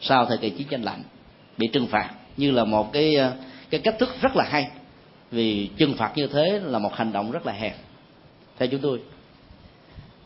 [0.00, 1.02] sau thời kỳ chiến tranh lạnh
[1.58, 3.32] bị trừng phạt như là một cái ờ,
[3.70, 4.68] cái cách thức rất là hay.
[5.30, 7.72] Vì trừng phạt như thế là một hành động rất là hèn,
[8.58, 9.00] theo chúng tôi.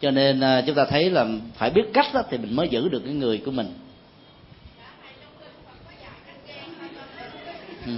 [0.00, 2.88] Cho nên ờ, chúng ta thấy là phải biết cách đó thì mình mới giữ
[2.88, 3.74] được cái người của mình.
[7.86, 7.92] Ừ.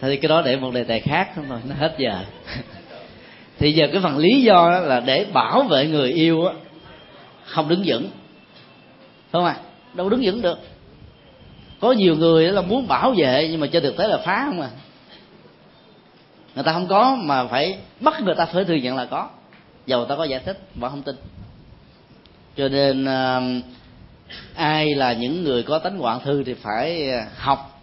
[0.00, 2.24] thì cái đó để một đề tài khác thôi nó hết giờ.
[3.58, 6.54] Thì giờ cái phần lý do đó là để bảo vệ người yêu á,
[7.44, 8.10] không đứng vững.
[9.32, 9.56] Không à
[9.94, 10.58] đâu đứng vững được
[11.82, 14.60] có nhiều người là muốn bảo vệ, nhưng mà trên thực tế là phá không
[14.60, 14.70] à.
[16.54, 19.28] Người ta không có, mà phải bắt người ta phải thừa nhận là có.
[19.86, 21.16] Dầu ta có giải thích, mà không tin.
[22.56, 23.40] Cho nên à,
[24.54, 27.80] ai là những người có tánh hoạn thư thì phải à, học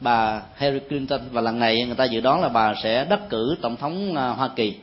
[0.00, 1.20] bà Hillary Clinton.
[1.30, 4.28] Và lần này người ta dự đoán là bà sẽ đắc cử tổng thống à,
[4.28, 4.74] Hoa Kỳ.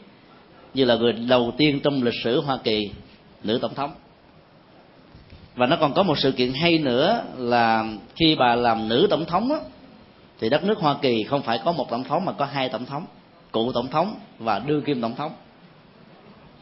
[0.74, 2.92] Như là người đầu tiên trong lịch sử Hoa Kỳ,
[3.44, 3.92] nữ tổng thống
[5.56, 7.86] và nó còn có một sự kiện hay nữa là
[8.16, 9.60] khi bà làm nữ tổng thống á,
[10.40, 12.86] thì đất nước Hoa Kỳ không phải có một tổng thống mà có hai tổng
[12.86, 13.06] thống
[13.54, 15.32] cựu tổng thống và đương kim tổng thống.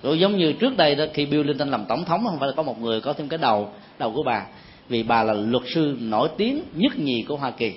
[0.03, 2.53] Rồi giống như trước đây đó khi Bill Clinton làm tổng thống không phải là
[2.55, 4.45] có một người có thêm cái đầu đầu của bà
[4.89, 7.73] vì bà là luật sư nổi tiếng nhất nhì của Hoa Kỳ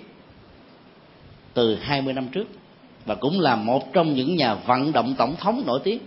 [1.54, 2.48] từ 20 năm trước
[3.06, 5.98] và cũng là một trong những nhà vận động tổng thống nổi tiếng.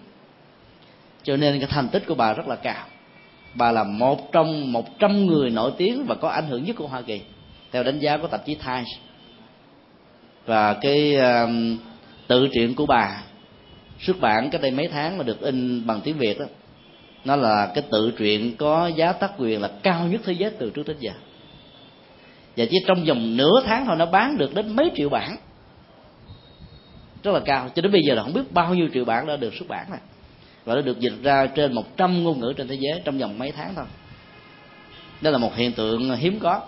[1.23, 2.85] Cho nên cái thành tích của bà rất là cao
[3.57, 6.87] bà là một trong một trăm người nổi tiếng và có ảnh hưởng nhất của
[6.87, 7.21] Hoa Kỳ
[7.71, 8.87] theo đánh giá của tạp chí Times.
[10.45, 11.49] Và cái uh,
[12.27, 13.23] tự truyện của bà
[13.99, 16.45] xuất bản cách đây mấy tháng mà được in bằng tiếng việt đó
[17.25, 20.69] nó là cái tự truyện có giá tác quyền là cao nhất thế giới từ
[20.69, 21.11] trước đến giờ.
[22.57, 25.35] Và chỉ trong vòng nửa tháng thôi nó bán được đến mấy triệu bản.
[27.23, 29.35] Rất là cao cho đến bây giờ là không biết bao nhiêu triệu bản đã
[29.35, 29.99] được xuất bản này
[30.67, 33.51] và nó được dịch ra trên 100 ngôn ngữ trên thế giới trong vòng mấy
[33.51, 33.85] tháng thôi.
[35.21, 36.61] Đó là một hiện tượng hiếm có.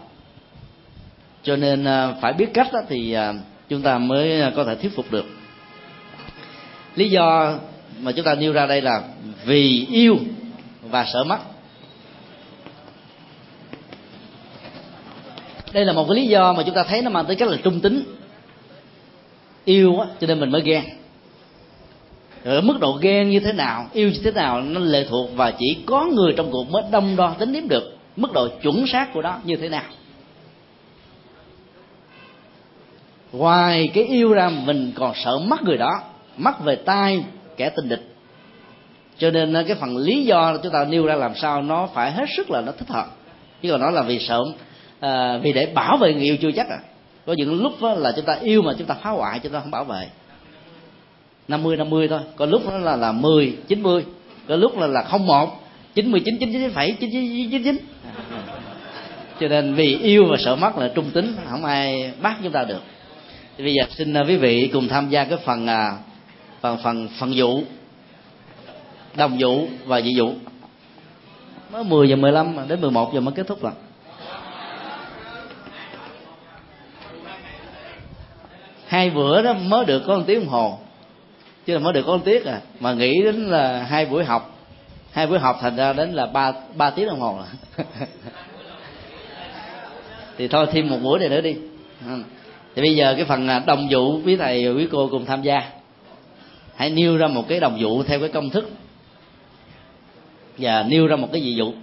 [1.44, 3.34] Cho nên à, phải biết cách đó thì à,
[3.70, 5.26] chúng ta mới có thể thuyết phục được.
[6.96, 7.58] Lý do
[8.00, 9.04] mà chúng ta nêu ra đây là
[9.46, 10.18] vì yêu
[10.82, 11.40] và sợ mất
[15.74, 17.58] đây là một cái lý do mà chúng ta thấy nó mang tới cách là
[17.64, 18.04] trung tính.
[19.66, 20.99] Yêu á, cho nên mình mới ghen
[22.44, 25.52] ở mức độ ghen như thế nào yêu như thế nào nó lệ thuộc và
[25.60, 29.14] chỉ có người trong cuộc mới đông đo tính đếm được mức độ chuẩn xác
[29.14, 29.84] của đó như thế nào.
[33.32, 36.02] Ngoài cái yêu ra mình còn sợ mất người đó
[36.38, 37.24] mất về tai
[37.58, 38.16] kẻ tình địch.
[39.18, 42.12] Cho nên ờ, cái phần lý do chúng ta nêu ra làm sao nó phải
[42.12, 43.06] hết sức là nó thích hợp.
[43.62, 44.40] Chứ còn nó là vì sợ
[45.00, 46.80] à, vì để bảo vệ người yêu chưa chắc à.
[47.26, 49.60] Có những lúc đó là chúng ta yêu mà chúng ta phá hoại chúng ta
[49.60, 50.08] không bảo vệ.
[51.50, 52.20] 50 50 thôi.
[52.36, 54.06] Có lúc nó là là 10 90
[54.48, 55.64] có lúc là là không một.
[55.96, 57.78] 99 99 phẩy 99
[59.40, 62.64] cho nên vì yêu và sợ mất là trung tính, không ai bắt chúng ta
[62.64, 62.82] được.
[63.58, 65.98] Thì bây giờ xin à, quý vị cùng tham gia cái phần à,
[66.62, 67.64] phần phần phần vụ.
[69.16, 70.34] Đồng vụ và dị vụ.
[71.72, 73.72] Mới 10 giờ 15 đến 11 giờ mới kết thúc rồi
[78.88, 80.80] hai bữa đó mới được có một tiếng đồng hồ
[81.70, 82.62] chứ là mới được có một tiết à.
[82.80, 84.60] Mà nghĩ đến là hai buổi học.
[85.12, 87.86] Hai buổi học thành ra đến là ba ba tiếng đồng hồ là
[90.38, 91.56] thì thôi, thêm một buổi này nữa đi.
[92.08, 92.24] Ừ.
[92.76, 95.72] Thì bây giờ cái phần à, đồng vụ quý thầy quý cô cùng tham gia.
[96.76, 98.70] Hãy nêu ra một cái đồng vụ theo cái công thức.
[100.58, 101.74] Và nêu ra một cái dị dụ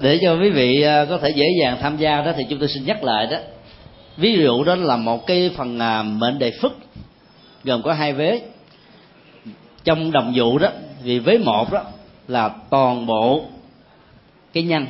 [0.00, 2.68] để cho quý vị à, có thể dễ dàng tham gia đó thì chúng tôi
[2.68, 3.38] xin nhắc lại đó.
[4.16, 6.78] Ví dụ đó là một cái phần à, mệnh đề phức,
[7.64, 8.40] gồm có hai vế.
[9.84, 10.68] Trong đồng vụ đó
[11.02, 11.82] vì vế một đó
[12.28, 13.44] là toàn bộ
[14.52, 14.86] cái nhân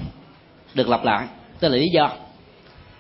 [0.75, 1.27] được lặp lại,
[1.61, 2.11] tức là lý do.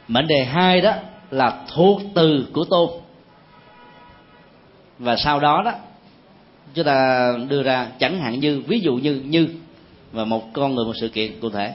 [0.09, 0.93] Mệnh đề hai đó
[1.31, 2.91] là thuộc từ của tôn.
[4.99, 5.73] Và sau đó đó,
[6.75, 9.49] chúng ta đưa ra, chẳng hạn như, ví dụ như như,
[10.13, 11.73] và một con người, một sự kiện cụ thể.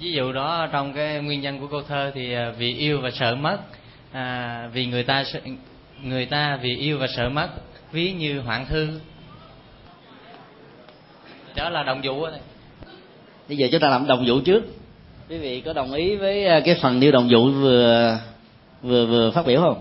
[0.00, 3.10] Ví dụ đó trong cái nguyên nhân của câu thơ thì à, vì yêu và
[3.10, 3.58] sợ mất.
[4.12, 5.24] À, vì người ta
[6.02, 7.48] người ta vì yêu và sợ mất
[7.92, 8.88] ví như hoạn thư.
[11.56, 12.40] Đó là đồng vụ này
[13.48, 14.64] bây giờ chúng ta làm đồng vụ trước.
[15.28, 18.18] Quý vị có đồng ý với à, cái phần nêu đồng vụ vừa
[18.82, 19.80] vừa vừa phát biểu không?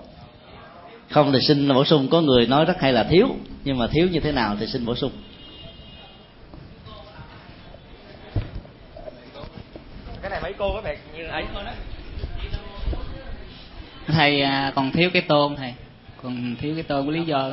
[1.10, 3.28] Không thì xin bổ sung có người nói rất hay là thiếu
[3.64, 5.12] nhưng mà thiếu như thế nào thì xin bổ sung.
[10.48, 11.72] Mấy cô có vẻ như ấy thôi đó.
[14.08, 15.74] Thầy à, còn thiếu cái tôn thầy.
[16.24, 17.52] Còn thiếu cái tôn với lý do.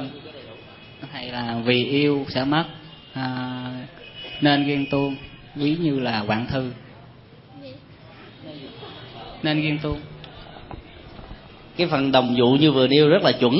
[1.12, 2.64] Thầy là vì yêu sẽ mất
[3.12, 3.70] à,
[4.40, 5.16] nên ghen tuông
[5.54, 6.72] ví như là quảng thư.
[9.42, 10.00] Nên ghen tuông.
[11.76, 13.54] Cái phần đồng vụ như vừa nêu rất là chuẩn.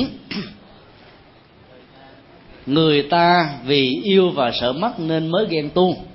[2.66, 6.06] Người ta vì yêu và sợ mất nên mới ghen tuông.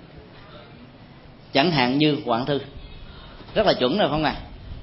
[1.54, 2.60] Chẳng hạn như quảng thư
[3.56, 4.36] rất là chuẩn rồi không ạ?
[4.38, 4.42] À?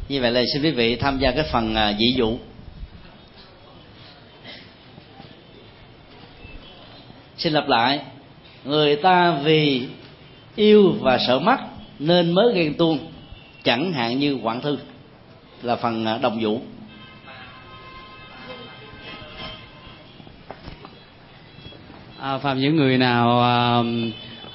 [0.09, 2.39] như vậy là xin quý vị tham gia cái phần à, dị dụ.
[7.37, 8.01] Xin lặp lại.
[8.65, 9.89] Người ta vì
[10.57, 11.57] yêu và sợ mất
[11.99, 12.99] nên mới ghen tuông
[13.65, 14.79] chẳng hạn như quảng thư
[15.63, 16.61] là phần à, đồng vụ
[22.21, 23.83] à, phạm những người nào à,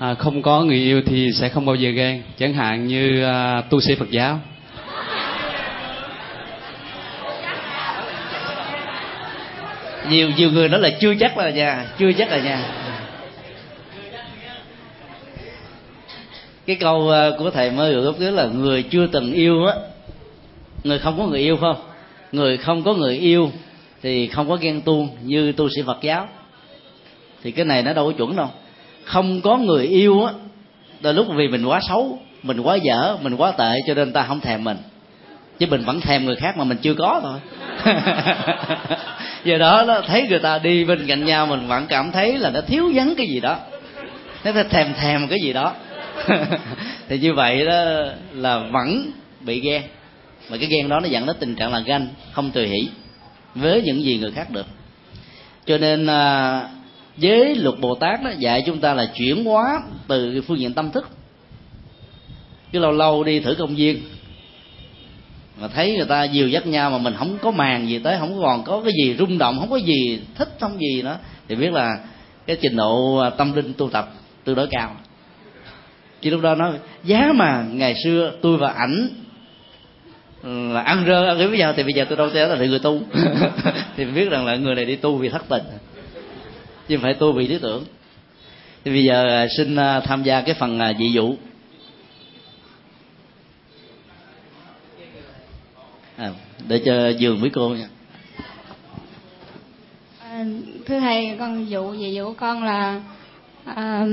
[0.01, 2.21] à, không có người yêu thì sẽ không bao giờ ghen.
[2.37, 4.39] Chẳng hạn như à, tu sĩ phật giáo.
[10.09, 12.63] Nhiều nhiều người nói là chưa chắc là nha chưa chắc là nha
[16.65, 19.73] cái câu à, của thầy mới được góp là người chưa từng yêu á
[20.83, 21.75] người không có người yêu không?
[22.31, 23.51] Người không có người yêu
[24.01, 26.27] thì không có ghen tuông như tu sĩ phật giáo.
[27.43, 28.49] Thì cái này nó đâu có chuẩn đâu
[29.03, 30.33] không có người yêu á,
[31.01, 34.25] đôi lúc vì mình quá xấu, mình quá dở, mình quá tệ cho nên ta
[34.27, 34.77] không thèm mình.
[35.59, 37.39] Chứ mình vẫn thèm người khác mà mình chưa có thôi.
[39.43, 42.49] Do đó nó thấy người ta đi bên cạnh nhau, mình vẫn cảm thấy là
[42.49, 43.57] nó thiếu vắng cái gì đó.
[44.43, 45.73] Nó thèm thèm cái gì đó.
[47.09, 47.83] Thì như vậy đó
[48.33, 49.81] là vẫn bị ghen.
[50.49, 52.89] Mà cái ghen đó nó dẫn đến tình trạng là ganh, không tùy hỷ
[53.55, 54.65] với những gì người khác được.
[55.65, 56.61] Cho nên à,
[57.17, 60.73] giới với luật bồ tát đó, dạy chúng ta là chuyển hóa từ phương diện
[60.73, 61.09] tâm thức.
[62.71, 64.01] Cứ lâu lâu đi thử công viên,
[65.61, 68.41] mà thấy người ta dìu dắt nhau mà mình không có màng gì tới, không
[68.41, 71.17] còn có cái gì rung động, không có gì thích, không gì nữa,
[71.47, 71.97] thì biết là
[72.45, 74.13] cái trình độ à, tâm linh tu tập
[74.43, 74.95] tương đối cao.
[76.21, 76.73] Chứ lúc đó nói,
[77.03, 79.09] giá mà ngày xưa tôi và ảnh
[80.43, 83.01] là ăn rơ, ăn bây giờ thì bây giờ tôi đâu thể là người tu.
[83.97, 85.63] Thì biết rằng là người này đi tu vì thất tình
[86.91, 87.85] chứ không phải tu vì lý tưởng.
[88.83, 91.35] Thì bây giờ à, xin à, tham gia cái phần à, dị dụ
[96.17, 96.29] à,
[96.67, 97.87] để cho giường với cô nha.
[100.19, 100.45] À,
[100.85, 103.01] thưa thầy con dụ dị dụ con là
[103.65, 104.05] à,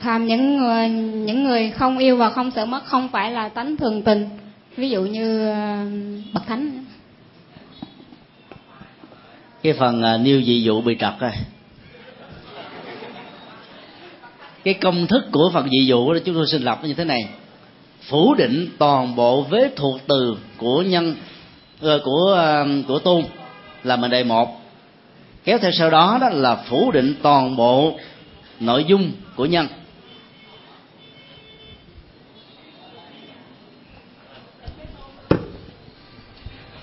[0.00, 3.76] tham những người những người không yêu và không sợ mất không phải là tánh
[3.76, 4.28] thường tình.
[4.76, 5.54] Ví dụ như
[6.34, 6.79] bậc thánh
[9.62, 11.32] cái phần uh, nêu dị dụ bị trật rồi
[14.64, 17.28] cái công thức của phần dị dụ đó chúng tôi xin lập như thế này.
[18.00, 21.16] Phủ định toàn bộ vế thuộc từ của nhân
[21.86, 23.22] uh, của uh, của tôn
[23.84, 24.60] là mệnh đề một.
[25.44, 27.98] Kéo theo sau đó đó là phủ định toàn bộ
[28.60, 29.66] nội dung của nhân.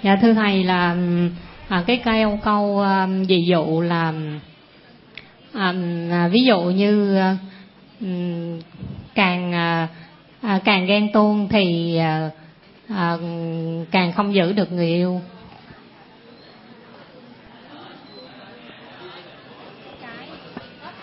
[0.03, 0.95] Dạ thưa thầy là
[1.69, 2.01] à, cái
[2.43, 4.13] câu à, câu ví dụ là
[5.53, 5.73] à,
[6.11, 7.37] à, ví dụ như à,
[8.01, 8.07] ừ,
[9.15, 9.87] càng à,
[10.65, 12.29] càng ghen tuông thì à,
[12.89, 13.17] à,
[13.91, 15.21] càng không giữ được người yêu.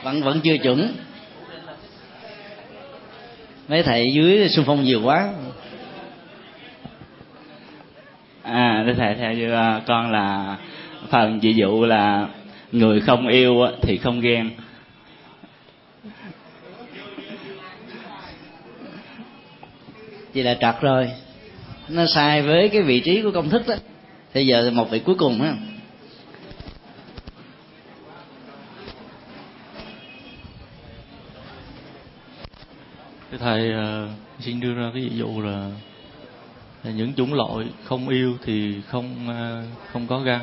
[0.03, 0.97] Vẫn vẫn chưa chuẩn.
[3.69, 5.33] Mấy thầy dưới xung phong nhiều quá
[8.45, 10.57] à thưa thầy theo như à, con là
[11.11, 12.29] phần ví dụ là
[12.73, 14.51] người không yêu thì không ghen.
[20.35, 21.11] Vậy là trật rồi.
[21.89, 23.75] Nó sai với cái vị trí của công thức đó.
[24.35, 25.55] Bây giờ một vị cuối cùng ha
[33.31, 34.11] thưa thầy uh,
[34.41, 35.71] xin đưa ra cái ví dụ là
[36.91, 39.63] những chủng loại không yêu thì không à,
[39.93, 40.41] không có gan.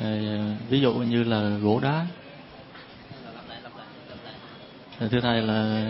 [0.00, 0.18] À,
[0.68, 2.06] ví dụ như là gỗ đá.
[5.10, 5.84] Thưa thầy là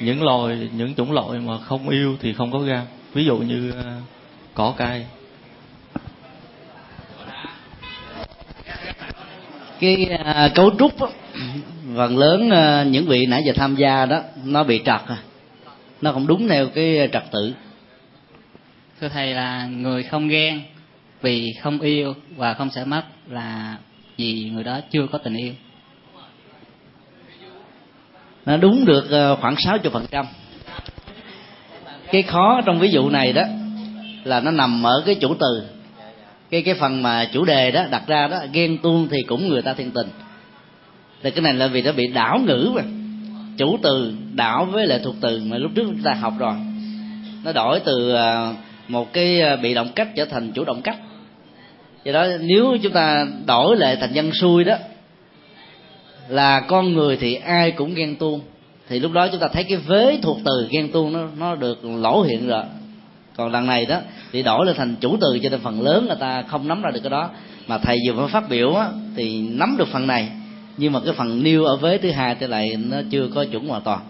[0.00, 2.82] những loài những chủng loại mà không yêu thì không có gan.
[3.12, 4.00] Ví dụ như à,
[4.54, 5.06] cỏ cay.
[9.80, 11.10] Cái uh, cấu trúc đó,
[11.96, 15.00] phần lớn uh, những vị nãy giờ tham gia đó nó bị trật
[16.00, 17.52] nó không đúng theo cái trật tự
[19.00, 20.62] thưa thầy là người không ghen
[21.22, 23.76] vì không yêu và không sợ mất là
[24.16, 25.52] vì người đó chưa có tình yêu.
[28.46, 30.26] Nó đúng được ờ, khoảng 60 phần trăm.
[32.12, 33.42] Cái khó trong ví dụ này đó
[34.24, 35.62] là nó nằm ở cái chủ từ.
[36.50, 39.62] Cái cái phần mà chủ đề đó đặt ra đó, ghen tuông thì cũng người
[39.62, 40.08] ta thiên tình.
[41.22, 42.82] Thì cái này là vì nó bị đảo ngữ mà.
[43.56, 46.54] Chủ từ đảo với lại thuộc từ mà lúc trước chúng ta học rồi.
[47.44, 48.54] Nó đổi từ ờ,
[48.88, 50.96] một cái ờ, bị động cách trở thành chủ động cách.
[52.04, 54.76] Do đó nếu chúng ta đổi lại thành dân xuôi đó
[56.28, 58.40] là con người thì ai cũng ghen tuông.
[58.88, 61.84] Thì lúc đó chúng ta thấy cái vế thuộc từ ghen tuông nó nó được
[61.84, 62.64] lỗ hiện rồi.
[63.36, 64.00] Còn lần này đó
[64.32, 66.90] thì đổi lên thành chủ từ cho nên phần lớn người ta không nắm ra
[66.90, 67.30] được cái đó.
[67.66, 70.28] Mà thầy vừa mới phát biểu á, thì nắm được phần này.
[70.76, 73.68] Nhưng mà cái phần nêu ở vế thứ hai thì lại nó chưa có chuẩn
[73.68, 74.00] hoàn toàn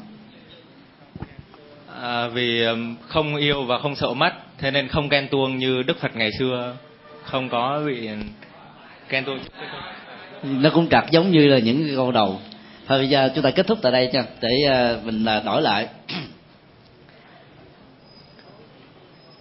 [2.05, 2.65] à, vì
[3.09, 6.31] không yêu và không sợ mất thế nên không ghen tuông như đức phật ngày
[6.39, 6.77] xưa.
[7.23, 8.09] Không có bị
[9.09, 9.39] ghen tuông
[10.43, 12.41] nó cũng trật giống như là những con câu đầu.
[12.87, 15.63] Thôi bây giờ chúng ta kết thúc tại đây nha để ờ, mình ờ, đổi
[15.63, 15.89] lại.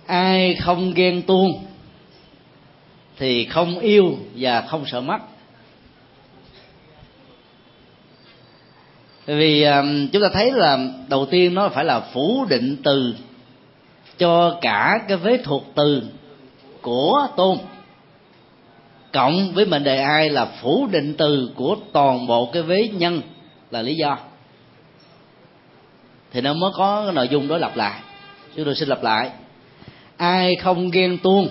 [0.08, 1.66] Ai không ghen tuông
[3.18, 5.20] thì không yêu và không sợ mất.
[9.26, 10.78] Vì um, chúng ta thấy là
[11.08, 13.16] đầu tiên nó phải là phủ định từ
[14.18, 16.02] cho cả cái vế thuộc từ
[16.82, 17.58] của tôn.
[19.14, 23.22] Cộng với mệnh đề ai là phủ định từ của toàn bộ cái vế nhân
[23.72, 24.18] là lý do.
[26.32, 28.02] Thì nó mới có cái nội dung đó lặp lại.
[28.56, 29.32] Chúng tôi xin lặp lại.
[30.18, 31.50] Ai không ghen tuông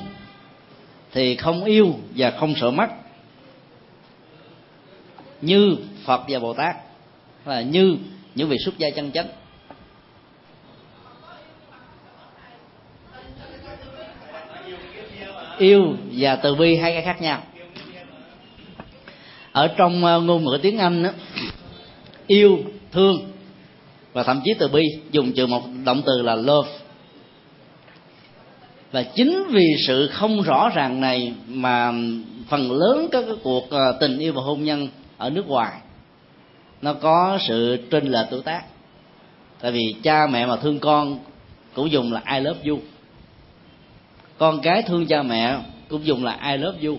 [1.12, 2.88] thì không yêu và không sợ mất
[5.40, 6.76] như phật và bồ tát
[7.44, 7.96] là như
[8.34, 9.26] những vị xuất gia chân chánh.
[15.58, 17.42] Yêu và từ bi hai cái khác nhau.
[19.52, 21.10] Ở trong ờ, ngôn ngữ tiếng anh đó,
[22.26, 22.58] yêu
[22.92, 23.32] thương
[24.12, 26.68] và thậm chí từ bi dùng trừ một động từ là love.
[28.92, 31.92] Và chính vì sự không rõ ràng này mà
[32.48, 34.88] phần lớn các cái cuộc ờ, tình yêu và hôn nhân
[35.18, 35.72] ở nước ngoài
[36.82, 38.62] nó có sự trên lệch tuổi tác.
[39.60, 41.18] Tại vì cha mẹ mà thương con
[41.74, 42.78] cũng dùng là ai lớp du,
[44.38, 46.98] con cái thương cha mẹ cũng dùng là ai lớp du,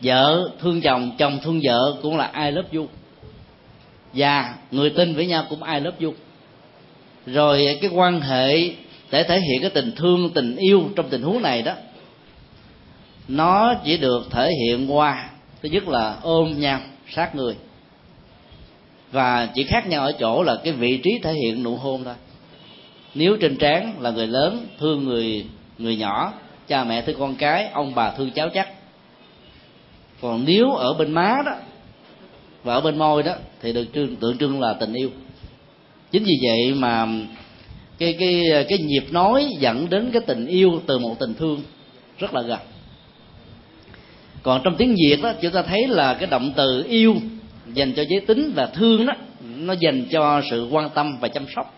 [0.00, 2.86] vợ thương chồng chồng thương vợ cũng là ai lớp du,
[4.12, 6.14] và người tin với nhau cũng ai lớp du,
[7.26, 8.70] rồi cái quan hệ
[9.10, 11.72] để thể hiện cái tình thương tình yêu trong tình huống này đó
[13.28, 15.30] nó chỉ được thể hiện qua
[15.62, 17.56] thứ nhất là ôm nhau sát người
[19.16, 22.14] và chỉ khác nhau ở chỗ là cái vị trí thể hiện nụ hôn thôi.
[23.14, 25.44] Nếu trên trán là người lớn thương người
[25.78, 26.32] người nhỏ
[26.68, 28.68] cha mẹ thương con cái ông bà thương cháu chắc.
[30.20, 31.52] Còn nếu ở bên má đó
[32.64, 35.10] và ở bên môi đó thì được trưng, tượng trưng là tình yêu.
[36.10, 37.06] Chính vì vậy mà
[37.98, 41.60] cái cái cái nhịp nói dẫn đến cái tình yêu từ một tình thương
[42.18, 42.60] rất là gần.
[44.42, 47.16] Còn trong tiếng việt đó chúng ta thấy là cái động từ yêu
[47.76, 51.46] dành cho giới tính và thương đó nó dành cho sự quan tâm và chăm
[51.56, 51.74] sóc.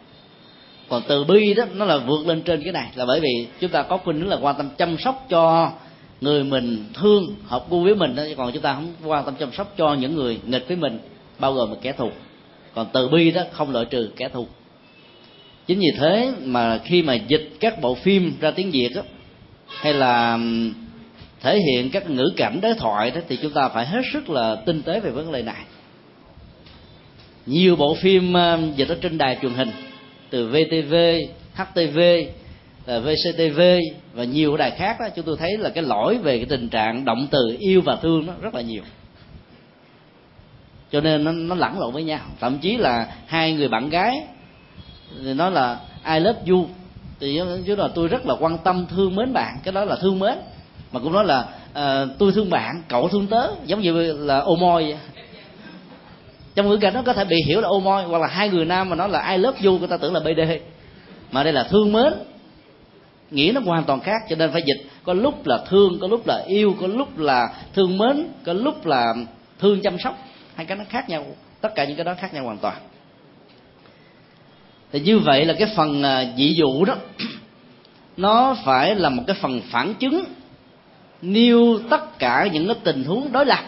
[0.88, 3.70] Còn từ bi đó nó là vượt lên trên cái này là bởi vì chúng
[3.70, 5.72] ta có khuynh hướng là quan tâm chăm sóc cho
[6.20, 9.52] người mình thương hợp gu với mình đó còn chúng ta không quan tâm chăm
[9.52, 10.98] sóc cho những người nghịch với mình
[11.38, 12.10] bao gồm kẻ thù.
[12.74, 14.46] Còn từ bi đó không loại trừ kẻ thù.
[15.66, 19.02] Chính vì thế mà khi mà dịch các bộ phim ra tiếng việt đó,
[19.66, 20.38] hay là
[21.40, 24.54] thể hiện các ngữ cảnh đối thoại đó thì chúng ta phải hết sức là
[24.66, 25.64] tinh tế về vấn đề này
[27.48, 29.70] nhiều bộ phim ờ, dịch ở trên đài truyền hình
[30.30, 30.94] từ VTV,
[31.54, 31.98] HTV,
[32.86, 33.60] VCTV
[34.12, 37.04] và nhiều đài khác đó chúng tôi thấy là cái lỗi về cái tình trạng
[37.04, 38.82] động từ yêu và thương nó rất là nhiều.
[40.92, 42.20] Cho nên nó, nó lẫn lộn với nhau.
[42.40, 44.20] Thậm chí là hai người bạn gái
[45.24, 45.80] thì nói là
[46.12, 46.66] I love you
[47.20, 49.58] thì chứ là tôi rất là quan tâm thương mến bạn.
[49.64, 50.38] Cái đó là thương mến.
[50.92, 54.56] Mà cũng nói là uh, tôi thương bạn cậu thương tớ giống như là ô
[54.56, 54.96] môi vậy
[56.59, 58.64] trong ngữ cảnh nó có thể bị hiểu là ô môi, hoặc là hai người
[58.64, 60.40] nam mà nói là ai lớp du người ta tưởng là bd
[61.32, 62.12] mà đây là thương mến.
[63.30, 64.90] Nghĩa nó hoàn toàn khác, cho nên phải dịch.
[65.05, 68.86] Có lúc là thương, có lúc là yêu, có lúc là thương mến, có lúc
[68.86, 69.14] là
[69.59, 70.18] thương chăm sóc.
[70.55, 71.26] Hai cái nó khác nhau.
[71.60, 72.76] Tất cả những cái đó khác nhau hoàn toàn.
[74.93, 76.94] Thì như vậy là cái phần à, dị dụ đó,
[78.16, 80.24] nó phải là một cái phần phản chứng
[81.22, 83.64] nêu tất cả những cái tình huống đối lập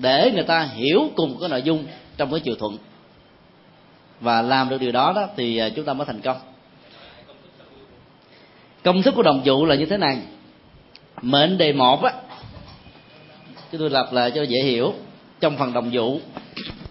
[0.00, 1.84] để người ta hiểu cùng cái nội dung
[2.16, 2.78] trong cái chiều thuận.
[4.20, 6.36] Và làm được điều đó đó thì à, chúng ta mới thành công.
[8.84, 10.18] Công thức của đồng dụ là như thế này.
[11.22, 12.12] Mệnh đề một á,
[13.72, 14.94] chúng tôi lập lại cho dễ hiểu.
[15.40, 16.18] Trong phần đồng dụ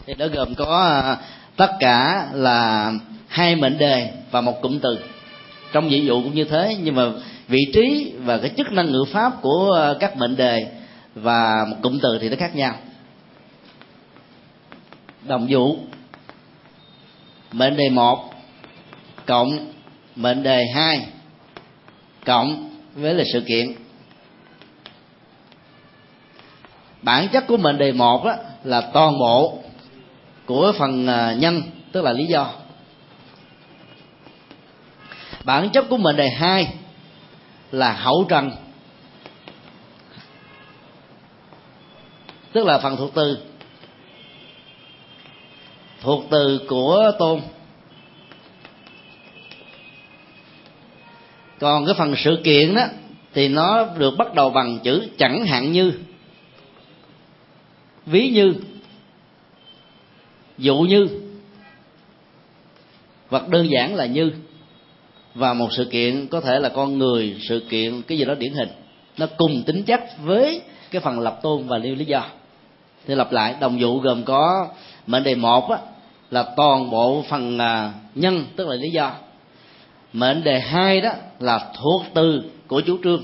[0.05, 1.17] thì nó gồm có à,
[1.55, 2.91] tất cả là
[3.27, 4.99] hai mệnh đề và một cụm từ.
[5.71, 7.03] Trong ví dụ cũng như thế, nhưng mà
[7.47, 10.67] vị trí và cái chức năng ngữ pháp của à, các mệnh đề
[11.15, 12.75] và một cụm từ thì nó khác nhau
[15.23, 15.77] đồng vụ,
[17.51, 18.33] mệnh đề một
[19.25, 19.71] cộng
[20.15, 21.07] mệnh đề hai
[22.25, 23.75] cộng với là sự kiện.
[27.01, 29.59] Bản chất của mệnh đề một đó là toàn bộ
[30.45, 31.61] của phần à, nhân
[31.91, 32.53] tức là lý do.
[35.43, 36.73] Bản chất của mệnh đề hai
[37.71, 38.51] là hậu trần
[42.53, 43.50] tức là phần thuộc từ
[46.01, 47.41] thuộc từ của tôn.
[51.59, 52.85] Còn cái phần sự kiện đó
[53.33, 55.93] thì nó được bắt đầu bằng chữ chẳng hạn như.
[58.05, 58.53] Ví như.
[60.57, 61.07] Dụ như.
[63.29, 64.31] Hoặc đơn giản là như.
[65.35, 68.53] Và một sự kiện có thể là con người sự kiện cái gì đó điển
[68.53, 68.69] hình.
[69.17, 70.61] Nó cùng tính chất với
[70.91, 72.25] cái phần lập tôn và nêu lý do.
[73.07, 74.67] Thì lặp lại đồng dụ gồm có
[75.07, 75.77] mệnh đề một á,
[76.31, 79.11] là toàn bộ phần à, nhân, tức là lý do.
[80.13, 83.23] Mệnh đề hai đó là thuộc từ của chủ trương.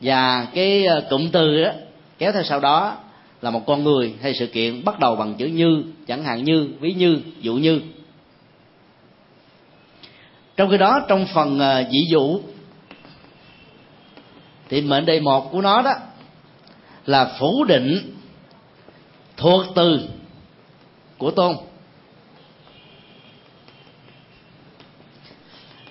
[0.00, 1.70] Và cái à, cụm từ đó
[2.18, 2.96] kéo theo sau đó
[3.42, 6.68] là một con người hay sự kiện bắt đầu bằng chữ như, chẳng hạn như,
[6.80, 7.80] ví như, dụ như.
[10.56, 12.40] Trong khi đó, trong phần à, dị dụ,
[14.68, 15.94] thì mệnh đề một của nó đó
[17.06, 18.14] là phủ định
[19.36, 20.00] thuộc từ
[21.18, 21.56] của tôn.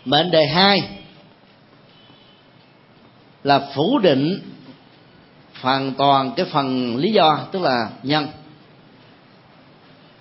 [0.06, 0.90] Mệnh đề hai
[3.44, 4.40] là phủ định
[5.62, 8.28] hoàn toàn cái phần lý do, tức là nhân.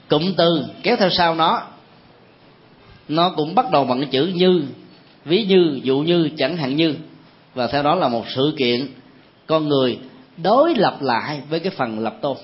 [0.09, 1.63] Cụm từ kéo theo sau nó
[3.09, 4.63] nó cũng bắt đầu bằng cái chữ như,
[5.25, 6.95] ví như, dụ như, chẳng hạn như.
[7.55, 8.87] Và theo đó là một sự kiện
[9.47, 9.99] con người
[10.37, 12.37] đối lập lại với cái phần lập tôn.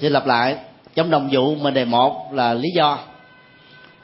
[0.00, 0.56] Xin lặp lại,
[0.94, 2.98] trong đồng dụ mệnh đề một là lý do.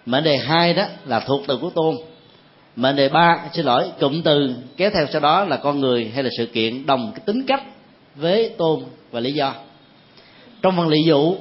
[0.07, 1.97] Mệnh đề hai đó là thuộc từ của tôn.
[2.77, 6.25] Mệnh đề ba, xin lỗi, cụm từ kéo theo sau đó là con người hay
[6.25, 7.63] là sự kiện đồng cái tính cách
[8.17, 9.55] với tôn và lý do.
[10.63, 11.35] Trong phần lý dụ,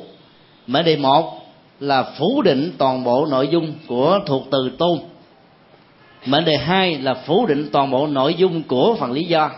[0.68, 1.42] mệnh đề một
[1.80, 5.00] là phủ định toàn bộ nội dung của thuộc từ tôn.
[6.26, 9.52] Mệnh đề hai là phủ định toàn bộ nội dung của phần lý do.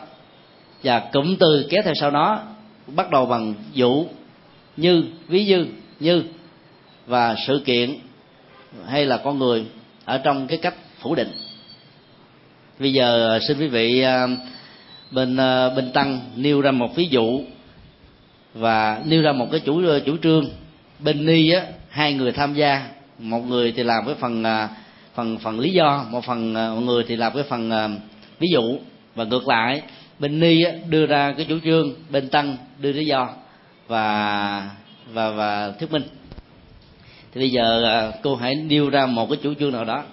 [0.84, 2.40] Và cụm từ kéo theo sau đó
[2.88, 4.06] bắt đầu bằng dụ
[4.78, 5.66] như ví như
[6.00, 6.24] như
[7.08, 7.96] và sự kiện
[8.88, 9.66] hay là con người
[10.06, 11.32] ở trong cái cách phủ định.
[12.80, 14.28] Bây giờ xin quý vị à,
[15.12, 17.42] bên à, bên tăng nêu ra một ví dụ
[18.54, 20.50] và nêu ra một cái chủ chủ trương.
[21.00, 22.90] Bên ni á hai người tham gia
[23.20, 24.70] một người thì làm cái phần à,
[25.16, 27.72] phần phần lý do một phần một người thì làm cái phần
[28.40, 28.80] ví dụ.
[29.16, 29.82] Và ngược lại
[30.20, 33.30] bên ni á, đưa ra cái chủ trương bên tăng đưa lý do
[33.88, 34.70] và
[35.14, 36.04] và và thuyết minh.
[37.32, 40.04] Thì bây giờ à, cô hãy nêu ra một cái chủ trương nào đó.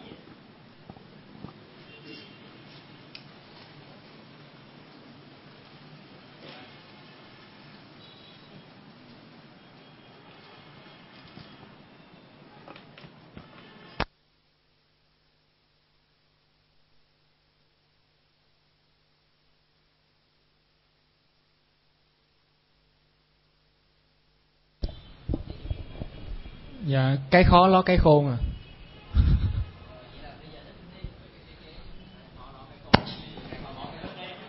[26.95, 28.37] Dạ cái khó lo cái khôn à.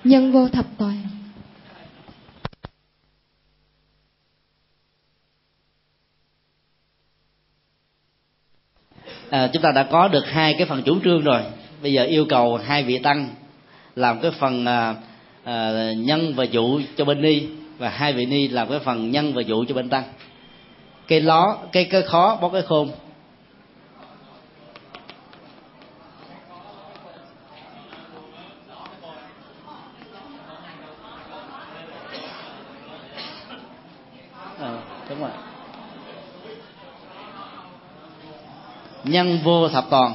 [0.04, 1.02] Nhân vô thập toàn
[9.30, 11.42] à, chúng ta đã có được hai cái phần chủ trương rồi.
[11.82, 13.30] Bây giờ yêu cầu hai vị tăng
[13.96, 14.96] làm cái phần à,
[15.44, 17.48] à, nhân và dụ cho bên ni
[17.78, 20.04] và hai vị ni làm cái phần nhân và dụ cho bên tăng
[21.08, 22.92] cây ló cây cơ khó bó cái khôn
[34.60, 34.80] à, ờ,
[35.10, 35.30] đúng rồi.
[39.04, 40.14] Nhân vô thập toàn.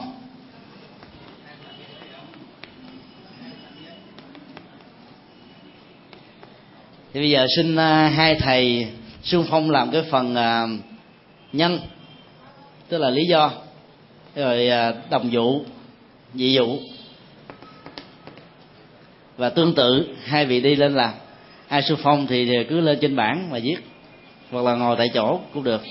[7.13, 10.67] Thì bây giờ xin à, hai thầy xung phong làm cái phần à,
[11.53, 11.81] nhân
[12.89, 13.51] tức là lý do
[14.37, 15.63] rồi à, đồng dụ
[16.35, 16.79] dị dụ
[19.37, 21.11] và tương tự hai vị đi lên làm
[21.69, 23.77] ai xung phong thì cứ lên trên bảng mà viết
[24.51, 25.83] hoặc là ngồi tại chỗ cũng được.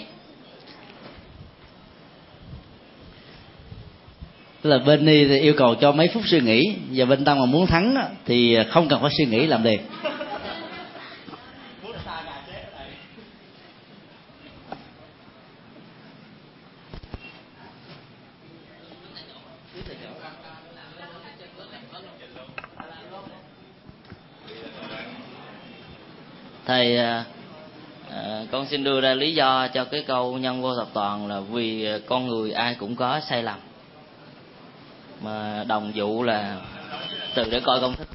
[4.61, 7.39] Tức là bên ni thì yêu cầu cho mấy phút suy nghĩ và bên tăng
[7.39, 7.95] mà muốn thắng
[8.25, 9.79] thì không cần phải suy nghĩ làm liền.
[26.79, 27.25] Đây à,
[28.11, 31.39] à, con xin đưa ra lý do cho cái câu nhân vô thập toàn là
[31.39, 33.59] vì à, con người ai cũng có sai lầm.
[35.21, 36.57] Mà đồng dụ là
[37.35, 38.07] từ để coi công thức.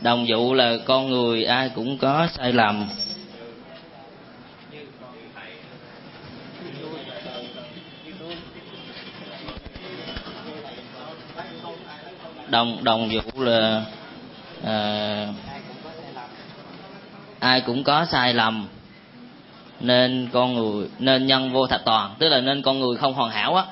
[0.00, 2.88] Đồng dụ là con người ai cũng có sai lầm.
[12.50, 13.84] Đồng đồng vụ là
[14.64, 15.26] à,
[17.38, 18.68] ai cũng có sai lầm.
[19.80, 23.30] Nên con người nên nhân vô thập toàn tức là nên con người không hoàn
[23.30, 23.64] hảo á.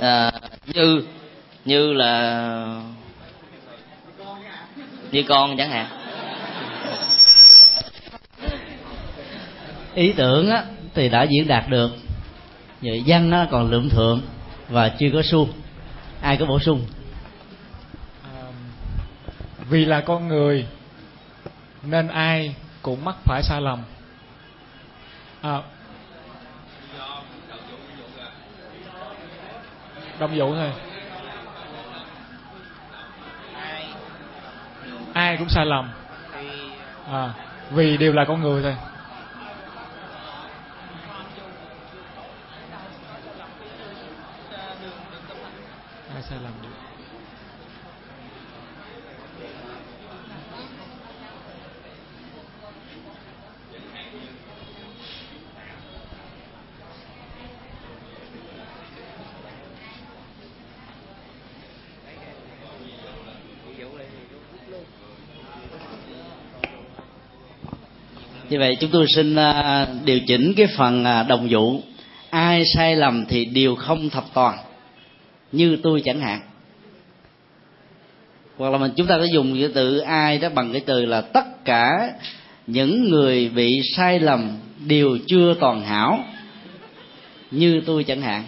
[0.00, 0.32] À,
[0.66, 1.02] như
[1.64, 2.82] như là
[5.12, 5.86] như con chẳng hạn.
[9.94, 10.64] Ý tưởng á
[10.94, 11.90] thì đã diễn đạt được.
[12.82, 14.22] Vậy văn á còn lượng thượng
[14.68, 15.52] và chưa có suông
[16.22, 16.86] ai có bổ sung?
[18.24, 18.42] À,
[19.68, 20.66] vì là con người
[21.82, 23.82] nên ai cũng mắc phải sai lầm.
[25.42, 25.62] À,
[30.18, 30.72] đồng dụ thôi.
[35.12, 35.90] Ai cũng sai lầm.
[37.10, 37.34] À,
[37.70, 38.76] vì đều là con người thôi
[46.14, 46.68] ai sai lầm được
[68.52, 71.82] như vậy chúng tôi xin à, điều chỉnh cái phần à, đồng vụ.
[72.30, 74.58] Ai sai lầm thì đều không thập toàn,
[75.52, 76.40] như tôi chẳng hạn.
[78.56, 81.20] Hoặc là mình, chúng ta có dùng cái từ ai đó bằng cái từ là
[81.20, 82.12] tất cả
[82.66, 86.24] những người bị sai lầm đều chưa toàn hảo,
[87.50, 88.44] như tôi chẳng hạn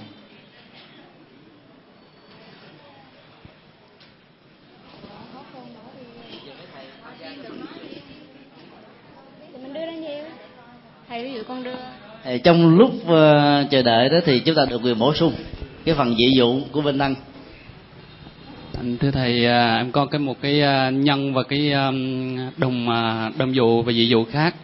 [9.64, 10.24] mình đưa ra nhiều
[11.08, 11.74] thầy ví dụ con đưa
[12.38, 15.32] trong lúc ờ, chờ đợi đó thì chúng ta được quyền bổ sung
[15.84, 17.14] cái phần dị dụ của bên đăng
[19.00, 21.90] thưa thầy à, em có cái một cái à, nhân và cái à,
[22.56, 22.86] đồng
[23.38, 24.54] đồng dụ và dị dụ khác.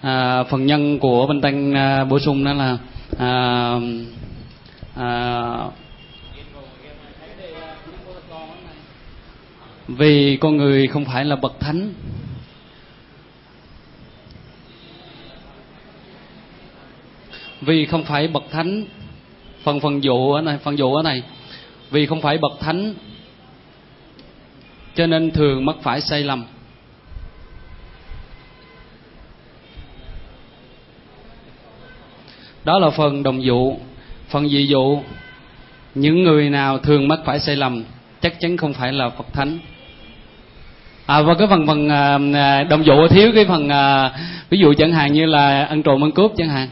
[0.00, 1.74] À, phần nhân của bên tăng
[2.08, 2.78] bổ sung đó là
[3.18, 3.74] à,
[4.96, 5.70] à,
[9.88, 11.92] vì con người không phải là bậc thánh.
[17.60, 18.84] Vì không phải bậc thánh,
[19.62, 21.22] phần phần dụ ở này, phần dụ ở này.
[21.90, 22.94] Vì không phải bậc thánh,
[24.94, 26.44] cho nên thường mắc phải sai lầm.
[32.64, 33.76] Đó là phần đồng dụ.
[34.28, 34.98] Phần dị dụ,
[35.94, 37.84] những người nào thường mắc phải sai lầm,
[38.20, 39.58] chắc chắn không phải là phật thánh.
[41.06, 41.88] À và cái phần phần
[42.34, 44.12] à, đồng dụ thiếu cái phần à,
[44.50, 46.68] ví dụ chẳng hạn như là ăn trộm, ăn cướp chẳng hạn.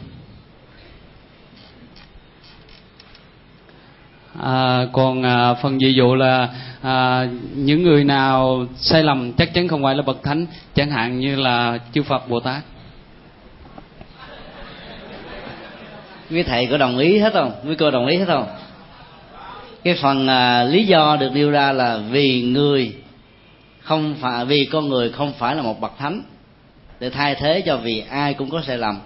[4.41, 6.49] À, còn à, phần dị dụ là
[6.81, 10.45] à, những người nào sai lầm chắc chắn không phải là bậc thánh
[10.75, 12.63] chẳng hạn như là chư phật bồ tát.
[16.29, 17.51] Quý thầy có đồng ý hết không?
[17.67, 18.47] Quý cô đồng ý hết không?
[19.83, 22.95] Cái phần à, lý do được nêu ra là vì người
[23.81, 26.21] không phải vì con người không phải là một bậc thánh
[26.99, 28.99] để thay thế cho vì ai cũng có sai lầm.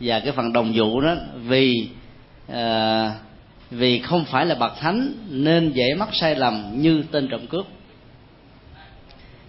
[0.00, 1.14] Và cái phần đồng dụ đó
[1.46, 1.88] vì
[2.52, 3.12] à,
[3.74, 7.66] vì không phải là bậc thánh nên dễ mắc sai lầm như tên trộm cướp.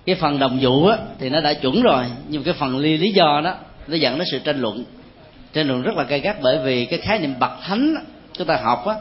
[0.06, 3.12] Cái phần đồng vụ á, thì nó đã chuẩn rồi nhưng cái phần lý lý
[3.12, 3.56] do đó
[3.88, 4.84] nó dẫn đến sự tranh luận.
[5.54, 7.96] Tranh luận rất là gay gắt bởi vì cái khái niệm bậc thánh
[8.34, 8.96] chúng ta học á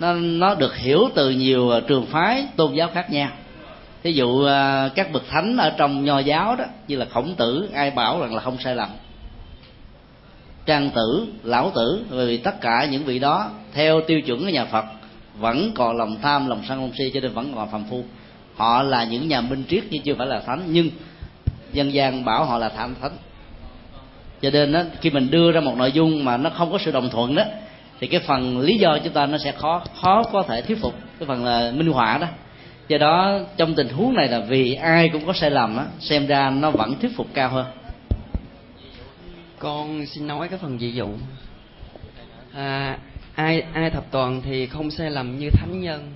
[0.00, 3.28] nó nó được hiểu từ nhiều à, trường phái tôn giáo khác nhau.
[4.02, 7.68] Ví dụ à, các bậc thánh ở trong nho giáo đó như là khổng tử
[7.74, 8.88] ai bảo rằng là không sai lầm
[10.66, 14.48] trang tử lão tử bởi vì tất cả những vị đó theo tiêu chuẩn của
[14.48, 14.84] nhà phật
[15.38, 18.04] vẫn còn lòng tham lòng sân lòng si cho nên vẫn còn phàm phu.
[18.56, 20.90] Họ là những nhà minh triết nhưng chưa phải là thánh nhưng
[21.72, 23.16] dân gian bảo họ là tham thánh.
[24.42, 26.90] Cho nên đó, khi mình đưa ra một nội dung mà nó không có sự
[26.90, 27.42] đồng thuận đó
[28.00, 30.94] thì cái phần lý do chúng ta nó sẽ khó khó có thể thuyết phục.
[31.18, 32.26] Cái phần là minh họa đó.
[32.88, 36.26] Do đó trong tình huống này là vì ai cũng có sai lầm á xem
[36.26, 37.66] ra nó vẫn thuyết phục cao hơn
[39.66, 41.08] con xin nói cái phần dị dụ
[42.54, 42.98] à,
[43.34, 46.12] ai ai thập toàn thì không sai lầm như thánh nhân.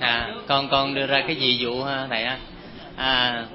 [0.00, 2.38] À con con đưa ra cái dị dụ ha thầy á
[2.96, 3.46] à,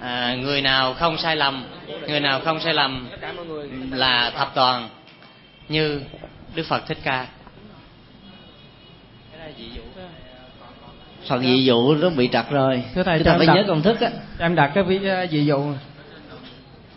[0.00, 1.64] à người nào không sai lầm
[2.08, 3.08] người nào không sai lầm
[3.90, 4.88] là thập toàn
[5.68, 6.02] như
[6.54, 7.26] đức phật thích ca
[11.28, 12.82] phần dị dụ nó bị trật rồi.
[12.94, 14.10] Thưa thầy chúng ta phải đặt, nhớ công thức á.
[14.38, 15.72] em đặt cái ví dị dụ.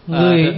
[0.07, 0.55] Người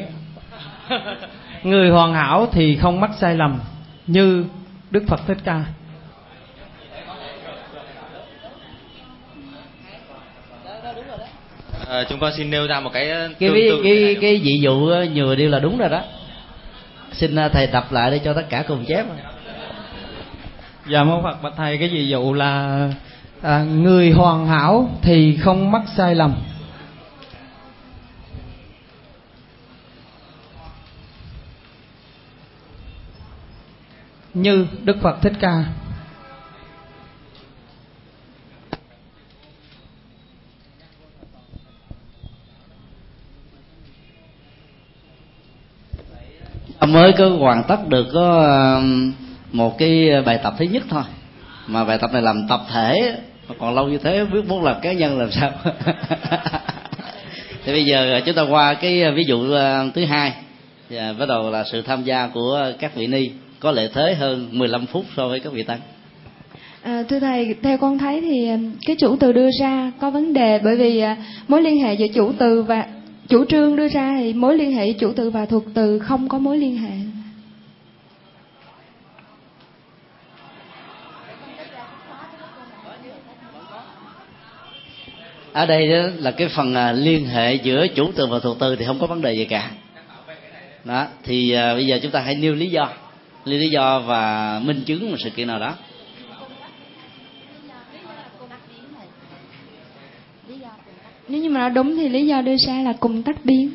[0.90, 1.00] à,
[1.64, 3.60] người hoàn hảo thì không mắc sai lầm
[4.08, 4.46] như
[4.92, 5.66] đức phật thích ca.
[11.90, 13.06] À, chúng con xin nêu ra một cái
[13.40, 16.02] cái cái cái, cái dị dụ nhừa điêu là đúng rồi đó.
[17.12, 19.06] Xin thầy tập lại để cho tất cả cùng chép.
[20.88, 22.80] Dạ mô phật bạch thầy cái dị dụ là
[23.42, 26.36] à, người hoàn hảo thì không mắc sai lầm.
[34.34, 35.64] Như đức phật thích ca.
[46.88, 48.46] Mới có hoàn tất được có
[48.78, 49.14] um,
[49.52, 51.04] một cái bài tập thứ nhất thôi.
[51.68, 53.18] Mà bài tập này làm tập thể
[53.60, 55.52] còn lâu như thế biết muốn làm cá nhân làm sao?
[57.66, 60.34] Thì bây giờ chúng ta qua cái ví dụ uh, thứ hai.
[60.90, 64.50] Và bắt đầu là sự tham gia của các vị ni có lợi thế hơn
[64.52, 65.80] 15 phút so với các vị tăng.
[66.82, 68.50] À, thưa thầy, theo con thấy thì
[68.86, 71.04] cái chủ từ đưa ra có vấn đề bởi vì
[71.48, 72.86] mối liên hệ giữa chủ từ và
[73.30, 76.40] chủ trương đưa ra thì mối liên hệ chủ từ và thuộc từ không có
[76.40, 76.92] mối liên hệ
[85.54, 88.76] ở đây đó là cái phần à, liên hệ giữa chủ từ và thuộc từ
[88.76, 89.72] thì không có vấn đề gì cả.
[90.84, 92.90] Đó thì à, bây giờ chúng ta hãy nêu lý do.
[93.46, 95.76] Nêu lý do và minh chứng một sự kiện nào đó.
[101.28, 103.72] Nếu như mà nó đúng thì lý do đưa ra là cùng tách biến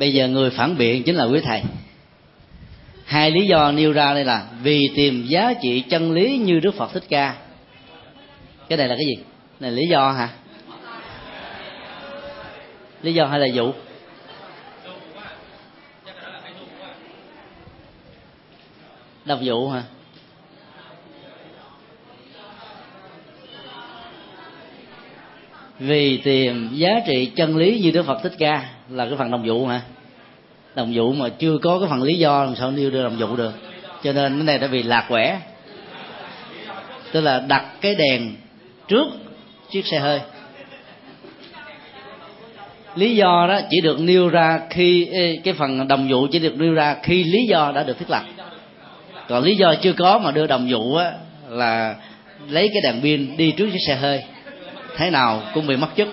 [0.00, 1.62] bây giờ người phản biện chính là quý thầy.
[3.04, 6.74] Hai lý do nêu ra đây là vì tìm giá trị chân lý như đức
[6.74, 7.36] phật thích ca.
[8.68, 9.24] Cái này là cái gì?
[9.60, 10.28] Này, lý do hả?
[13.02, 13.72] Lý do hay là vụ
[19.24, 19.82] đọc vụ hả?
[25.78, 29.42] Vì tìm giá trị chân lý như đức phật thích ca là cái phần đồng
[29.46, 29.82] vụ mà.
[30.74, 33.36] Đồng vụ mà chưa có cái phần lý do làm sao nêu đưa đồng vụ
[33.36, 33.52] được.
[34.02, 35.40] Cho nên cái này đã bị lạc quẻ.
[37.12, 38.34] Tức là đặt cái đèn
[38.88, 39.06] trước
[39.70, 40.20] chiếc xe hơi.
[42.94, 45.08] Lý do đó chỉ được nêu ra khi
[45.44, 48.22] cái phần đồng vụ chỉ được nêu ra khi lý do đã được thiết lập.
[49.28, 51.12] Còn lý do chưa có mà đưa đồng vụ á
[51.48, 51.94] là
[52.48, 54.22] lấy cái đèn pin đi trước chiếc xe hơi.
[54.96, 56.08] Thế nào cũng bị mất chức.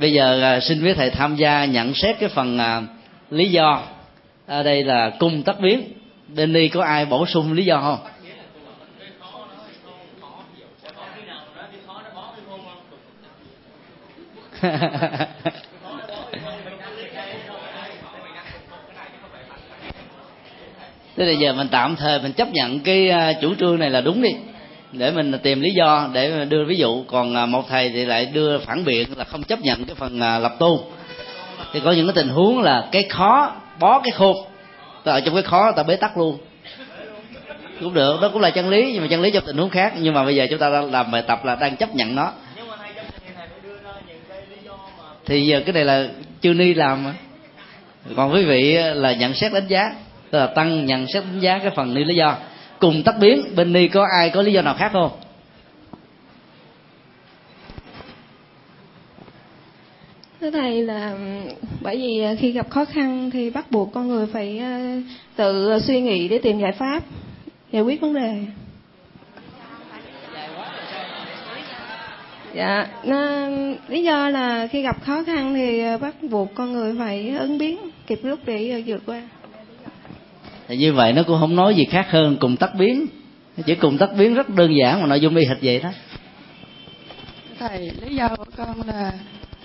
[0.00, 2.82] Bây giờ à, xin quý thầy tham gia nhận xét cái phần à,
[3.30, 3.82] lý do
[4.46, 5.92] ở đây là cung tất biến.
[6.28, 7.98] Bên đi có ai bổ sung lý do không?
[21.16, 24.00] Thế bây giờ mình tạm thời mình chấp nhận cái à, chủ trương này là
[24.00, 24.30] đúng đi
[24.92, 27.04] để mình tìm lý do để đưa ví dụ.
[27.04, 30.20] Còn à, một thầy thì lại đưa phản biện là không chấp nhận cái phần
[30.20, 30.84] à, lập tu.
[31.72, 34.36] Thì có những cái tình huống là cái khó, bó cái khôn
[35.04, 36.38] ta ở trong cái khó ta bế tắc luôn.
[37.80, 39.92] Cũng được, đó cũng là chân lý, nhưng mà chân lý trong tình huống khác.
[40.00, 42.32] Nhưng mà bây giờ chúng ta đang làm bài tập là đang chấp nhận nó.
[45.26, 46.08] Thì giờ cái này là
[46.40, 47.14] chư ni làm mà.
[48.16, 49.92] Còn quý vị là nhận xét đánh giá,
[50.30, 52.36] tức là tăng nhận xét đánh giá cái phần ni lý do
[52.80, 55.10] cùng tắt biến bên ni có ai có lý do nào khác không?
[60.40, 61.16] Thưa thầy là
[61.80, 65.00] bởi vì à, khi gặp khó khăn thì bắt buộc con người phải à,
[65.36, 67.02] tự suy nghĩ để tìm giải pháp
[67.72, 68.44] giải quyết vấn đề.
[72.54, 73.48] Dạ nó,
[73.88, 77.58] lý do là khi gặp khó khăn thì à, bắt buộc con người phải ứng
[77.58, 79.22] biến kịp lúc để vượt qua
[80.68, 83.06] thì như vậy nó cũng không nói gì khác hơn cùng tắt biến.
[83.66, 85.90] Chỉ cùng tắt biến rất đơn giản mà nội dung y hệt vậy đó
[87.58, 89.12] thầy, lý do của con là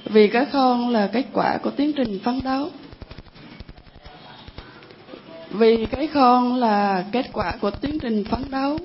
[0.05, 2.69] vì cái con là kết quả của tiến trình phấn đấu.
[5.49, 8.77] Vì cái khôn là kết quả của tiến trình phấn đấu.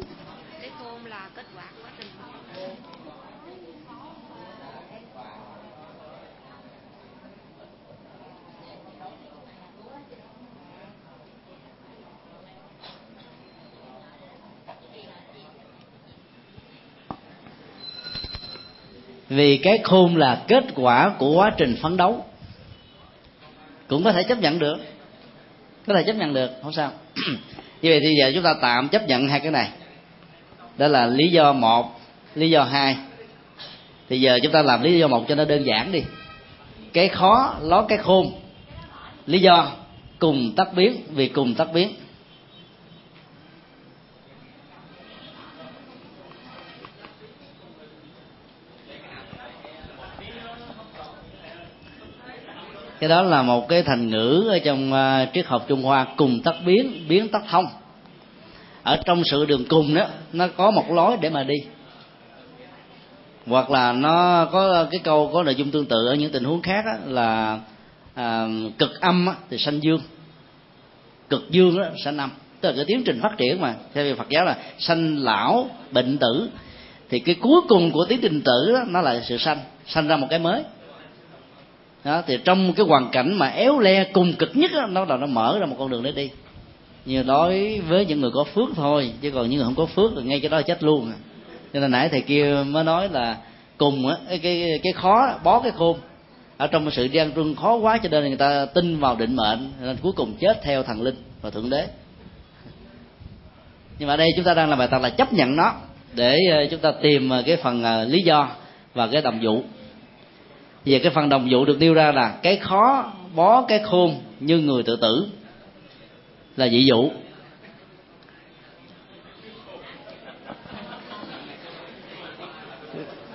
[19.28, 22.24] Vì cái khôn là kết quả của quá trình phấn đấu.
[23.88, 24.76] Cũng có thể chấp nhận được.
[25.86, 26.90] Có thể chấp nhận được, không sao.
[27.82, 29.68] Như vậy thì giờ chúng ta tạm chấp nhận hai cái này.
[30.78, 32.00] Đó là lý do một,
[32.34, 32.96] lý do hai.
[34.08, 36.02] Thì giờ chúng ta làm lý do một cho nó đơn giản đi.
[36.92, 38.32] Cái khó, ló cái khôn.
[39.26, 39.72] Lý do,
[40.18, 41.92] cùng tắt biến, vì cùng tắt biến.
[53.00, 56.40] Cái đó là một cái thành ngữ ở trong uh, triết học trung hoa cùng
[56.44, 57.66] tất biến biến tất thông.
[58.82, 61.56] Ở trong sự đường cùng đó nó có một lối để mà đi.
[63.46, 66.62] Hoặc là nó có cái câu có nội dung tương tự ở những tình huống
[66.62, 67.60] khác đó, là
[68.14, 68.46] à,
[68.78, 70.00] cực âm á, thì sanh dương.
[71.28, 72.30] Cực dương đó, sanh âm.
[72.60, 73.74] Tức là cái tiến trình phát triển mà.
[73.94, 76.48] Theo Phật giáo là sanh lão bệnh tử.
[77.08, 79.58] Thì cái cuối cùng của tiến trình tử đó, nó là sự sanh.
[79.86, 80.62] Sanh ra một cái mới
[82.06, 85.16] đó, thì trong cái hoàn cảnh mà éo le cùng cực nhất đó, nó là
[85.16, 86.30] nó mở ra một con đường để đi.
[87.04, 90.10] Như đối với những người có phước thôi chứ còn những người không có phước
[90.16, 91.12] thì ngay cái đó chết luôn.
[91.72, 93.36] Cho nên nãy thầy kia mới nói là
[93.78, 95.98] cùng á cái, cái cái khó bó cái khôn.
[96.56, 99.72] Ở trong sự gian truân khó quá cho nên người ta tin vào định mệnh
[99.80, 101.86] nên cuối cùng chết theo thần linh và thượng đế.
[103.98, 105.72] Nhưng mà ở đây chúng ta đang làm bài tập là chấp nhận nó
[106.14, 108.48] để ờ, chúng ta tìm ờ, cái phần ờ, lý do
[108.94, 109.62] và cái đồng dụ
[110.86, 114.58] về cái phần đồng dụ được nêu ra là cái khó bó cái khôn như
[114.58, 115.26] người tự tử
[116.56, 117.10] là dị dụ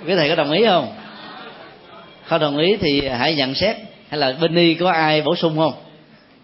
[0.08, 0.88] cái thầy có đồng ý không?
[2.26, 3.76] Không đồng ý thì hãy nhận xét
[4.10, 5.74] hay là bên y có ai bổ sung không?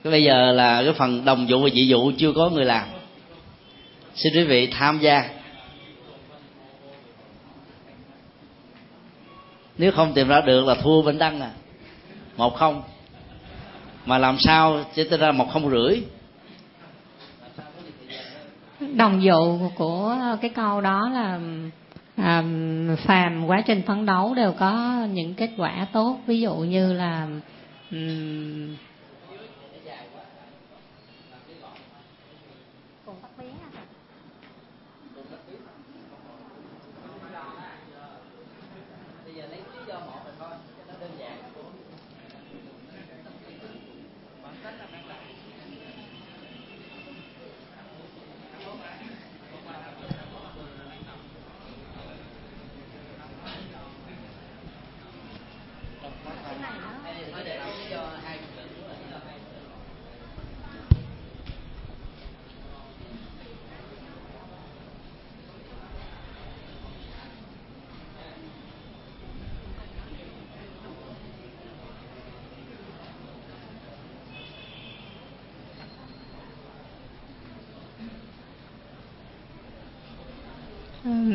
[0.03, 2.83] Cái bây giờ là cái phần đồng vụ và dị vụ chưa có người làm.
[4.15, 5.29] Xin quý vị tham gia.
[9.77, 11.51] Nếu không tìm ra được là thua bên đăng à.
[12.37, 12.83] Một không.
[14.05, 16.01] Mà làm sao chỉ ra một không rưỡi?
[18.95, 21.39] Đồng dụ của cái câu đó là
[22.15, 22.43] à,
[22.97, 26.17] phàm quá trình phấn đấu đều có những kết quả tốt.
[26.27, 27.27] Ví dụ như là
[27.91, 28.75] um,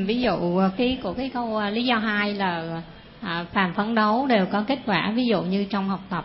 [0.07, 2.83] ví dụ à, cái của cái câu à, lý do hai là
[3.21, 5.13] à, phàm phấn đấu đều có kết quả.
[5.15, 6.25] Ví dụ như trong học tập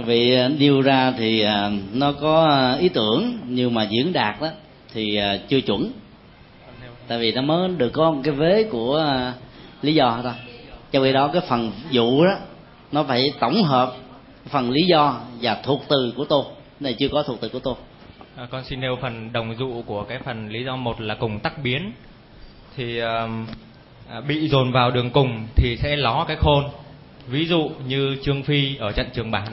[0.00, 4.40] vị à, điêu ra thì à, nó có à, ý tưởng nhưng mà diễn đạt
[4.40, 4.48] đó
[4.92, 5.18] thì
[5.48, 5.92] chưa chuẩn.
[7.06, 9.22] Tại vì nó mới được có một cái vế của
[9.82, 10.32] lý do thôi.
[10.92, 12.36] Cho vì đó cái phần vụ đó
[12.92, 13.94] nó phải tổng hợp
[14.48, 16.44] phần lý do và thuộc từ của tôi.
[16.80, 17.74] Này chưa có thuộc từ của tôi.
[18.36, 21.40] À, con xin nêu phần đồng dụ của cái phần lý do một là cùng
[21.40, 21.92] tắc biến.
[22.76, 23.28] Thì à,
[24.28, 26.64] bị dồn vào đường cùng thì sẽ ló cái khôn.
[27.26, 29.46] Ví dụ như trương phi ở trận trường bản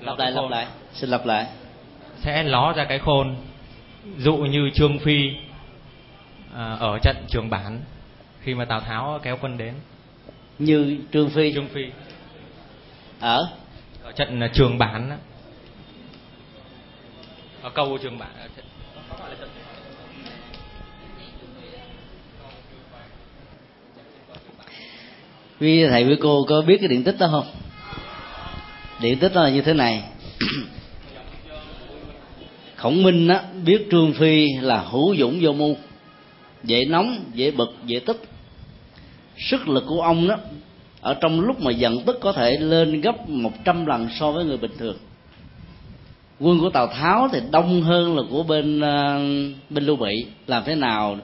[0.00, 0.66] lặp lại lặp lại
[1.02, 1.46] xin lặp lại.
[2.16, 3.36] Sẽ ló ra cái khôn
[4.18, 5.30] dụ như trương phi
[6.54, 7.80] à, ở trận trường bản
[8.42, 9.74] khi mà tào tháo kéo quân đến.
[10.58, 11.54] Như trương phi.
[11.54, 11.82] Trương phi.
[13.20, 13.48] Ở?
[14.02, 15.18] Ở trận trường bản
[17.62, 18.64] ở câu trường bản ở trận...
[25.60, 27.46] quý thầy quý cô có biết cái điện tích đó không?
[29.00, 30.02] Điện tích là như thế này
[32.82, 35.76] khổng minh á biết trương phi là hữu dũng vô mưu.
[36.64, 38.22] Dễ nóng dễ bực dễ tức.
[39.38, 40.36] Sức lực của ông đó
[41.00, 44.44] ở trong lúc mà giận tức có thể lên gấp một trăm lần so với
[44.44, 44.96] người bình thường.
[46.40, 50.26] Quân của tào tháo thì đông hơn là của bên uh, bên lưu bị.
[50.46, 51.16] Làm thế nào?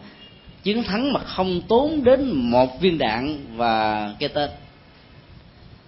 [0.63, 4.51] Chiến thắng mà không tốn đến một viên đạn và cái tên.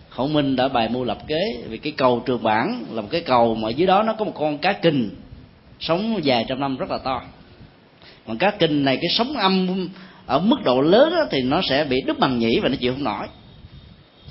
[0.09, 3.21] Khổng minh đã bày mưu lập kế vì cái cầu trường bản là một cái
[3.21, 5.11] cầu mà dưới đó nó có một con cá kình
[5.81, 7.23] sống dài trăm năm rất là to.
[8.27, 9.69] Còn cá kinh này cái sóng âm
[10.27, 12.93] ở mức độ lớn đó, thì nó sẽ bị đứt bằng nhĩ và nó chịu
[12.93, 13.27] không nổi.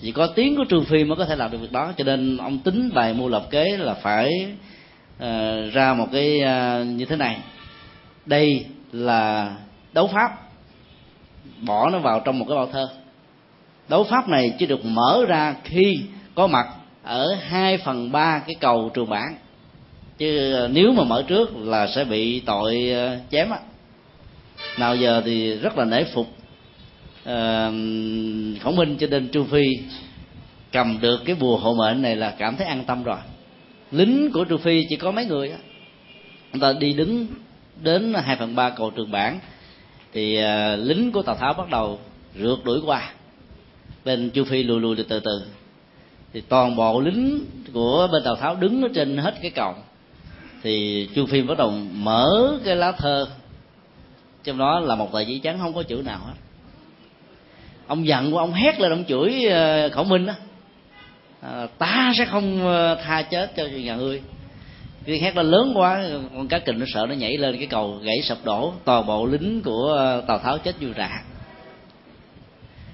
[0.02, 1.92] Chỉ có tiếng của trường phi mới có thể làm được việc đó.
[1.98, 4.30] Cho nên ông tính bài mưu lập kế là phải
[5.16, 7.38] uh, ra một cái uh, như thế này.
[8.26, 9.56] Đây là
[9.94, 10.32] đấu pháp.
[11.62, 12.90] Bỏ nó vào trong một cái bao thơ.
[13.90, 16.02] Đấu pháp này chỉ được mở ra khi
[16.36, 16.68] có mặt
[17.04, 19.36] ở hai phần ba cái cầu trường bản
[20.20, 23.60] chứ ờ, nếu mà mở trước là sẽ bị tội ờ, chém á.
[24.78, 26.28] Nào giờ thì rất là nể phục
[27.24, 27.72] ờ, à,
[28.62, 29.64] khổng minh cho nên chu phi.
[30.72, 33.18] Cầm được cái bùa hộ mệnh này là cảm thấy an tâm rồi.
[33.92, 35.58] Lính của chu phi chỉ có mấy người á.
[36.54, 37.28] Người ta đi đứng
[37.84, 39.40] đến hai phần ba cầu trường bản
[40.14, 42.00] thì à, lính của tào tháo bắt đầu
[42.36, 43.12] rượt đuổi qua.
[44.06, 45.42] Bên chu phi lùi lùi từ từ
[46.34, 49.76] thì toàn bộ lính của bên tàu tháo đứng ở trên hết cái cầu
[50.64, 53.28] thì chu phi bắt đầu mở cái lá thơ.
[54.44, 56.34] Trong đó là một tờ giấy trắng không có chữ nào hết.
[57.88, 60.34] Ông giận của ông hét lên ông chửi ờ, khổng minh đó.
[61.42, 64.22] À, ta sẽ không ờ, tha chết cho nhà ngươi.
[65.06, 66.04] Khi hét lên lớn quá
[66.36, 69.26] con cá kình nó sợ nó nhảy lên cái cầu gãy sập đổ toàn bộ
[69.26, 71.24] lính của ờ, tào tháo chết vui rạ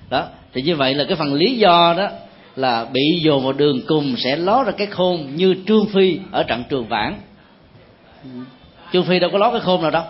[0.10, 2.10] đó thì như vậy là cái phần lý do đó
[2.56, 6.44] là bị dồn vào đường cùng sẽ ló ra cái khôn như trương phi ở
[6.44, 7.16] trận trường vãn
[8.94, 10.04] trương phi đâu có lót cái khôn nào đâu.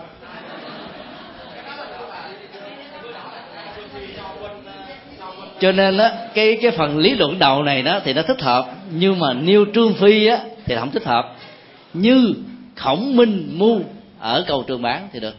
[5.60, 8.66] Cho nên á, cái cái phần lý luận đầu này đó thì nó thích hợp,
[8.92, 11.36] nhưng mà nêu trương phi á thì không thích hợp.
[11.94, 12.34] Như
[12.76, 13.82] khổng minh mu
[14.20, 15.36] ở cầu trường bán thì được.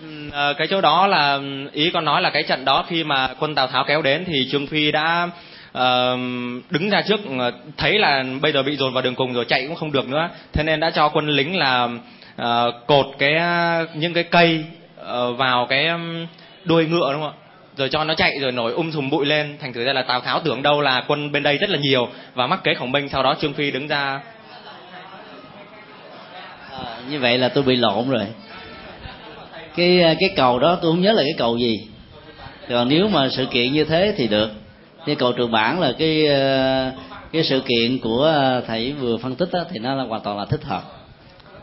[0.00, 1.40] Ừ, ờ, cái chỗ đó là,
[1.72, 4.48] ý con nói là cái trận đó khi mà quân tào tháo kéo đến thì
[4.52, 5.28] trương phi đã
[5.78, 6.18] uh,
[6.70, 9.66] đứng ra trước ờ, thấy là bây giờ bị dồn vào đường cùng rồi chạy
[9.66, 10.28] cũng không được nữa.
[10.52, 11.88] Thế nên đã cho quân lính là
[12.42, 13.40] uh, cột cái
[13.94, 14.64] những cái cây
[15.00, 15.88] uh, vào cái
[16.64, 17.40] đuôi ngựa đúng không ạ?
[17.76, 19.56] Rồi cho nó chạy rồi nổi um thùm bụi lên.
[19.60, 22.08] Thành thử ra là tào tháo tưởng đâu là quân bên đây rất là nhiều
[22.34, 24.20] và mắc kế khổng minh sau đó trương phi đứng ra.
[26.70, 26.80] À,
[27.10, 28.26] như vậy là tôi bị lộn rồi.
[29.76, 31.88] Cái cái cầu đó tôi không nhớ là cái cầu gì.
[32.68, 34.50] Còn nếu mà sự kiện như thế thì được
[35.06, 36.92] như cầu trường bản là cái ờ,
[37.32, 40.38] cái sự kiện của ờ, thầy vừa phân tích đó, thì nó là hoàn toàn
[40.38, 40.82] là thích hợp.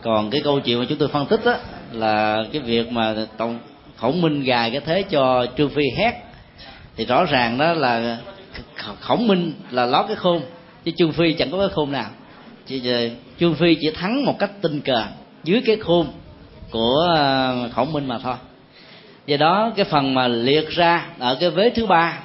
[0.01, 1.55] Còn cái câu chuyện mà chúng tôi phân tích đó,
[1.91, 3.59] là cái việc mà tổng
[3.97, 6.13] khổng minh gài cái thế cho trương phi hét
[6.95, 8.17] thì rõ ràng đó là
[8.99, 10.41] khổng minh là lót cái khôn
[10.85, 12.09] chứ trương phi chẳng có cái khôn nào.
[12.65, 12.81] Chỉ
[13.39, 15.03] trương phi chỉ thắng một cách tình cờ
[15.43, 16.07] dưới cái khôn
[16.71, 18.35] của ờ, khổng minh mà thôi.
[19.25, 22.19] Do đó cái phần mà liệt ra ở cái vế thứ ba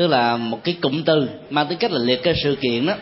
[0.00, 2.94] tức là một cái cụm từ mang tính cách là liệt cái sự kiện đó.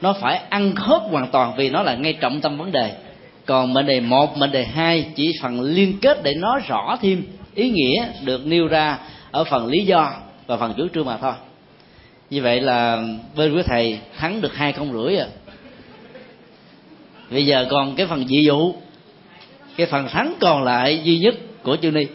[0.00, 2.92] Nó phải ăn khớp hoàn toàn vì nó là ngay trọng tâm vấn đề.
[3.46, 7.22] Còn mệnh đề một, mệnh đề hai chỉ phần liên kết để nói rõ thêm
[7.54, 8.98] ý nghĩa được nêu ra
[9.30, 10.12] ở phần lý do
[10.46, 11.32] và phần chủ trương mà thôi.
[12.30, 13.02] Như vậy là
[13.36, 15.26] bên quý thầy thắng được hai công rưỡi à.
[17.30, 18.74] Bây giờ còn cái phần dị dụ,
[19.76, 22.06] cái phần thắng còn lại duy nhất của chương ni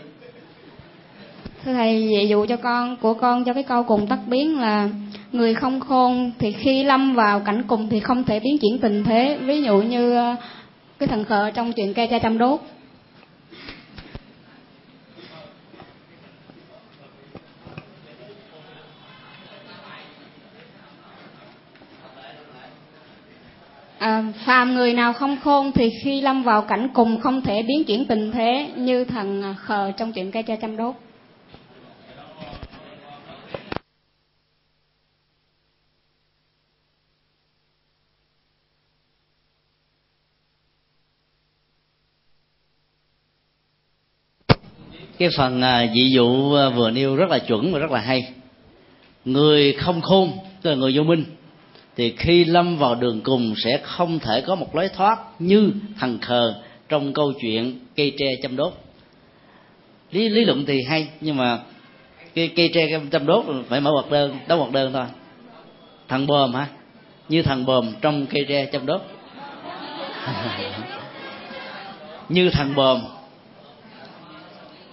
[1.67, 4.89] thưa thầy dị dụ cho con của con cho cái câu cùng tắc biến là
[5.31, 9.03] người không khôn thì khi lâm vào cảnh cùng thì không thể biến chuyển tình
[9.03, 9.37] thế.
[9.41, 10.35] Ví dụ như ờ,
[10.99, 12.59] cái thần khờ trong chuyện cây cha trăm đốt.
[23.97, 27.83] À, phàm người nào không khôn thì khi lâm vào cảnh cùng không thể biến
[27.83, 30.95] chuyển tình thế như thần khờ trong chuyện cây cha trăm đốt.
[45.17, 48.27] Cái phần à, dị dụ à, vừa nêu rất là chuẩn và rất là hay.
[49.25, 50.31] Người không khôn,
[50.61, 51.25] tức là người vô minh,
[51.95, 56.19] thì khi lâm vào đường cùng sẽ không thể có một lối thoát như thằng
[56.19, 56.53] khờ
[56.89, 58.73] trong câu chuyện cây tre châm đốt.
[60.11, 61.59] Lý lý luận thì hay, nhưng mà
[62.35, 65.05] cây cây tre châm đốt phải mở hoạt đơn, đóng hoạt đơn thôi.
[66.07, 66.67] Thằng bòm hả?
[67.29, 69.01] Như thằng bòm trong cây tre châm đốt.
[72.29, 73.16] Như thằng bòm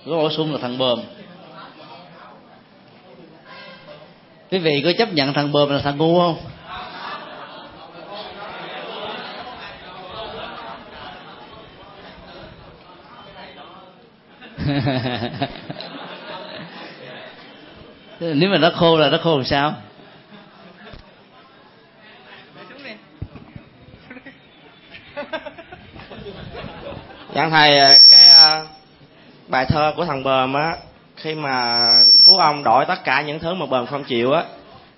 [0.07, 1.01] có bổ sung là thằng bờm
[4.51, 6.37] quý vị có chấp nhận thằng bờm là thằng ngu không?
[18.21, 19.75] Nếu mà nó khô là nó khô làm sao?
[27.35, 27.99] Dạ thầy
[29.55, 30.77] bài thơ của thằng bờm á
[31.17, 31.87] khi mà
[32.27, 34.43] phú ông đổi tất cả những thứ mà bờm không chịu á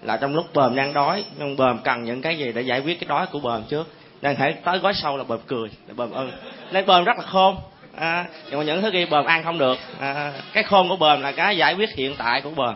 [0.03, 3.01] là trong lúc bờm đang đói nhưng bờm cần những cái gì để giải quyết
[3.01, 3.89] cái đói của bờm trước.
[4.20, 6.31] Đang thể tới gói sâu là bờm cười là bờm ưng
[6.73, 7.57] nên bờm rất là khôn
[7.97, 11.23] à, nhưng mà những thứ kia bờm ăn không được à, cái khôn của bờm
[11.23, 12.74] là cái giải quyết hiện tại của bờm.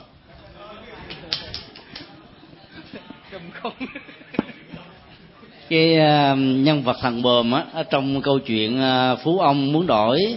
[5.68, 8.82] Cái uh, nhân vật thằng bờm á ở trong câu chuyện
[9.12, 10.36] uh, phú ông muốn đổi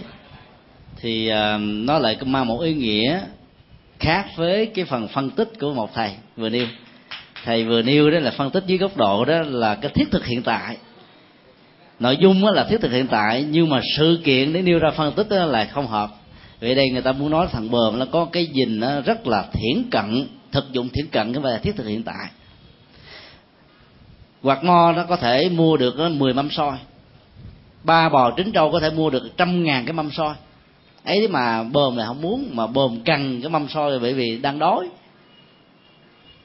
[1.04, 3.20] thì ờ, nó lại mang một ý nghĩa
[3.98, 6.66] khác với cái phần phân tích của một thầy vừa nêu.
[7.44, 10.26] Thầy vừa nêu đó là phân tích dưới góc độ đó là cái thiết thực
[10.26, 10.76] hiện tại.
[12.00, 15.12] Nội dung là thiết thực hiện tại, nhưng mà sự kiện để nêu ra phân
[15.12, 16.10] tích đó là không hợp.
[16.60, 19.44] Vậy đây người ta muốn nói thằng bờm nó có cái nhìn nó rất là
[19.52, 22.28] thiển cận, thực dụng thiển cận cái về thiết thực hiện tại.
[24.42, 26.76] Quạt mo nó có thể mua được mười mâm soi.
[27.82, 30.34] Ba bò trứng trâu có thể mua được trăm ngàn cái mâm soi
[31.04, 34.58] ấy mà bờm là không muốn mà bờm cần cái mâm soi bởi vì đang
[34.58, 34.88] đói.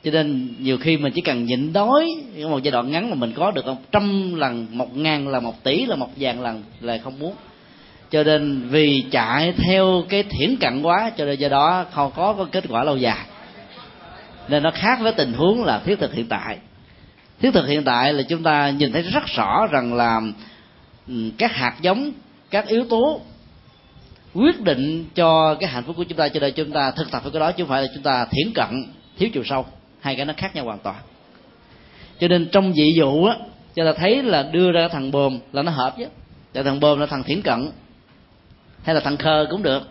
[0.03, 2.06] Cho nên nhiều khi mình chỉ cần nhịn đói
[2.41, 5.44] trong một giai đoạn ngắn mà mình có được một trăm lần một ngàn lần
[5.44, 7.34] một tỷ là một vàng lần là không muốn.
[8.11, 12.34] Cho nên vì chạy theo cái thiển cận quá cho nên do đó không có,
[12.34, 13.26] có kết quả lâu dài.
[14.48, 16.57] Nên nó khác với tình huống là thiết thực hiện tại.
[17.41, 20.22] Thiết thực hiện tại là chúng ta nhìn thấy rất rõ rằng là
[21.07, 22.11] ừ, các hạt giống
[22.49, 23.22] các yếu tố
[24.34, 27.23] quyết định cho cái hạnh phúc của chúng ta, cho nên chúng ta thực tập
[27.23, 28.85] với cái đó, chứ không phải là chúng ta thiển cận,
[29.18, 29.65] thiếu chiều sâu.
[30.01, 30.95] Hai cái nó khác nhau hoàn toàn.
[32.19, 33.35] Cho nên trong dị dụ á,
[33.76, 36.06] cho ta thấy là đưa ra thằng bồm là nó hợp chứ
[36.53, 37.72] tại thằng bồm là thằng thiển cận.
[38.84, 39.84] Hay là thằng khờ cũng được.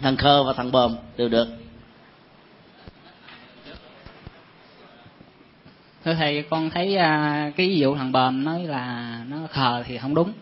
[0.00, 1.48] Thằng khờ và thằng bồm đều được.
[6.04, 9.98] Thưa thầy, con thấy à, cái ví dụ thằng bờm nói là nó khờ thì
[9.98, 10.32] không đúng.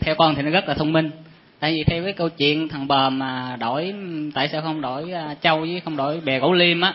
[0.00, 1.10] Theo con thì nó rất là thông minh
[1.64, 3.94] tại vì theo cái câu chuyện thằng bờm mà đổi,
[4.34, 6.94] tại sao không đổi à, châu với không đổi bè gỗ liêm á,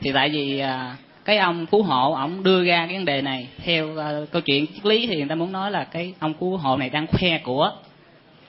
[0.00, 3.48] thì tại vì à, cái ông phú hộ, ổng đưa ra cái vấn đề này
[3.64, 6.56] theo à, câu chuyện triết lý thì người ta muốn nói là cái ông phú
[6.56, 7.72] hộ này đang khoe của.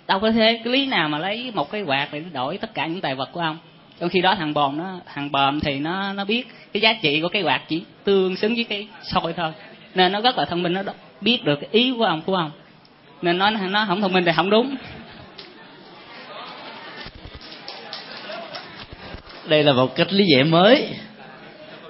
[0.07, 2.87] Đâu có thế, cái lý nào mà lấy một cái quạt để đổi tất cả
[2.87, 3.57] những tài vật của ông.
[3.99, 7.21] Trong khi đó thằng bòm nó, thằng bòm thì nó nó biết cái giá trị
[7.21, 9.51] của cái quạt chỉ tương xứng với cái sôi thôi.
[9.95, 10.81] Nên nó rất là thông minh, nó
[11.21, 12.51] biết được cái ý của ông của ông.
[13.21, 14.75] Nên nó nó không thông minh thì không đúng.
[19.47, 20.87] Đây là một cách lý giải mới.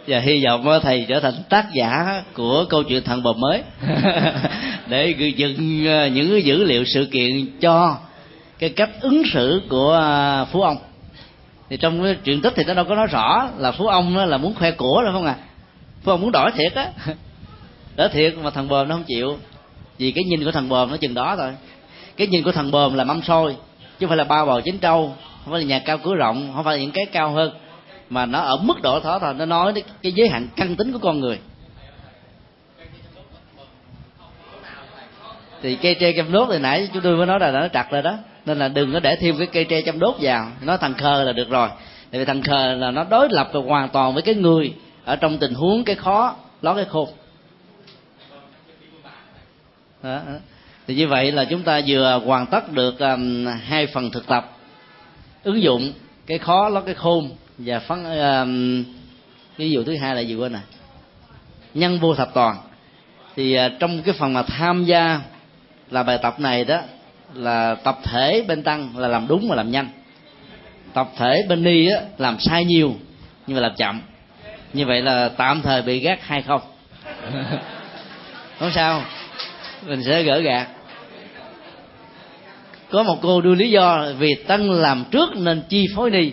[0.08, 3.62] Và hy vọng ờ, thầy trở thành tác giả của câu chuyện thằng bò mới.
[4.88, 7.98] Để dựng ờ, những dữ liệu sự kiện cho
[8.60, 10.78] cái cách ứng xử của ờ, phú ông.
[11.70, 14.38] Thì trong cái truyện tích thì nó đâu có nói rõ là phú ông là
[14.38, 15.36] muốn khoe của đâu không à.
[16.04, 16.90] Phú ông muốn đổi thiệt á.
[17.96, 19.38] Đổi thiệt mà thằng bòm nó không chịu.
[19.98, 21.52] Vì cái nhìn của thằng bòm nó chừng đó thôi.
[22.18, 24.78] Cái nhìn của thằng bòm là mâm xôi, chứ không phải là ba bò chín
[24.78, 27.52] trâu không phải là nhà cao cửa rộng không phải là những cái cao hơn
[28.10, 29.34] mà nó ở mức độ đó thôi.
[29.34, 31.40] Nó nói đến cái giới hạn căn tính của con người.
[35.62, 38.02] Thì cây tre chăm đốt thì nãy chúng tôi mới nói là nó chặt rồi
[38.02, 38.18] đó.
[38.46, 40.52] Nên là đừng có để thêm cái cây tre chăm đốt vào.
[40.62, 41.70] Nó thằng khờ là được rồi.
[42.12, 44.74] Tại vì thằng khờ là nó đối lập hoàn toàn với cái người
[45.06, 47.10] ở trong tình huống cái khó ló cái khôn.
[50.04, 50.20] Đó.
[50.88, 54.53] thì như vậy là chúng ta vừa hoàn tất được um, hai phần thực tập
[55.44, 55.94] ứng dụng
[56.26, 58.48] cái khó lót cái khôn và phấn uh,
[59.58, 60.62] ví dụ thứ hai là gì quên này
[61.74, 62.58] nhân vô thập toàn.
[63.36, 65.20] Thì uh, trong cái phần mà tham gia
[65.90, 66.82] là bài tập này đó
[67.34, 69.90] là tập thể bên tăng là làm đúng và làm nhanh.
[70.94, 72.94] Tập thể bên ni á làm sai nhiều
[73.48, 74.02] nhưng mà làm chậm.
[74.74, 76.62] Như vậy là tạm thời bị gác hay không?
[78.60, 79.04] Không sao
[79.86, 80.68] mình sẽ gỡ gạt
[82.94, 86.32] có một cô đưa lý do vì tăng làm trước nên chi phối đi.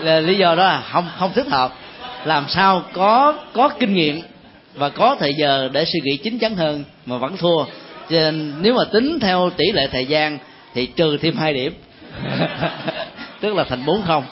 [0.00, 1.72] Là lý do đó là không không thích hợp.
[2.24, 4.20] Làm sao có có kinh nghiệm
[4.74, 7.64] và có thời giờ để suy nghĩ chín chắn hơn mà vẫn thua.
[8.10, 10.38] Cho nên nếu mà tính theo tỷ lệ thời gian
[10.74, 11.74] thì trừ thêm hai điểm.
[13.40, 14.24] Tức là thành bốn không.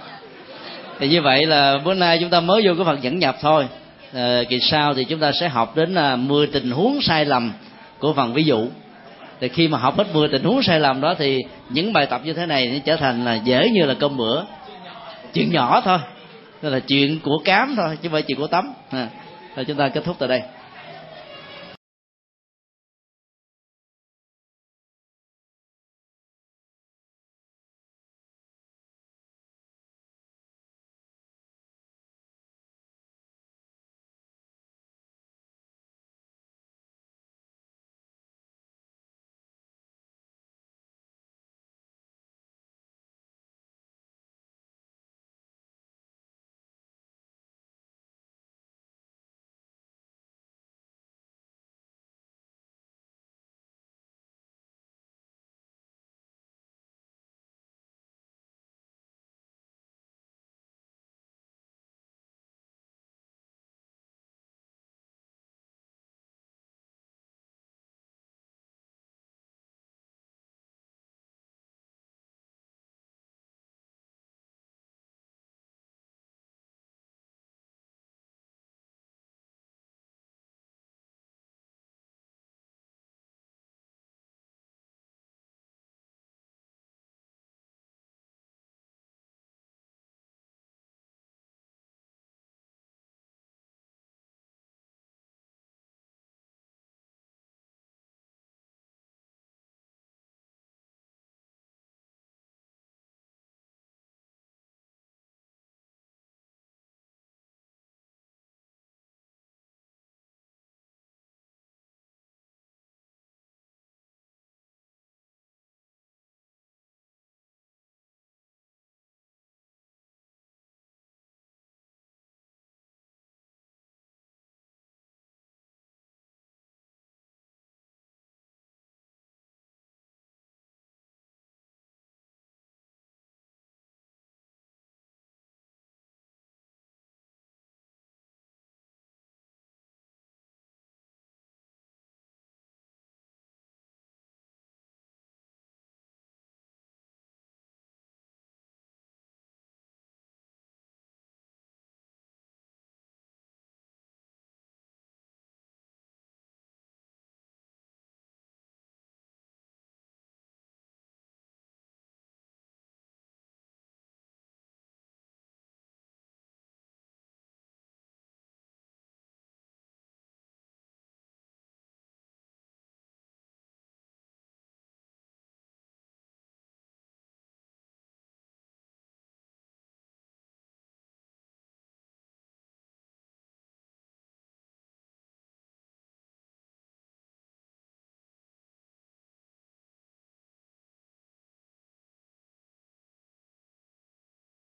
[0.98, 3.66] Thì như vậy là bữa nay chúng ta mới vô cái phần dẫn nhập thôi.
[4.14, 7.52] À, kỳ sau thì chúng ta sẽ học đến là 10 tình huống sai lầm
[7.98, 8.68] của phần ví dụ
[9.42, 12.20] thì khi mà học hết 10 tình huống sai lầm đó thì những bài tập
[12.24, 14.42] như thế này nó trở thành là dễ như là cơm bữa.
[15.34, 15.98] Chuyện nhỏ thôi
[16.62, 19.08] đó là chuyện của cám thôi chứ không phải chuyện của tắm à,
[19.56, 20.42] rồi chúng ta kết thúc tại đây.